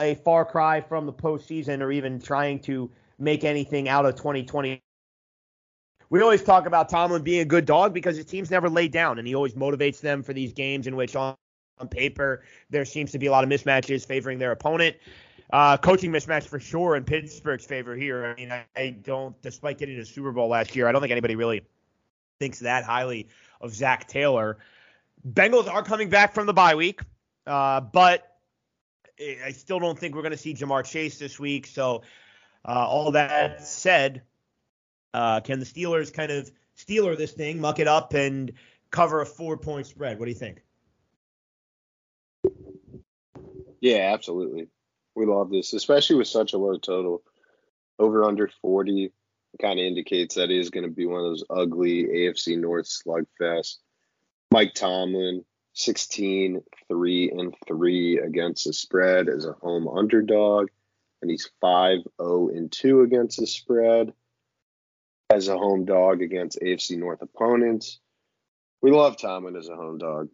a 0.00 0.14
far 0.14 0.44
cry 0.44 0.82
from 0.82 1.06
the 1.06 1.12
postseason 1.12 1.80
or 1.80 1.90
even 1.90 2.20
trying 2.20 2.60
to 2.60 2.92
make 3.18 3.42
anything 3.42 3.88
out 3.88 4.06
of 4.06 4.14
2020. 4.14 4.80
We 6.12 6.20
always 6.20 6.42
talk 6.42 6.66
about 6.66 6.90
Tomlin 6.90 7.22
being 7.22 7.40
a 7.40 7.44
good 7.46 7.64
dog 7.64 7.94
because 7.94 8.18
his 8.18 8.26
teams 8.26 8.50
never 8.50 8.68
lay 8.68 8.86
down, 8.86 9.18
and 9.18 9.26
he 9.26 9.34
always 9.34 9.54
motivates 9.54 9.98
them 9.98 10.22
for 10.22 10.34
these 10.34 10.52
games 10.52 10.86
in 10.86 10.94
which 10.94 11.16
on, 11.16 11.34
on 11.78 11.88
paper 11.88 12.42
there 12.68 12.84
seems 12.84 13.12
to 13.12 13.18
be 13.18 13.28
a 13.28 13.30
lot 13.30 13.44
of 13.44 13.48
mismatches 13.48 14.06
favoring 14.06 14.38
their 14.38 14.52
opponent. 14.52 14.94
Uh, 15.54 15.78
coaching 15.78 16.12
mismatch 16.12 16.42
for 16.42 16.60
sure 16.60 16.96
in 16.96 17.04
Pittsburgh's 17.04 17.64
favor 17.64 17.96
here. 17.96 18.26
I 18.26 18.34
mean, 18.34 18.52
I, 18.52 18.66
I 18.76 18.90
don't, 18.90 19.40
despite 19.40 19.78
getting 19.78 19.96
to 19.96 20.04
Super 20.04 20.32
Bowl 20.32 20.48
last 20.48 20.76
year, 20.76 20.86
I 20.86 20.92
don't 20.92 21.00
think 21.00 21.12
anybody 21.12 21.34
really 21.34 21.62
thinks 22.38 22.58
that 22.58 22.84
highly 22.84 23.26
of 23.62 23.74
Zac 23.74 24.06
Taylor. 24.06 24.58
Bengals 25.26 25.66
are 25.66 25.82
coming 25.82 26.10
back 26.10 26.34
from 26.34 26.44
the 26.44 26.52
bye 26.52 26.74
week, 26.74 27.00
uh, 27.46 27.80
but 27.80 28.36
I 29.18 29.52
still 29.52 29.78
don't 29.78 29.98
think 29.98 30.14
we're 30.14 30.20
going 30.20 30.32
to 30.32 30.36
see 30.36 30.52
Ja'Marr 30.52 30.84
Chase 30.84 31.16
this 31.16 31.40
week. 31.40 31.66
So, 31.66 32.02
uh, 32.66 32.86
all 32.86 33.12
that 33.12 33.66
said, 33.66 34.20
uh, 35.14 35.40
can 35.40 35.58
the 35.58 35.66
Steelers 35.66 36.12
kind 36.12 36.32
of 36.32 36.50
Steeler 36.76 37.16
this 37.16 37.32
thing, 37.32 37.60
muck 37.60 37.78
it 37.78 37.88
up, 37.88 38.14
and 38.14 38.52
cover 38.90 39.20
a 39.20 39.26
four 39.26 39.56
point 39.56 39.86
spread? 39.86 40.18
What 40.18 40.26
do 40.26 40.30
you 40.30 40.38
think? 40.38 40.62
Yeah, 43.80 44.12
absolutely 44.12 44.68
we 45.14 45.26
love 45.26 45.50
this, 45.50 45.72
especially 45.72 46.16
with 46.16 46.28
such 46.28 46.52
a 46.52 46.58
low 46.58 46.78
total. 46.78 47.22
Over 47.98 48.24
under 48.24 48.48
40 48.60 49.12
kind 49.60 49.78
of 49.78 49.84
indicates 49.84 50.36
that 50.36 50.50
is 50.50 50.70
going 50.70 50.84
to 50.84 50.90
be 50.90 51.06
one 51.06 51.20
of 51.20 51.26
those 51.26 51.44
ugly 51.50 52.04
AFC 52.04 52.58
North 52.58 52.86
slugfest. 52.86 53.76
Mike 54.50 54.74
Tomlin, 54.74 55.44
16, 55.74 56.62
3 56.88 57.30
and 57.30 57.54
3 57.66 58.18
against 58.18 58.64
the 58.64 58.72
spread 58.72 59.28
as 59.28 59.44
a 59.44 59.52
home 59.52 59.88
underdog, 59.88 60.68
and 61.20 61.30
he's 61.30 61.50
5 61.60 61.98
0 62.20 62.48
and 62.48 62.72
2 62.72 63.02
against 63.02 63.38
the 63.38 63.46
spread 63.46 64.12
as 65.32 65.48
a 65.48 65.56
home 65.56 65.84
dog 65.84 66.22
against 66.22 66.60
AFC 66.60 66.98
North 66.98 67.22
opponents. 67.22 67.98
We 68.80 68.90
love 68.90 69.16
Tomlin 69.16 69.56
as 69.56 69.68
a 69.68 69.76
home 69.76 69.98
dog 69.98 70.28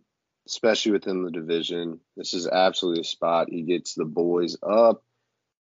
especially 0.48 0.92
within 0.92 1.22
the 1.22 1.30
division. 1.30 2.00
This 2.16 2.32
is 2.32 2.48
absolutely 2.48 3.02
a 3.02 3.04
spot. 3.04 3.50
He 3.50 3.62
gets 3.62 3.94
the 3.94 4.06
boys 4.06 4.56
up. 4.62 5.04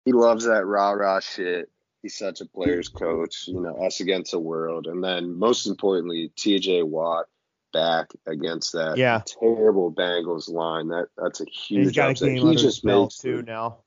He 0.05 0.13
loves 0.13 0.45
that 0.45 0.67
rah 0.67 0.93
rah 0.93 1.21
shit. 1.21 1.71
He's 2.03 2.17
such 2.17 2.41
a 2.41 2.47
player's 2.47 2.89
coach, 2.89 3.49
you 3.49 3.61
know, 3.61 3.75
us 3.85 4.01
against 4.01 4.31
the 4.31 4.39
world. 4.39 4.87
And 4.87 5.03
then 5.03 5.37
most 5.37 5.67
importantly, 5.67 6.31
TJ 6.37 6.85
Watt 6.85 7.27
back 7.73 8.11
against 8.27 8.75
that 8.75 8.97
yeah. 8.97 9.23
terrible 9.41 9.93
Bengals 9.93 10.49
line. 10.49 10.89
That 10.89 11.09
that's 11.17 11.41
a 11.41 11.47
huge 11.47 11.97
He's 11.97 11.99
upset. 11.99 12.37
He 12.37 12.55
just 12.55 12.85
makes 12.85 13.19
too 13.19 13.43
now. 13.43 13.79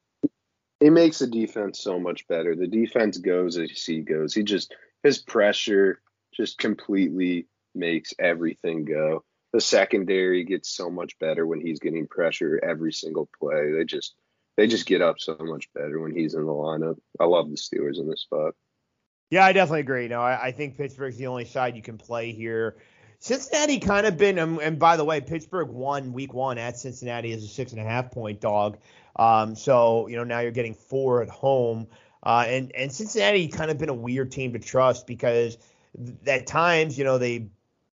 It 0.82 0.92
makes 0.92 1.20
the 1.20 1.28
defense 1.28 1.80
so 1.80 2.00
much 2.00 2.28
better. 2.28 2.56
The 2.56 2.68
defense 2.68 3.18
goes 3.18 3.58
as 3.58 3.70
he 3.86 4.02
goes. 4.02 4.34
He 4.34 4.44
just 4.44 4.74
his 5.04 5.20
pressure 5.20 6.02
just 6.34 6.58
completely 6.58 7.48
makes 7.76 8.14
everything 8.20 8.86
go 8.86 9.24
the 9.52 9.62
secondary 9.62 10.44
gets 10.44 10.70
so 10.70 10.90
much 10.90 11.18
better 11.20 11.46
when 11.46 11.62
he's 11.62 11.80
getting 11.80 12.08
pressure 12.08 12.60
every 12.62 12.94
single 12.94 13.30
play. 13.40 13.72
They 13.72 13.84
just 13.84 14.16
they 14.58 14.68
just 14.68 14.86
get 14.86 15.02
up 15.02 15.20
so 15.20 15.38
much 15.40 15.72
better 15.74 16.00
when 16.00 16.16
he's 16.16 16.34
in 16.34 16.46
the 16.46 16.52
lineup. 16.52 16.98
I 17.20 17.26
love 17.26 17.50
the 17.50 17.56
Steelers 17.56 18.00
in 18.00 18.10
this 18.10 18.22
spot. 18.22 18.54
Yeah, 19.32 19.46
I 19.46 19.54
definitely 19.54 19.82
agree. 19.82 20.08
No, 20.08 20.22
I, 20.22 20.48
I 20.48 20.52
think 20.52 20.76
Pittsburgh's 20.76 21.18
the 21.18 21.28
only 21.28 21.46
side 21.46 21.76
you 21.76 21.82
can 21.82 21.98
play 21.98 22.32
here. 22.32 22.78
Cincinnati 23.20 23.80
kind 23.80 24.08
of 24.08 24.18
been, 24.18 24.40
and, 24.40 24.60
and 24.60 24.80
by 24.80 24.98
the 24.98 25.04
way, 25.04 25.22
Pittsburgh 25.22 25.70
won 25.70 26.14
week 26.14 26.34
one 26.34 26.58
at 26.58 26.78
Cincinnati 26.80 27.34
as 27.34 27.44
a 27.44 27.48
six 27.48 27.74
and 27.74 27.82
a 27.82 27.84
half 27.84 28.12
point 28.12 28.40
dog. 28.40 28.78
Um, 29.18 29.56
so 29.56 30.08
you 30.08 30.16
know 30.16 30.24
now 30.24 30.40
you're 30.40 30.52
getting 30.52 30.74
four 30.74 31.22
at 31.22 31.30
home, 31.30 31.88
uh, 32.24 32.46
and 32.48 32.74
and 32.76 32.92
Cincinnati 32.92 33.48
kind 33.48 33.72
of 33.72 33.78
been 33.78 33.90
a 33.90 33.94
weird 33.94 34.32
team 34.32 34.54
to 34.54 34.60
trust 34.60 35.08
because 35.08 35.58
at 36.28 36.48
times 36.48 36.98
you 36.98 37.04
know 37.04 37.18
they 37.18 37.50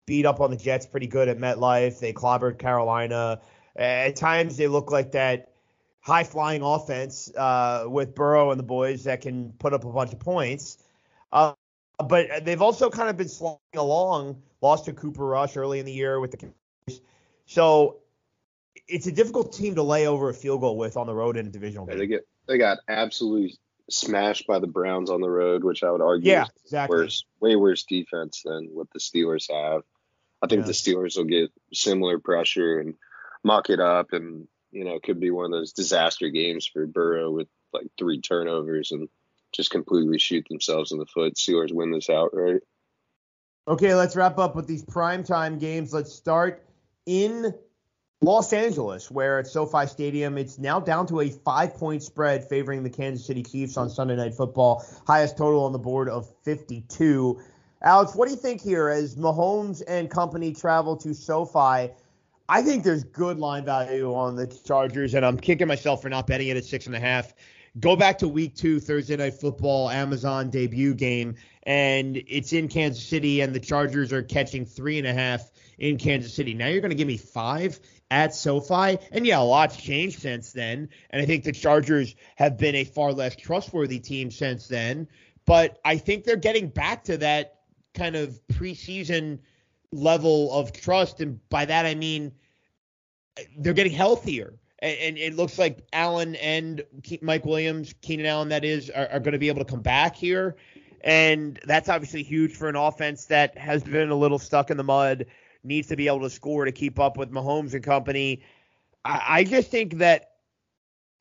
beat 0.07 0.27
up 0.27 0.41
on 0.41 0.51
the 0.51 0.57
Jets 0.57 0.87
pretty 0.87 1.07
good 1.07 1.29
at 1.29 1.39
MetLife. 1.39 2.01
They 2.01 2.13
clobbered 2.13 2.59
Carolina. 2.59 3.41
At 3.77 4.17
times 4.17 4.57
they 4.57 4.67
look 4.67 4.91
like 4.91 5.13
that 5.13 5.53
high 6.01 6.25
flying 6.25 6.63
offense 6.63 7.33
uh, 7.37 7.85
with 7.87 8.15
Burrow 8.15 8.51
and 8.51 8.59
the 8.59 8.65
boys 8.65 9.05
that 9.05 9.21
can 9.21 9.53
put 9.53 9.73
up 9.73 9.85
a 9.85 9.93
bunch 9.93 10.13
of 10.13 10.19
points. 10.19 10.79
Uh, 11.33 11.53
but 12.05 12.45
they've 12.45 12.63
also 12.63 12.91
kind 12.91 13.09
of 13.09 13.17
been 13.17 13.29
sliding 13.29 13.59
along. 13.77 14.43
Lost 14.63 14.87
to 14.87 14.93
Cooper 14.93 15.25
Rush 15.25 15.57
early 15.57 15.79
in 15.79 15.87
the 15.87 15.93
year 15.93 16.21
with 16.21 16.33
the 16.33 16.53
so 17.47 17.97
it's 18.87 19.07
a 19.07 19.13
difficult 19.13 19.53
team 19.53 19.75
to 19.75 19.83
lay 19.83 20.07
over 20.07 20.29
a 20.29 20.35
field 20.35 20.61
goal 20.61 20.77
with 20.77 20.97
on 20.97 21.07
the 21.07 21.15
road 21.15 21.37
in 21.37 21.47
a 21.47 21.51
divisional 21.51 21.87
game. 21.87 21.97
Yeah, 21.97 21.99
they 21.99 22.07
get 22.07 22.29
they 22.47 22.59
got 22.59 22.79
absolutely 22.89 23.59
smashed 23.91 24.47
by 24.47 24.59
the 24.59 24.67
Browns 24.67 25.11
on 25.11 25.21
the 25.21 25.31
road, 25.31 25.65
which 25.65 25.83
I 25.83 25.91
would 25.91 26.01
argue 26.01 26.33
Yeah, 26.33 26.45
is 26.45 26.51
exactly. 26.65 26.97
worse, 26.99 27.25
way 27.41 27.57
worse 27.57 27.85
defense 27.85 28.43
than 28.45 28.71
what 28.73 28.89
the 28.93 29.01
Steelers 29.01 29.51
have. 29.51 29.83
I 30.43 30.47
think 30.47 30.63
Yeah. 30.63 30.67
the 30.67 30.73
Steelers 30.73 31.17
will 31.17 31.25
get 31.25 31.51
similar 31.73 32.19
pressure 32.19 32.79
and 32.79 32.95
muck 33.45 33.71
it 33.71 33.81
up, 33.81 34.13
and 34.13 34.49
you 34.73 34.85
know, 34.85 34.95
it 34.95 35.03
could 35.03 35.21
be 35.21 35.31
one 35.31 35.47
of 35.47 35.51
those 35.51 35.73
disaster 35.73 36.29
games 36.31 36.67
for 36.67 36.87
Burrow 36.87 37.31
with 37.31 37.49
like 37.73 37.89
three 37.99 38.21
turnovers 38.21 38.93
and 38.93 39.09
just 39.53 39.71
completely 39.71 40.19
shoot 40.19 40.47
themselves 40.49 40.93
in 40.93 40.99
the 40.99 41.07
foot. 41.07 41.35
Steelers 41.35 41.73
win 41.73 41.91
this 41.91 42.09
outright. 42.09 42.63
Okay, 43.69 43.95
let's 43.95 44.17
wrap 44.17 44.39
up 44.39 44.57
with 44.57 44.67
these 44.67 44.85
primetime 44.85 45.59
games. 45.59 45.93
Let's 45.93 46.13
start 46.13 46.67
in 47.07 47.55
Los 48.23 48.53
Angeles, 48.53 49.11
where 49.11 49.39
at 49.39 49.47
SoFi 49.47 49.87
Stadium, 49.87 50.37
it's 50.37 50.59
now 50.59 50.79
down 50.79 51.07
to 51.07 51.21
a 51.21 51.31
five 51.31 51.75
point 51.75 52.03
spread 52.03 52.47
favoring 52.47 52.83
the 52.83 52.91
Kansas 52.91 53.27
City 53.27 53.43
Chiefs 53.43 53.79
on 53.79 53.89
Sunday 53.89 54.15
Night 54.15 54.35
Football. 54.35 54.85
Highest 55.07 55.39
total 55.39 55.65
on 55.65 55.73
the 55.73 55.79
board 55.79 56.07
of 56.11 56.29
52. 56.43 57.41
Alex, 57.81 58.15
what 58.15 58.29
do 58.29 58.35
you 58.35 58.39
think 58.39 58.61
here 58.61 58.91
as 58.91 59.17
Mahomes 59.17 59.83
and 59.89 60.11
company 60.11 60.53
travel 60.53 60.99
to 60.99 61.15
SoFi? 61.15 61.95
I 62.47 62.63
think 62.63 62.85
there's 62.85 63.05
good 63.05 63.39
line 63.39 63.65
value 63.65 64.13
on 64.13 64.37
the 64.37 64.47
Chargers, 64.47 65.15
and 65.15 65.25
I'm 65.25 65.39
kicking 65.39 65.67
myself 65.67 66.03
for 66.03 66.11
not 66.11 66.27
betting 66.27 66.49
it 66.49 66.59
at 66.59 66.65
six 66.67 66.87
and 66.87 66.95
a 66.95 67.01
half. 67.01 67.33
Go 67.79 67.97
back 67.97 68.19
to 68.19 68.29
week 68.29 68.55
two, 68.55 68.81
Thursday 68.81 69.17
Night 69.17 69.35
Football, 69.35 69.89
Amazon 69.89 70.51
debut 70.51 70.93
game, 70.93 71.37
and 71.63 72.23
it's 72.29 72.53
in 72.53 72.69
Kansas 72.69 73.03
City, 73.03 73.41
and 73.41 73.55
the 73.55 73.61
Chargers 73.61 74.13
are 74.13 74.23
catching 74.23 74.67
three 74.67 74.99
and 74.99 75.07
a 75.07 75.15
half 75.15 75.51
in 75.79 75.97
Kansas 75.97 76.35
City. 76.35 76.53
Now 76.53 76.67
you're 76.67 76.83
going 76.83 76.91
to 76.91 76.97
give 76.97 77.09
me 77.09 77.17
five 77.17 77.81
at 78.11 78.35
SoFi, 78.35 78.99
and 79.13 79.27
yeah, 79.27 79.39
a 79.39 79.43
lot's 79.43 79.77
changed 79.77 80.21
since 80.21 80.53
then, 80.53 80.89
and 81.11 81.23
I 81.23 81.27
think 81.27 81.45
the 81.45 81.53
Chargers 81.53 82.15
have 82.37 82.59
been 82.59 82.75
a 82.75 82.85
far 82.85 83.13
less 83.13 83.37
trustworthy 83.37 84.01
team 84.01 84.31
since 84.31 84.67
then. 84.67 85.07
But 85.47 85.79
I 85.85 85.97
think 85.97 86.25
they're 86.25 86.37
getting 86.37 86.69
back 86.69 87.05
to 87.05 87.17
that 87.19 87.61
kind 87.95 88.17
of 88.17 88.41
preseason 88.49 89.39
level 89.93 90.53
of 90.53 90.73
trust, 90.73 91.21
and 91.21 91.41
by 91.49 91.65
that 91.65 91.87
I 91.87 91.95
mean 91.95 92.33
they're 93.59 93.73
getting 93.75 93.93
healthier. 93.93 94.55
And, 94.83 95.19
it 95.19 95.37
looks 95.37 95.59
like 95.59 95.87
Allen 95.93 96.37
and 96.37 96.83
Mike 97.21 97.45
Williams, 97.45 97.95
Keenan 98.01 98.25
Allen, 98.25 98.49
that 98.49 98.65
is, 98.65 98.89
are, 98.89 99.09
are 99.13 99.21
going 99.21 99.33
to 99.33 99.39
be 99.39 99.49
able 99.49 99.63
to 99.63 99.71
come 99.71 99.83
back 99.83 100.17
here. 100.17 100.57
And 101.03 101.61
that's 101.67 101.91
obviously 101.91 102.23
huge 102.23 102.57
for 102.57 102.69
an 102.69 102.77
offense 102.77 103.27
that 103.27 103.59
has 103.59 103.85
been 103.85 104.09
a 104.09 104.15
little 104.15 104.39
stuck 104.39 104.71
in 104.71 104.79
the 104.79 104.85
mud, 104.85 105.27
needs 105.63 105.89
to 105.89 105.97
be 105.97 106.07
able 106.07 106.21
to 106.21 106.31
score 106.31 106.65
to 106.65 106.73
keep 106.73 106.99
up 106.99 107.17
with 107.17 107.31
Mahomes 107.31 107.75
and 107.75 107.83
company. 107.83 108.43
I, 109.05 109.23
I 109.29 109.45
just 109.45 109.71
think 109.71 109.99
that 109.99 110.31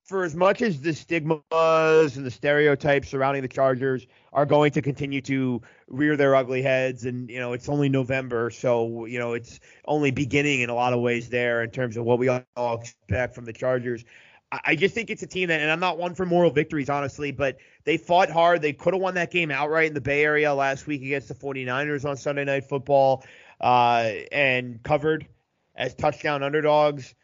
for 0.09 0.23
as 0.23 0.35
much 0.35 0.63
as 0.63 0.81
the 0.81 0.91
stigmas 0.91 2.17
and 2.17 2.25
the 2.25 2.31
stereotypes 2.31 3.09
surrounding 3.09 3.43
the 3.43 3.47
Chargers 3.47 4.07
are 4.33 4.45
going 4.45 4.71
to 4.71 4.81
continue 4.81 5.21
to 5.21 5.61
rear 5.87 6.17
their 6.17 6.35
ugly 6.35 6.63
heads, 6.63 7.05
and 7.05 7.29
you 7.29 7.39
know 7.39 7.53
it's 7.53 7.69
only 7.69 7.89
November, 7.89 8.49
so 8.49 9.05
you 9.05 9.19
know 9.19 9.33
it's 9.33 9.59
only 9.85 10.09
beginning 10.09 10.61
in 10.61 10.69
a 10.71 10.73
lot 10.73 10.93
of 10.93 10.99
ways 10.99 11.29
there 11.29 11.61
in 11.61 11.69
terms 11.69 11.95
of 11.95 12.05
what 12.05 12.17
we 12.17 12.27
all 12.27 12.79
expect 12.79 13.35
from 13.35 13.45
the 13.45 13.53
Chargers. 13.53 14.03
I 14.51 14.59
I 14.65 14.75
just 14.75 14.95
think 14.95 15.11
it's 15.11 15.21
a 15.21 15.27
team 15.27 15.49
that, 15.49 15.61
and 15.61 15.69
I'm 15.69 15.79
not 15.79 15.99
one 15.99 16.15
for 16.15 16.25
moral 16.25 16.49
victories, 16.49 16.89
honestly, 16.89 17.31
but 17.31 17.57
they 17.83 17.95
fought 17.97 18.31
hard. 18.31 18.63
They 18.63 18.73
could 18.73 18.95
have 18.95 19.01
won 19.01 19.13
that 19.13 19.29
game 19.29 19.51
outright 19.51 19.89
in 19.89 19.93
the 19.93 20.01
Bay 20.01 20.23
Area 20.23 20.51
last 20.51 20.87
week 20.87 21.03
against 21.03 21.27
the 21.27 21.35
49ers 21.35 22.03
on 22.03 22.17
Sunday 22.17 22.45
Night 22.45 22.63
Football 22.63 23.23
uh, 23.61 24.11
and 24.31 24.81
covered 24.83 25.27
as 25.75 25.93
touchdown 25.95 26.43
underdogs. 26.43 27.15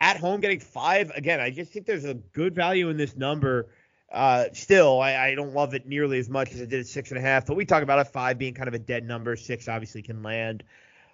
At 0.00 0.18
home, 0.18 0.40
getting 0.40 0.60
five 0.60 1.10
again. 1.14 1.40
I 1.40 1.50
just 1.50 1.72
think 1.72 1.86
there's 1.86 2.04
a 2.04 2.14
good 2.14 2.54
value 2.54 2.90
in 2.90 2.96
this 2.98 3.16
number. 3.16 3.68
Uh, 4.12 4.44
still, 4.52 5.00
I, 5.00 5.16
I 5.16 5.34
don't 5.34 5.54
love 5.54 5.74
it 5.74 5.86
nearly 5.86 6.18
as 6.18 6.28
much 6.28 6.52
as 6.52 6.60
I 6.60 6.66
did 6.66 6.80
at 6.80 6.86
six 6.86 7.10
and 7.10 7.18
a 7.18 7.20
half. 7.22 7.46
But 7.46 7.56
we 7.56 7.64
talk 7.64 7.82
about 7.82 7.98
a 7.98 8.04
five 8.04 8.38
being 8.38 8.54
kind 8.54 8.68
of 8.68 8.74
a 8.74 8.78
dead 8.78 9.06
number. 9.06 9.36
Six 9.36 9.68
obviously 9.68 10.02
can 10.02 10.22
land. 10.22 10.62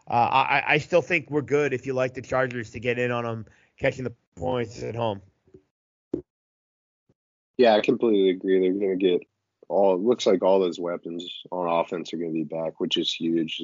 Uh, 0.09 0.14
I, 0.14 0.64
I 0.66 0.79
still 0.79 1.01
think 1.01 1.31
we're 1.31 1.43
good 1.43 1.73
if 1.73 1.87
you 1.87 1.95
like 1.95 2.14
the 2.14 2.23
Chargers 2.23 2.70
to 2.70 2.81
get 2.81 2.99
in 2.99 3.12
on 3.12 3.25
them 3.25 3.47
catching 3.79 4.05
the 4.05 4.12
points 4.35 4.83
at 4.83 4.97
home. 4.97 5.23
Yeah, 7.57 7.75
I 7.75 7.81
completely 7.81 8.31
agree. 8.31 8.61
They're 8.61 8.73
going 8.73 8.99
to 8.99 9.11
get 9.11 9.23
all. 9.68 9.95
It 9.95 10.01
looks 10.01 10.27
like 10.27 10.43
all 10.43 10.59
those 10.59 10.81
weapons 10.81 11.43
on 11.53 11.68
offense 11.68 12.12
are 12.12 12.16
going 12.16 12.31
to 12.31 12.35
be 12.35 12.45
back, 12.45 12.81
which 12.81 12.97
is 12.97 13.12
huge. 13.12 13.62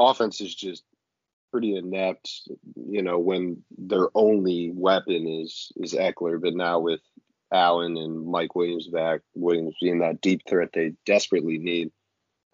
Offense 0.00 0.40
is 0.40 0.54
just 0.54 0.82
pretty 1.50 1.76
inept, 1.76 2.48
you 2.74 3.02
know, 3.02 3.18
when 3.18 3.62
their 3.76 4.08
only 4.14 4.72
weapon 4.74 5.26
is 5.26 5.70
is 5.76 5.92
Ekeler. 5.94 6.40
But 6.40 6.54
now 6.54 6.80
with 6.80 7.00
Allen 7.52 7.96
and 7.96 8.26
Mike 8.26 8.54
Williams 8.54 8.88
back, 8.88 9.20
Williams 9.34 9.76
being 9.80 9.98
that 9.98 10.22
deep 10.22 10.42
threat 10.48 10.70
they 10.72 10.94
desperately 11.04 11.58
need, 11.58 11.90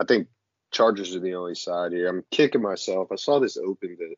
I 0.01 0.05
think 0.05 0.29
Chargers 0.73 1.15
are 1.15 1.21
the 1.21 1.37
only 1.37 1.55
side 1.55 1.93
here. 1.93 2.09
I'm 2.09 2.25
kicking 2.31 2.63
myself. 2.63 3.09
I 3.13 3.17
saw 3.17 3.39
this 3.39 3.57
open 3.57 3.97
at 4.01 4.17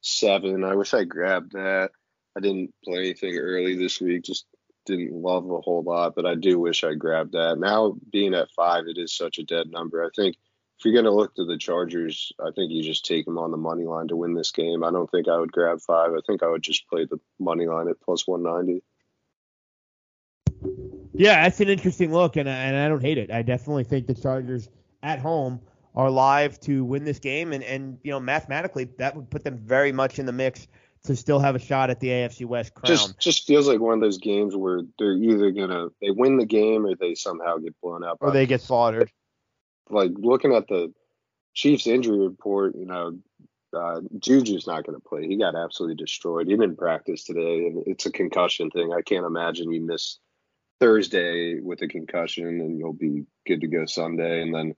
seven. 0.00 0.62
I 0.62 0.76
wish 0.76 0.94
I 0.94 1.04
grabbed 1.04 1.52
that. 1.52 1.90
I 2.36 2.40
didn't 2.40 2.72
play 2.84 2.98
anything 2.98 3.36
early 3.36 3.76
this 3.76 4.00
week. 4.00 4.22
Just 4.24 4.46
didn't 4.86 5.12
love 5.12 5.50
a 5.50 5.60
whole 5.60 5.82
lot, 5.82 6.14
but 6.14 6.26
I 6.26 6.36
do 6.36 6.58
wish 6.58 6.84
I 6.84 6.94
grabbed 6.94 7.32
that. 7.32 7.58
Now 7.58 7.96
being 8.12 8.34
at 8.34 8.52
five, 8.54 8.84
it 8.86 8.98
is 8.98 9.12
such 9.12 9.38
a 9.38 9.44
dead 9.44 9.70
number. 9.70 10.04
I 10.04 10.08
think 10.14 10.36
if 10.78 10.84
you're 10.84 10.92
going 10.92 11.04
to 11.04 11.10
look 11.10 11.34
to 11.36 11.44
the 11.44 11.56
Chargers, 11.56 12.32
I 12.40 12.50
think 12.54 12.72
you 12.72 12.82
just 12.82 13.04
take 13.04 13.24
them 13.24 13.38
on 13.38 13.50
the 13.50 13.56
money 13.56 13.84
line 13.84 14.08
to 14.08 14.16
win 14.16 14.34
this 14.34 14.50
game. 14.50 14.82
I 14.82 14.90
don't 14.90 15.10
think 15.10 15.28
I 15.28 15.38
would 15.38 15.52
grab 15.52 15.80
five. 15.80 16.12
I 16.12 16.20
think 16.26 16.42
I 16.42 16.48
would 16.48 16.62
just 16.62 16.88
play 16.88 17.04
the 17.04 17.20
money 17.38 17.66
line 17.66 17.88
at 17.88 18.00
plus 18.00 18.26
190. 18.26 18.82
Yeah, 21.14 21.44
that's 21.44 21.60
an 21.60 21.68
interesting 21.68 22.12
look, 22.12 22.36
and, 22.36 22.48
and 22.48 22.76
I 22.76 22.88
don't 22.88 23.00
hate 23.00 23.18
it. 23.18 23.30
I 23.30 23.42
definitely 23.42 23.84
think 23.84 24.06
the 24.06 24.14
Chargers 24.14 24.68
at 25.02 25.20
home 25.20 25.60
are 25.94 26.10
live 26.10 26.58
to 26.60 26.84
win 26.84 27.04
this 27.04 27.20
game, 27.20 27.52
and, 27.52 27.62
and 27.62 27.98
you 28.02 28.10
know 28.10 28.18
mathematically 28.18 28.88
that 28.98 29.14
would 29.14 29.30
put 29.30 29.44
them 29.44 29.58
very 29.58 29.92
much 29.92 30.18
in 30.18 30.26
the 30.26 30.32
mix 30.32 30.66
to 31.04 31.14
still 31.14 31.38
have 31.38 31.54
a 31.54 31.58
shot 31.58 31.90
at 31.90 32.00
the 32.00 32.08
AFC 32.08 32.46
West 32.46 32.74
crown. 32.74 32.88
Just 32.88 33.18
just 33.20 33.46
feels 33.46 33.68
like 33.68 33.78
one 33.78 33.94
of 33.94 34.00
those 34.00 34.18
games 34.18 34.56
where 34.56 34.82
they're 34.98 35.12
either 35.12 35.52
gonna 35.52 35.88
they 36.00 36.10
win 36.10 36.36
the 36.36 36.46
game 36.46 36.84
or 36.84 36.96
they 36.96 37.14
somehow 37.14 37.58
get 37.58 37.80
blown 37.80 38.02
out. 38.02 38.18
or 38.20 38.32
they 38.32 38.46
get 38.46 38.60
slaughtered. 38.60 39.10
Like 39.90 40.12
looking 40.16 40.54
at 40.54 40.68
the 40.68 40.92
Chiefs 41.54 41.86
injury 41.86 42.18
report, 42.18 42.74
you 42.76 42.86
know, 42.86 43.18
uh, 43.76 44.00
Juju's 44.18 44.66
not 44.66 44.84
going 44.86 44.98
to 45.00 45.06
play. 45.08 45.26
He 45.26 45.36
got 45.36 45.54
absolutely 45.56 45.96
destroyed. 45.96 46.46
He 46.48 46.54
didn't 46.56 46.78
practice 46.78 47.24
today, 47.24 47.66
and 47.66 47.82
it's 47.86 48.06
a 48.06 48.12
concussion 48.12 48.70
thing. 48.70 48.92
I 48.92 49.02
can't 49.02 49.26
imagine 49.26 49.72
you 49.72 49.80
miss 49.80 50.18
Thursday 50.80 51.60
with 51.60 51.82
a 51.82 51.88
concussion 51.88 52.46
and 52.46 52.78
you'll 52.78 52.92
be 52.92 53.24
good 53.46 53.60
to 53.60 53.66
go 53.68 53.86
Sunday. 53.86 54.42
And 54.42 54.54
then 54.54 54.74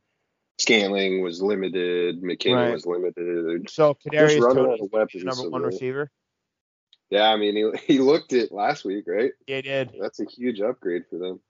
Scantling 0.59 1.23
was 1.23 1.43
limited, 1.43 2.23
McKinney 2.23 2.55
Right. 2.55 2.73
was 2.73 2.87
limited. 2.87 3.69
So 3.71 3.95
Kadarius 3.95 4.41
Toney 4.41 4.73
out 4.73 4.81
of 4.81 4.93
weapons, 4.93 5.25
number 5.25 5.43
so 5.43 5.49
one 5.49 5.63
they're- 5.63 5.71
receiver. 5.71 6.11
Yeah, 7.09 7.29
I 7.29 7.37
mean, 7.37 7.55
he, 7.57 7.79
he 7.95 7.99
looked 8.01 8.33
it 8.33 8.51
last 8.53 8.85
week, 8.85 9.05
right? 9.07 9.33
Yeah, 9.47 9.57
he 9.57 9.63
did. 9.63 9.95
That's 10.01 10.21
a 10.21 10.25
huge 10.25 10.61
upgrade 10.61 11.05
for 11.09 11.19
them. 11.19 11.41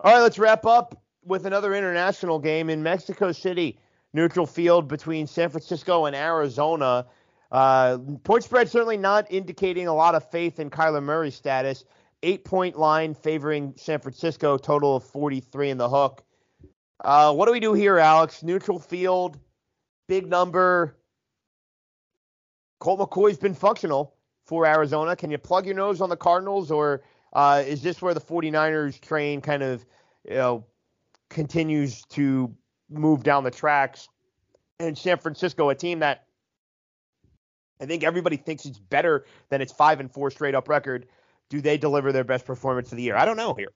All 0.00 0.12
right, 0.12 0.20
let's 0.20 0.38
wrap 0.38 0.64
up 0.66 1.02
with 1.24 1.46
another 1.46 1.74
international 1.74 2.38
game 2.38 2.70
in 2.70 2.82
Mexico 2.82 3.32
City, 3.32 3.78
neutral 4.12 4.46
field 4.46 4.88
between 4.88 5.26
San 5.26 5.50
Francisco 5.50 6.06
and 6.06 6.16
Arizona. 6.16 7.06
Uh, 7.50 7.98
point 8.24 8.44
spread 8.44 8.68
certainly 8.68 8.96
not 8.96 9.26
indicating 9.30 9.86
a 9.86 9.94
lot 9.94 10.14
of 10.14 10.28
faith 10.30 10.60
in 10.60 10.70
Kyler 10.70 11.02
Murray's 11.02 11.34
status. 11.34 11.84
Eight 12.22 12.44
point 12.44 12.76
line 12.76 13.14
favoring 13.14 13.74
San 13.76 14.00
Francisco, 14.00 14.58
total 14.58 14.96
of 14.96 15.04
43 15.04 15.70
in 15.70 15.78
the 15.78 15.88
hook. 15.88 16.24
Uh, 17.04 17.32
what 17.32 17.46
do 17.46 17.52
we 17.52 17.60
do 17.60 17.74
here, 17.74 17.98
Alex? 17.98 18.42
Neutral 18.42 18.78
field, 18.78 19.38
big 20.08 20.26
number. 20.26 20.96
Colt 22.80 23.00
McCoy's 23.00 23.38
been 23.38 23.54
functional 23.54 24.14
for 24.44 24.66
Arizona. 24.66 25.14
Can 25.14 25.30
you 25.30 25.38
plug 25.38 25.66
your 25.66 25.74
nose 25.74 26.00
on 26.00 26.08
the 26.08 26.16
Cardinals, 26.16 26.70
or 26.70 27.02
uh, 27.32 27.62
is 27.64 27.82
this 27.82 28.02
where 28.02 28.14
the 28.14 28.20
49ers 28.20 29.00
train 29.00 29.40
kind 29.40 29.62
of, 29.62 29.84
you 30.28 30.34
know, 30.34 30.64
continues 31.30 32.02
to 32.10 32.54
move 32.90 33.22
down 33.22 33.44
the 33.44 33.50
tracks? 33.50 34.08
And 34.80 34.96
San 34.96 35.18
Francisco, 35.18 35.68
a 35.70 35.74
team 35.74 36.00
that 36.00 36.24
I 37.80 37.86
think 37.86 38.04
everybody 38.04 38.36
thinks 38.36 38.64
it's 38.64 38.78
better 38.78 39.24
than 39.50 39.60
its 39.60 39.72
five 39.72 40.00
and 40.00 40.12
four 40.12 40.30
straight 40.30 40.54
up 40.54 40.68
record. 40.68 41.06
Do 41.50 41.60
they 41.60 41.78
deliver 41.78 42.12
their 42.12 42.24
best 42.24 42.44
performance 42.44 42.92
of 42.92 42.96
the 42.96 43.02
year? 43.02 43.16
I 43.16 43.24
don't 43.24 43.36
know 43.36 43.54
here. 43.54 43.72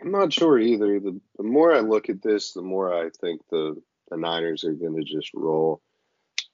I'm 0.00 0.12
not 0.12 0.32
sure 0.32 0.58
either. 0.58 0.98
The, 0.98 1.20
the 1.36 1.42
more 1.42 1.74
I 1.74 1.80
look 1.80 2.08
at 2.08 2.22
this, 2.22 2.52
the 2.52 2.62
more 2.62 2.94
I 2.94 3.10
think 3.20 3.42
the, 3.50 3.76
the 4.08 4.16
Niners 4.16 4.64
are 4.64 4.72
going 4.72 4.96
to 4.96 5.04
just 5.04 5.30
roll. 5.34 5.82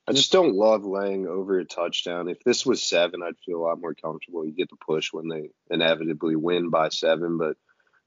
I 0.09 0.13
just 0.13 0.33
don't 0.33 0.55
love 0.55 0.85
laying 0.85 1.27
over 1.27 1.59
a 1.59 1.65
touchdown. 1.65 2.29
If 2.29 2.43
this 2.45 2.65
was 2.67 2.83
seven, 2.83 3.23
I'd 3.23 3.39
feel 3.45 3.59
a 3.59 3.67
lot 3.67 3.81
more 3.81 3.95
comfortable. 3.95 4.45
You 4.45 4.53
get 4.53 4.71
the 4.71 4.77
push 4.77 5.13
when 5.13 5.29
they 5.29 5.51
inevitably 5.71 6.37
win 6.37 6.71
by 6.71 6.89
seven. 6.89 7.39
But 7.39 7.57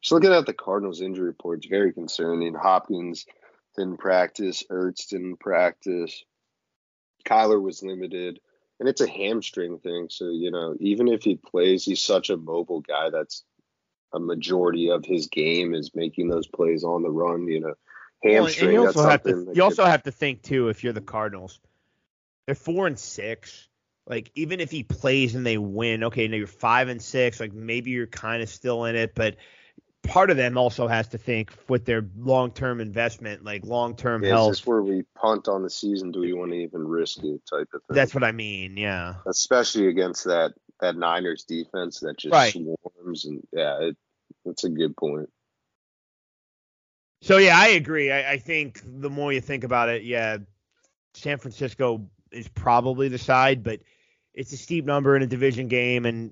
just 0.02 0.12
looking 0.12 0.32
at 0.32 0.45
the 0.45 0.54
Cardinals 0.54 1.02
injury 1.02 1.28
report, 1.28 1.60
it's 1.60 1.68
very 1.68 1.93
concerning. 1.93 2.54
Hopkins 2.54 3.26
didn't 3.76 3.97
practice, 3.97 4.64
Ertz 4.70 5.08
didn't 5.10 5.38
practice, 5.38 6.24
Kyler 7.26 7.62
was 7.62 7.84
limited. 7.84 8.39
and 8.80 8.88
it's 8.88 9.02
a 9.02 9.08
hamstring 9.10 9.78
thing. 9.80 10.08
So 10.10 10.30
you 10.30 10.52
know, 10.52 10.76
even 10.80 11.08
if 11.10 11.24
he 11.24 11.36
plays, 11.36 11.84
he's 11.84 12.02
such 12.02 12.30
a 12.30 12.38
mobile 12.38 12.82
guy. 12.82 13.10
That's 13.10 13.43
a 14.14 14.20
majority 14.20 14.89
of 14.89 15.06
his 15.06 15.28
game 15.28 15.74
is 15.76 15.91
making 15.93 16.30
those 16.30 16.47
plays 16.47 16.84
on 16.84 17.04
the 17.04 17.10
run. 17.12 17.47
You 17.47 17.60
know, 17.60 17.74
hamstring. 18.24 18.68
Well, 18.68 18.74
you 18.74 18.86
that's 18.86 18.97
also 18.97 19.10
have 19.10 19.24
to 19.24 19.30
you 19.30 19.45
could- 19.54 19.62
also 19.62 19.86
have 19.86 20.04
to 20.04 20.12
think 20.12 20.43
too 20.43 20.70
if 20.70 20.84
you're 20.84 20.93
the 20.93 21.02
Cardinals, 21.02 21.60
they're 22.45 22.56
four 22.56 22.88
and 22.88 22.97
six. 22.97 23.68
Like 24.08 24.32
even 24.34 24.60
if 24.60 24.72
he 24.72 24.82
plays 24.84 25.36
and 25.36 25.45
they 25.45 25.58
win, 25.60 26.06
okay, 26.06 26.28
now 26.28 26.38
you're 26.38 26.47
five 26.47 26.88
and 26.88 27.02
six. 27.02 27.39
Like 27.39 27.54
maybe 27.54 27.91
you're 27.91 28.08
kind 28.08 28.41
of 28.41 28.50
still 28.50 28.86
in 28.86 28.95
it, 28.95 29.14
but 29.14 29.36
part 30.10 30.32
of 30.32 30.38
them 30.38 30.57
also 30.57 30.88
has 30.88 31.07
to 31.10 31.18
think 31.18 31.51
with 31.68 31.86
their 31.86 32.05
long 32.18 32.51
term 32.51 32.82
investment, 32.82 33.43
like 33.43 33.64
long 33.66 33.95
term 33.95 34.24
is 34.24 34.32
health. 34.32 34.51
this 34.51 34.66
where 34.66 34.82
we 34.82 35.03
punt 35.16 35.47
on 35.47 35.64
the 35.64 35.70
season? 35.70 36.12
Do 36.12 36.20
we 36.20 36.34
want 36.34 36.51
to 36.51 36.57
even 36.57 36.88
risk 36.88 37.20
it? 37.24 37.41
Type 37.49 37.68
of 37.74 37.82
thing. 37.84 37.95
That's 37.95 38.14
what 38.14 38.24
I 38.24 38.32
mean. 38.32 38.76
Yeah. 38.76 39.16
especially 39.28 39.88
against 39.88 40.26
that 40.26 40.53
that 40.82 40.95
Niners 40.95 41.43
defense 41.43 41.99
that 41.99 42.18
just 42.18 42.34
Right. 42.34 42.51
swarms 42.53 43.26
and 43.26 43.45
yeah, 43.51 43.78
it, 43.82 43.97
that's 44.45 44.64
a 44.64 44.70
good 44.70 44.95
point. 44.97 45.30
So 47.22 47.38
yeah, 47.38 47.57
I 47.60 47.70
agree. 47.70 48.12
I, 48.12 48.34
I 48.34 48.38
think 48.38 48.82
the 48.84 49.10
more 49.10 49.32
you 49.34 49.41
think 49.41 49.64
about 49.64 49.89
it, 49.89 50.03
yeah, 50.03 50.38
San 51.14 51.38
Francisco 51.38 52.10
is 52.32 52.47
probably 52.47 53.10
the 53.10 53.18
side, 53.18 53.64
but 53.64 53.82
it's 54.34 54.53
a 54.53 54.57
steep 54.57 54.86
number 54.86 55.16
in 55.16 55.22
a 55.22 55.28
division 55.28 55.68
game, 55.68 56.05
and 56.05 56.32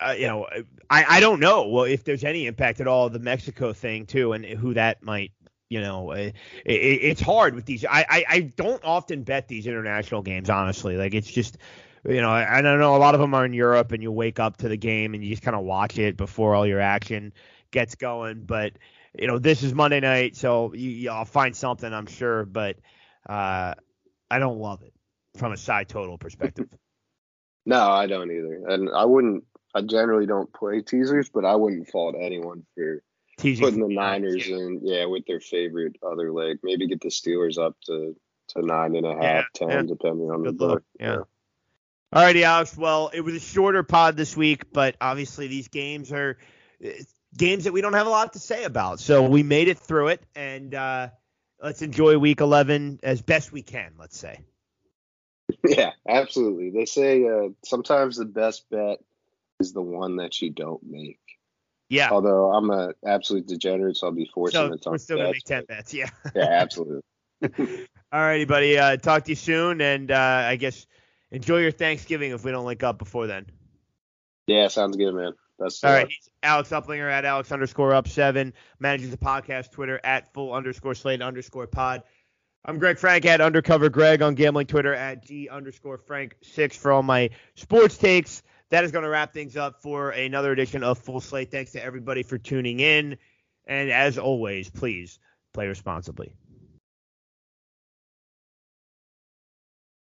uh, 0.00 0.14
you 0.16 0.26
know, 0.26 0.46
I 0.90 1.04
I 1.16 1.20
don't 1.20 1.40
know 1.40 1.68
well 1.68 1.84
if 1.84 2.04
there's 2.04 2.24
any 2.24 2.46
impact 2.46 2.80
at 2.80 2.86
all 2.86 3.08
the 3.08 3.18
Mexico 3.18 3.72
thing 3.72 4.06
too, 4.06 4.32
and 4.32 4.44
who 4.44 4.74
that 4.74 5.02
might. 5.02 5.32
You 5.68 5.80
know, 5.80 6.10
it, 6.10 6.34
it, 6.66 6.70
it's 6.70 7.20
hard 7.22 7.54
with 7.54 7.64
these. 7.64 7.86
I, 7.86 8.04
I 8.06 8.24
I 8.28 8.40
don't 8.40 8.84
often 8.84 9.22
bet 9.22 9.48
these 9.48 9.66
international 9.66 10.20
games, 10.20 10.50
honestly. 10.50 10.98
Like 10.98 11.14
it's 11.14 11.30
just, 11.30 11.56
you 12.04 12.20
know, 12.20 12.28
I, 12.28 12.58
I 12.58 12.60
don't 12.60 12.78
know. 12.78 12.94
A 12.94 12.98
lot 12.98 13.14
of 13.14 13.22
them 13.22 13.32
are 13.32 13.46
in 13.46 13.54
Europe, 13.54 13.90
and 13.92 14.02
you 14.02 14.12
wake 14.12 14.38
up 14.38 14.58
to 14.58 14.68
the 14.68 14.76
game 14.76 15.14
and 15.14 15.24
you 15.24 15.30
just 15.30 15.42
kind 15.42 15.56
of 15.56 15.64
watch 15.64 15.98
it 15.98 16.18
before 16.18 16.54
all 16.54 16.66
your 16.66 16.80
action 16.80 17.32
gets 17.70 17.94
going. 17.94 18.42
But 18.44 18.74
you 19.18 19.26
know, 19.26 19.38
this 19.38 19.62
is 19.62 19.74
Monday 19.74 20.00
night, 20.00 20.36
so 20.36 20.72
you, 20.74 20.90
you, 20.90 21.10
I'll 21.10 21.24
find 21.24 21.54
something, 21.54 21.92
I'm 21.92 22.06
sure, 22.06 22.44
but 22.44 22.76
uh, 23.28 23.74
I 24.30 24.38
don't 24.38 24.58
love 24.58 24.82
it 24.82 24.92
from 25.36 25.52
a 25.52 25.56
side 25.56 25.88
total 25.88 26.18
perspective. 26.18 26.68
No, 27.64 27.80
I 27.80 28.08
don't 28.08 28.28
either, 28.28 28.66
and 28.66 28.90
I 28.90 29.04
wouldn't. 29.04 29.44
I 29.74 29.82
generally 29.82 30.26
don't 30.26 30.52
play 30.52 30.82
teasers, 30.82 31.30
but 31.30 31.44
I 31.44 31.56
wouldn't 31.56 31.88
fault 31.88 32.14
anyone 32.18 32.64
for 32.74 33.02
Teasing 33.38 33.64
putting 33.64 33.80
the 33.80 33.94
Niners 33.94 34.46
yeah. 34.46 34.56
in, 34.56 34.80
yeah, 34.82 35.04
with 35.06 35.24
their 35.26 35.40
favorite 35.40 35.96
other 36.02 36.32
leg. 36.32 36.58
Maybe 36.62 36.86
get 36.86 37.00
the 37.00 37.08
Steelers 37.08 37.58
up 37.58 37.76
to 37.86 38.14
to 38.48 38.66
nine 38.66 38.94
and 38.96 39.06
a 39.06 39.14
half, 39.14 39.22
Yeah, 39.22 39.44
ten, 39.54 39.70
yeah. 39.70 39.82
depending 39.82 40.30
on 40.30 40.42
the 40.42 40.52
Good 40.52 40.60
luck. 40.60 40.70
book. 40.70 40.84
Yeah. 41.00 41.16
All 42.12 42.22
righty, 42.22 42.44
Alex. 42.44 42.76
Well, 42.76 43.10
it 43.14 43.22
was 43.22 43.34
a 43.34 43.40
shorter 43.40 43.82
pod 43.82 44.16
this 44.16 44.36
week, 44.36 44.70
but 44.72 44.96
obviously 45.00 45.46
these 45.48 45.68
games 45.68 46.12
are 46.12 46.36
uh, 46.84 46.90
games 47.36 47.64
that 47.64 47.72
we 47.72 47.80
don't 47.80 47.94
have 47.94 48.06
a 48.06 48.10
lot 48.10 48.34
to 48.34 48.38
say 48.38 48.64
about. 48.64 49.00
So 49.00 49.26
we 49.26 49.42
made 49.42 49.68
it 49.68 49.78
through 49.78 50.08
it, 50.08 50.22
and 50.34 50.74
uh, 50.74 51.08
let's 51.62 51.80
enjoy 51.80 52.18
Week 52.18 52.40
11 52.42 53.00
as 53.02 53.22
best 53.22 53.50
we 53.50 53.62
can. 53.62 53.94
Let's 53.98 54.18
say. 54.18 54.40
Yeah, 55.68 55.90
absolutely. 56.08 56.70
They 56.70 56.86
say 56.86 57.28
uh, 57.28 57.50
sometimes 57.64 58.16
the 58.16 58.24
best 58.24 58.68
bet 58.70 58.98
is 59.62 59.72
the 59.72 59.82
one 59.82 60.16
that 60.16 60.42
you 60.42 60.50
don't 60.50 60.82
make. 60.84 61.18
Yeah. 61.88 62.10
Although 62.10 62.52
I'm 62.52 62.70
a 62.70 62.92
absolute 63.06 63.46
degenerate, 63.46 63.96
so 63.96 64.08
I'll 64.08 64.12
be 64.12 64.28
forcing 64.32 64.58
so 64.58 64.76
ton 64.76 64.92
we're 64.92 64.98
still 64.98 65.18
gonna 65.18 65.32
make 65.32 65.44
ten 65.44 65.64
bets. 65.64 65.94
Yeah. 65.94 66.10
Yeah, 66.34 66.48
absolutely. 66.48 67.02
All 68.12 68.20
righty, 68.20 68.44
buddy. 68.44 68.78
Uh, 68.78 68.96
talk 68.96 69.24
to 69.24 69.30
you 69.30 69.36
soon, 69.36 69.80
and 69.80 70.10
uh, 70.10 70.44
I 70.46 70.56
guess 70.56 70.86
enjoy 71.30 71.58
your 71.58 71.70
Thanksgiving 71.70 72.32
if 72.32 72.44
we 72.44 72.50
don't 72.50 72.66
link 72.66 72.82
up 72.82 72.98
before 72.98 73.26
then. 73.26 73.46
Yeah, 74.46 74.68
sounds 74.68 74.96
good, 74.96 75.14
man. 75.14 75.32
That's 75.58 75.84
All 75.84 75.92
right, 75.92 76.08
he's 76.08 76.28
Alex 76.42 76.70
Uplinger 76.70 77.10
at 77.10 77.24
Alex 77.24 77.52
underscore 77.52 77.94
up 77.94 78.08
seven, 78.08 78.52
manages 78.80 79.10
the 79.10 79.16
podcast 79.16 79.70
Twitter 79.70 80.00
at 80.02 80.32
full 80.32 80.52
underscore 80.52 80.94
slate 80.94 81.22
underscore 81.22 81.66
pod. 81.66 82.02
I'm 82.64 82.78
Greg 82.78 82.98
Frank 82.98 83.24
at 83.26 83.40
undercover 83.40 83.88
Greg 83.88 84.22
on 84.22 84.34
gambling 84.34 84.66
Twitter 84.66 84.94
at 84.94 85.24
G 85.24 85.48
underscore 85.48 85.98
Frank 85.98 86.36
six 86.42 86.76
for 86.76 86.92
all 86.92 87.02
my 87.02 87.30
sports 87.54 87.98
takes. 87.98 88.42
That 88.72 88.84
is 88.84 88.90
going 88.90 89.02
to 89.02 89.10
wrap 89.10 89.34
things 89.34 89.54
up 89.54 89.82
for 89.82 90.12
another 90.12 90.50
edition 90.50 90.82
of 90.82 90.96
Full 90.96 91.20
Slate. 91.20 91.50
Thanks 91.50 91.72
to 91.72 91.84
everybody 91.84 92.22
for 92.22 92.38
tuning 92.38 92.80
in. 92.80 93.18
And 93.66 93.90
as 93.90 94.16
always, 94.16 94.70
please 94.70 95.18
play 95.52 95.68
responsibly. 95.68 96.32